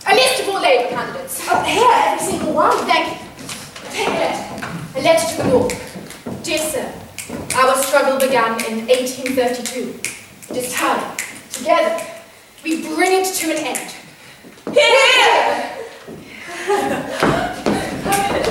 A 0.08 0.14
list 0.16 0.42
of 0.42 0.50
all 0.50 0.62
Labour 0.62 0.90
candidates. 0.90 1.48
Oh, 1.50 1.64
here, 1.64 1.90
every 1.94 2.26
single 2.26 2.54
one. 2.54 2.78
Thank 2.86 3.14
you. 3.14 3.28
Take 3.92 4.08
a 4.08 4.12
letter. 4.12 4.68
A 4.96 5.02
letter 5.02 5.44
to 5.44 5.54
all. 5.54 5.70
Dear 6.44 6.58
Sir, 6.58 6.94
our 7.56 7.76
struggle 7.78 8.20
began 8.20 8.54
in 8.66 8.88
1832. 8.88 10.00
It 10.50 10.58
is 10.58 10.74
time, 10.74 11.16
together, 11.52 12.04
we 12.64 12.82
bring 12.96 13.22
it 13.22 13.26
to 13.26 13.52
an 13.52 13.58
end. 13.58 13.96
Here! 14.74 15.78
You 16.68 18.51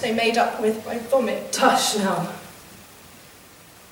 they 0.00 0.14
made 0.14 0.38
up 0.38 0.60
with 0.60 0.84
by 0.84 0.98
vomit. 0.98 1.52
Tush 1.52 1.96
now. 1.96 2.32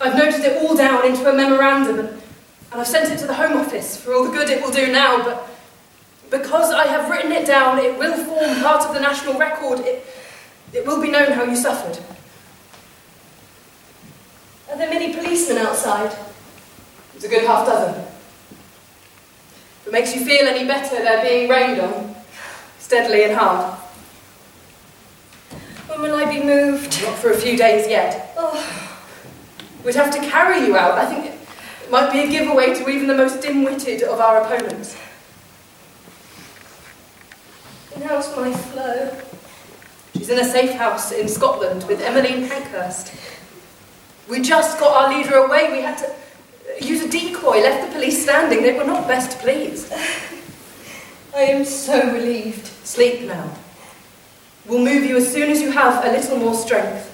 I've 0.01 0.17
noted 0.17 0.41
it 0.45 0.63
all 0.63 0.77
down 0.77 1.05
into 1.07 1.29
a 1.29 1.33
memorandum 1.33 1.99
and, 1.99 2.09
and 2.09 2.81
I've 2.81 2.87
sent 2.87 3.13
it 3.13 3.19
to 3.19 3.27
the 3.27 3.35
Home 3.35 3.57
Office 3.57 4.01
for 4.01 4.15
all 4.15 4.25
the 4.25 4.31
good 4.31 4.49
it 4.49 4.63
will 4.63 4.71
do 4.71 4.93
now, 4.93 5.25
but 5.25 5.49
because 6.31 6.73
I 6.73 6.87
have 6.87 7.11
written 7.11 7.33
it 7.33 7.47
down, 7.47 7.79
it 7.79 7.99
will 7.99 8.17
form 8.25 8.61
part 8.63 8.87
of 8.87 8.95
the 8.95 9.01
national 9.01 9.39
record. 9.39 9.81
It, 9.81 10.07
it 10.73 10.87
will 10.87 11.01
be 11.01 11.11
known 11.11 11.33
how 11.33 11.45
you 11.45 11.57
suffered. 11.57 11.99
Are 14.71 14.77
there 14.77 14.91
many 14.91 15.15
policemen 15.15 15.59
outside? 15.59 16.17
It's 17.15 17.25
a 17.25 17.29
good 17.29 17.45
half 17.45 17.67
dozen. 17.67 18.01
If 19.81 19.87
it 19.87 19.93
makes 19.93 20.15
you 20.15 20.25
feel 20.25 20.47
any 20.47 20.67
better, 20.67 20.97
they're 20.97 21.25
being 21.25 21.49
rained 21.49 21.81
on, 21.81 22.15
steadily 22.79 23.25
and 23.25 23.33
hard. 23.33 23.78
When 25.99 26.13
will 26.13 26.17
I 26.21 26.33
be 26.33 26.45
moved? 26.45 27.03
Not 27.03 27.19
for 27.19 27.33
a 27.33 27.37
few 27.37 27.57
days 27.57 27.89
yet. 27.89 28.33
Oh, 28.37 28.55
We'd 29.85 29.97
have 29.97 30.15
to 30.15 30.21
carry 30.21 30.65
you 30.65 30.77
out. 30.77 30.93
I 30.93 31.07
think 31.07 31.27
it 31.27 31.91
might 31.91 32.13
be 32.13 32.21
a 32.21 32.29
giveaway 32.29 32.73
to 32.75 32.89
even 32.89 33.09
the 33.09 33.17
most 33.17 33.43
dim-witted 33.43 34.05
of 34.05 34.21
our 34.21 34.43
opponents. 34.43 34.97
and 37.97 38.05
how's 38.05 38.37
my 38.37 38.53
flow? 38.53 39.11
She's 40.17 40.31
in 40.31 40.39
a 40.39 40.45
safe 40.45 40.71
house 40.71 41.11
in 41.11 41.27
Scotland 41.27 41.83
with 41.89 42.01
Emmeline 42.01 42.49
Pankhurst. 42.49 43.13
We 44.29 44.41
just 44.41 44.79
got 44.79 45.03
our 45.03 45.19
leader 45.19 45.35
away. 45.35 45.73
We 45.73 45.81
had 45.81 45.99
to 45.99 46.15
use 46.81 47.03
a 47.03 47.09
decoy, 47.09 47.61
left 47.61 47.89
the 47.89 47.93
police 47.93 48.23
standing. 48.23 48.63
They 48.63 48.79
were 48.79 48.85
not 48.85 49.09
best 49.09 49.41
pleased. 49.41 49.93
I 51.35 51.41
am 51.41 51.65
so 51.65 52.13
relieved. 52.13 52.67
Sleep 52.87 53.23
now. 53.23 53.53
We'll 54.69 54.85
move 54.85 55.05
you 55.05 55.17
as 55.17 55.33
soon 55.33 55.51
as 55.51 55.63
you 55.63 55.71
have 55.71 56.05
a 56.05 56.13
little 56.13 56.37
more 56.37 56.55
strength. 56.55 57.07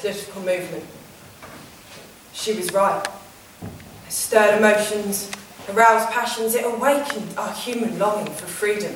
Political 0.00 0.42
movement. 0.42 0.84
She 2.32 2.54
was 2.54 2.72
right. 2.72 3.04
It 4.06 4.12
stirred 4.12 4.58
emotions, 4.58 5.30
aroused 5.72 6.10
passions, 6.10 6.54
it 6.54 6.64
awakened 6.64 7.34
our 7.36 7.52
human 7.52 7.98
longing 7.98 8.32
for 8.32 8.46
freedom. 8.46 8.94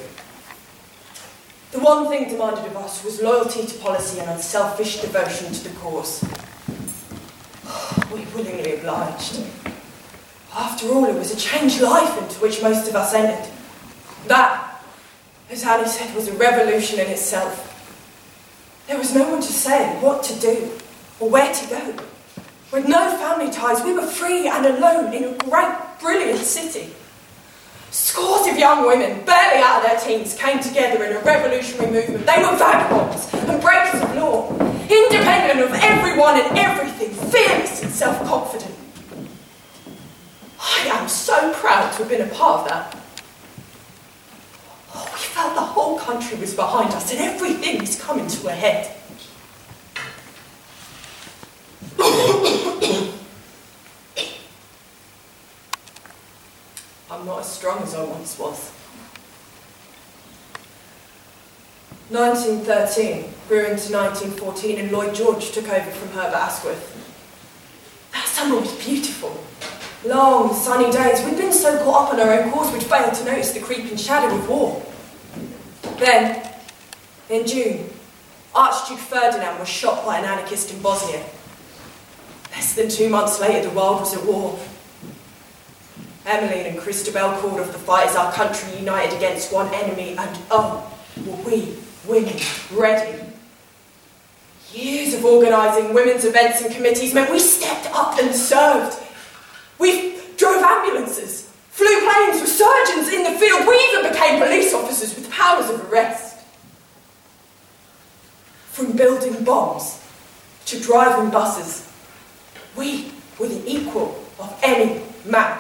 The 1.73 1.79
one 1.81 2.09
thing 2.09 2.29
demanded 2.29 2.65
of 2.67 2.77
us 2.77 3.05
was 3.05 3.23
loyalty 3.23 3.67
to 3.67 3.79
policy 3.79 4.19
and 4.19 4.29
unselfish 4.31 5.01
devotion 5.01 5.53
to 5.53 5.69
the 5.69 5.75
cause. 5.79 6.25
We 8.13 8.25
willingly 8.35 8.79
obliged. 8.79 9.41
After 10.53 10.89
all, 10.89 11.05
it 11.05 11.15
was 11.15 11.33
a 11.33 11.37
changed 11.37 11.81
life 11.81 12.19
into 12.19 12.41
which 12.41 12.61
most 12.61 12.89
of 12.89 12.97
us 12.97 13.15
entered. 13.15 13.53
That, 14.27 14.83
as 15.49 15.65
Annie 15.65 15.89
said, 15.89 16.15
was 16.15 16.27
a 16.27 16.33
revolution 16.33 16.99
in 16.99 17.07
itself. 17.07 17.69
There 18.89 18.99
was 18.99 19.15
no 19.15 19.31
one 19.31 19.41
to 19.41 19.53
say 19.53 19.97
what 20.01 20.25
to 20.25 20.35
do 20.41 20.73
or 21.21 21.29
where 21.29 21.53
to 21.53 21.67
go. 21.69 21.95
With 22.73 22.89
no 22.89 23.17
family 23.19 23.51
ties, 23.53 23.85
we 23.85 23.93
were 23.93 24.07
free 24.07 24.49
and 24.49 24.65
alone 24.65 25.13
in 25.13 25.25
a 25.25 25.37
great, 25.39 25.75
brilliant 26.01 26.41
city. 26.41 26.93
Scores 27.91 28.47
of 28.47 28.57
young 28.57 28.87
women, 28.87 29.25
barely 29.25 29.63
out 29.63 29.85
of 29.85 29.91
their 29.91 30.01
teens, 30.01 30.35
came 30.35 30.61
together 30.61 31.05
in 31.05 31.17
a 31.17 31.21
revolutionary 31.21 31.91
movement. 31.91 32.25
They 32.25 32.41
were 32.41 32.57
vagabonds 32.57 33.35
and 33.35 33.61
breakers 33.61 34.01
of 34.01 34.15
law, 34.15 34.51
independent 34.89 35.61
of 35.61 35.73
everyone 35.83 36.41
and 36.41 36.57
everything, 36.57 37.11
fearless 37.31 37.83
and 37.83 37.91
self 37.91 38.25
confident. 38.25 38.75
I 40.61 40.87
am 40.93 41.09
so 41.09 41.53
proud 41.55 41.91
to 41.95 41.99
have 41.99 42.09
been 42.09 42.21
a 42.21 42.33
part 42.33 42.61
of 42.63 42.69
that. 42.69 42.97
Oh, 44.95 45.11
we 45.13 45.19
felt 45.19 45.55
the 45.57 45.61
whole 45.61 45.99
country 45.99 46.39
was 46.39 46.55
behind 46.55 46.93
us 46.93 47.11
and 47.11 47.21
everything 47.21 47.81
was 47.81 48.01
coming 48.01 48.29
to 48.29 48.49
a 48.49 48.53
head. 48.53 49.00
I'm 57.11 57.27
not 57.27 57.41
as 57.41 57.53
strong 57.53 57.83
as 57.83 57.95
I 57.95 58.03
once 58.05 58.39
was. 58.39 58.71
1913 62.09 63.35
grew 63.49 63.67
into 63.67 63.93
1914 63.93 64.79
and 64.79 64.91
Lloyd 64.91 65.15
George 65.15 65.51
took 65.53 65.69
over 65.69 65.91
from 65.91 66.09
Herbert 66.09 66.37
Asquith. 66.37 66.97
That 68.13 68.27
summer 68.27 68.59
was 68.59 68.73
beautiful. 68.85 69.45
Long, 70.05 70.55
sunny 70.55 70.91
days. 70.91 71.23
We'd 71.25 71.37
been 71.37 71.53
so 71.53 71.85
caught 71.85 72.09
up 72.09 72.15
on 72.15 72.21
our 72.21 72.41
own 72.41 72.51
cause 72.51 72.73
we'd 72.73 72.83
failed 72.83 73.13
to 73.15 73.25
notice 73.27 73.53
the 73.53 73.61
creeping 73.61 73.99
shadow 73.99 74.35
of 74.35 74.49
war. 74.49 74.83
Then, 75.99 76.51
in 77.29 77.47
June, 77.47 77.91
Archduke 78.55 78.99
Ferdinand 78.99 79.59
was 79.59 79.69
shot 79.69 80.07
by 80.07 80.19
an 80.19 80.25
anarchist 80.25 80.73
in 80.73 80.81
Bosnia. 80.81 81.23
Less 82.71 82.77
than 82.77 82.89
two 82.89 83.11
months 83.11 83.41
later, 83.41 83.69
the 83.69 83.75
world 83.75 83.99
was 83.99 84.17
at 84.17 84.25
war. 84.25 84.57
Emmeline 86.25 86.67
and 86.67 86.79
Christabel 86.79 87.33
called 87.41 87.59
off 87.59 87.73
the 87.73 87.81
fight 87.81 88.07
as 88.07 88.15
our 88.15 88.33
country 88.33 88.79
united 88.79 89.17
against 89.17 89.53
one 89.53 89.75
enemy, 89.75 90.15
and 90.17 90.39
oh, 90.53 90.89
were 91.27 91.51
we 91.51 91.77
women 92.07 92.37
ready? 92.73 93.25
Years 94.73 95.15
of 95.15 95.25
organising 95.25 95.93
women's 95.93 96.25
events 96.25 96.63
and 96.63 96.73
committees 96.73 97.13
meant 97.13 97.33
we 97.33 97.41
stepped 97.41 97.87
up 97.93 98.17
and 98.21 98.33
served. 98.33 98.97
We 99.81 100.21
drove 100.37 100.63
ambulances, 100.63 101.51
flew 101.71 102.01
planes 102.03 102.41
with 102.41 102.51
surgeons 102.51 103.09
in 103.09 103.25
the 103.25 103.37
field. 103.37 103.67
We 103.67 103.75
even 103.91 104.13
became 104.13 104.41
police 104.41 104.73
officers 104.73 105.17
with 105.17 105.29
powers 105.29 105.69
of 105.71 105.91
arrest. 105.91 106.39
From 108.69 108.93
building 108.93 109.43
bombs 109.43 110.01
to 110.67 110.79
driving 110.79 111.31
buses, 111.31 111.90
we 112.77 113.13
were 113.39 113.49
the 113.49 113.63
equal 113.67 114.25
of 114.39 114.59
any 114.63 115.03
man. 115.25 115.59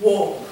War. 0.00 0.44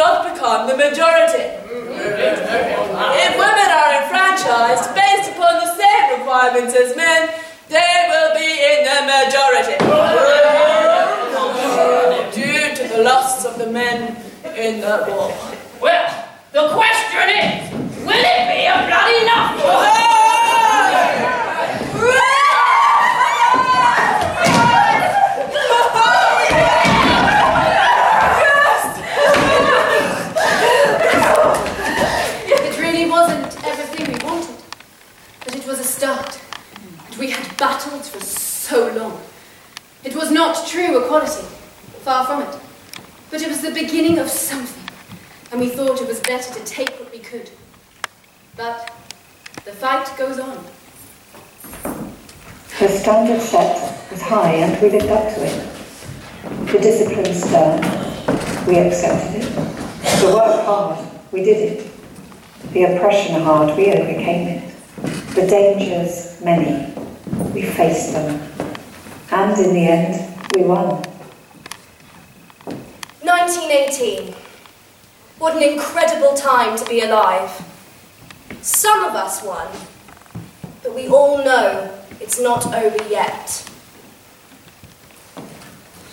Not 0.00 0.32
become 0.32 0.66
the 0.66 0.76
majority. 0.76 1.44
If 3.20 3.32
women 3.36 3.68
are 3.80 3.92
enfranchised 4.00 4.94
based 4.94 5.28
upon 5.32 5.54
the 5.60 5.70
same 5.76 6.18
requirements 6.18 6.74
as 6.74 6.96
men, 6.96 7.28
they 7.68 7.94
will 8.08 8.32
be 8.34 8.50
in 8.70 8.78
the 8.88 8.98
majority. 9.14 9.76
Due 12.32 12.74
to 12.78 12.84
the 12.96 13.02
loss 13.02 13.44
of 13.44 13.58
the 13.58 13.66
men 13.66 14.16
in 14.56 14.80
the 14.80 15.04
war. 15.08 15.36
Well, 15.82 16.08
the 16.52 16.68
question 16.72 17.26
is, 17.44 17.70
will 18.06 18.24
it 18.34 18.42
be 18.48 18.60
a 18.64 18.76
bloody 18.88 19.16
enough? 19.24 19.60
It 32.52 32.78
really 32.78 33.10
wasn't 33.10 33.46
everything 33.64 34.06
we 34.12 34.18
wanted, 34.24 34.56
but 35.44 35.54
it 35.56 35.66
was 35.66 35.78
a 35.80 35.84
start. 35.84 36.40
And 37.06 37.16
we 37.18 37.30
had 37.30 37.46
battled 37.60 38.04
for 38.04 38.20
so 38.20 38.90
long. 38.94 39.20
It 40.02 40.16
was 40.16 40.30
not 40.30 40.66
true 40.66 41.04
equality, 41.04 41.46
far 42.02 42.24
from 42.24 42.42
it. 42.42 42.58
But 43.30 43.42
it 43.42 43.48
was 43.48 43.60
the 43.60 43.70
beginning 43.70 44.18
of 44.18 44.28
something, 44.30 44.82
and 45.52 45.60
we 45.60 45.68
thought 45.68 46.00
it 46.00 46.08
was 46.08 46.20
better 46.20 46.52
to 46.54 46.64
take 46.64 46.98
what 46.98 47.12
we 47.12 47.18
could. 47.18 47.50
But 48.56 48.90
the 49.66 49.72
fight 49.72 50.10
goes 50.16 50.38
on. 50.38 50.64
The 52.80 52.88
standard 52.88 53.42
set 53.42 54.10
was 54.10 54.22
high 54.22 54.54
and 54.54 54.80
we 54.82 54.88
lived 54.88 55.10
up 55.10 55.34
to 55.34 55.44
it. 55.44 56.72
The 56.72 56.78
discipline 56.78 57.34
stern, 57.34 57.80
we 58.66 58.78
accepted 58.78 59.42
it. 59.42 59.54
The 60.20 60.32
work 60.34 60.64
hard, 60.64 61.06
we 61.30 61.44
did 61.44 61.72
it. 61.72 61.90
The 62.72 62.84
oppression 62.84 63.42
hard, 63.42 63.76
we 63.76 63.92
overcame 63.92 64.48
it. 64.48 64.74
The 65.34 65.46
dangers 65.46 66.40
many, 66.42 66.90
we 67.52 67.62
faced 67.62 68.12
them. 68.12 68.40
And 69.30 69.58
in 69.58 69.72
the 69.74 69.86
end, 69.86 70.36
we 70.54 70.62
won. 70.62 71.02
1918. 73.22 74.34
What 75.38 75.56
an 75.56 75.62
incredible 75.62 76.34
time 76.34 76.76
to 76.76 76.84
be 76.84 77.00
alive. 77.00 77.50
Some 78.60 79.04
of 79.04 79.14
us 79.14 79.42
won, 79.42 79.68
but 80.82 80.94
we 80.94 81.08
all 81.08 81.38
know 81.38 81.98
it's 82.20 82.38
not 82.38 82.66
over 82.74 83.08
yet. 83.08 83.66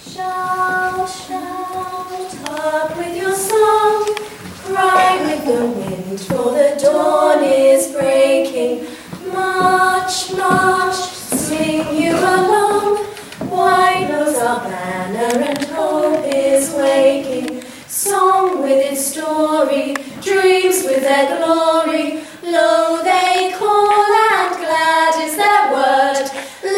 Shout, 0.01 1.09
shout, 1.09 2.33
hark 2.47 2.95
with 2.95 3.17
your 3.17 3.35
song, 3.35 4.15
cry 4.63 5.19
with 5.23 5.45
the 5.45 5.65
wind, 5.65 6.19
for 6.21 6.51
the 6.51 6.79
dawn 6.81 7.43
is 7.43 7.91
breaking. 7.91 8.87
March, 9.33 10.31
march, 10.33 11.16
swing 11.47 11.95
you 11.95 12.11
along, 12.11 13.05
wide 13.49 14.07
blows 14.09 14.35
our 14.37 14.59
banner 14.67 15.33
and 15.49 15.63
hope 15.69 16.25
is 16.25 16.73
waking. 16.73 17.63
Song 17.87 18.61
with 18.61 18.91
its 18.91 19.07
story, 19.13 19.93
dreams 20.21 20.83
with 20.83 21.01
their 21.07 21.27
glory, 21.37 22.19
lo 22.43 23.01
they 23.01 23.55
call 23.57 24.11
and 24.29 24.55
glad 24.63 25.13
is 25.25 25.37
their 25.37 25.63
word. 25.71 26.25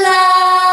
Loud 0.03 0.68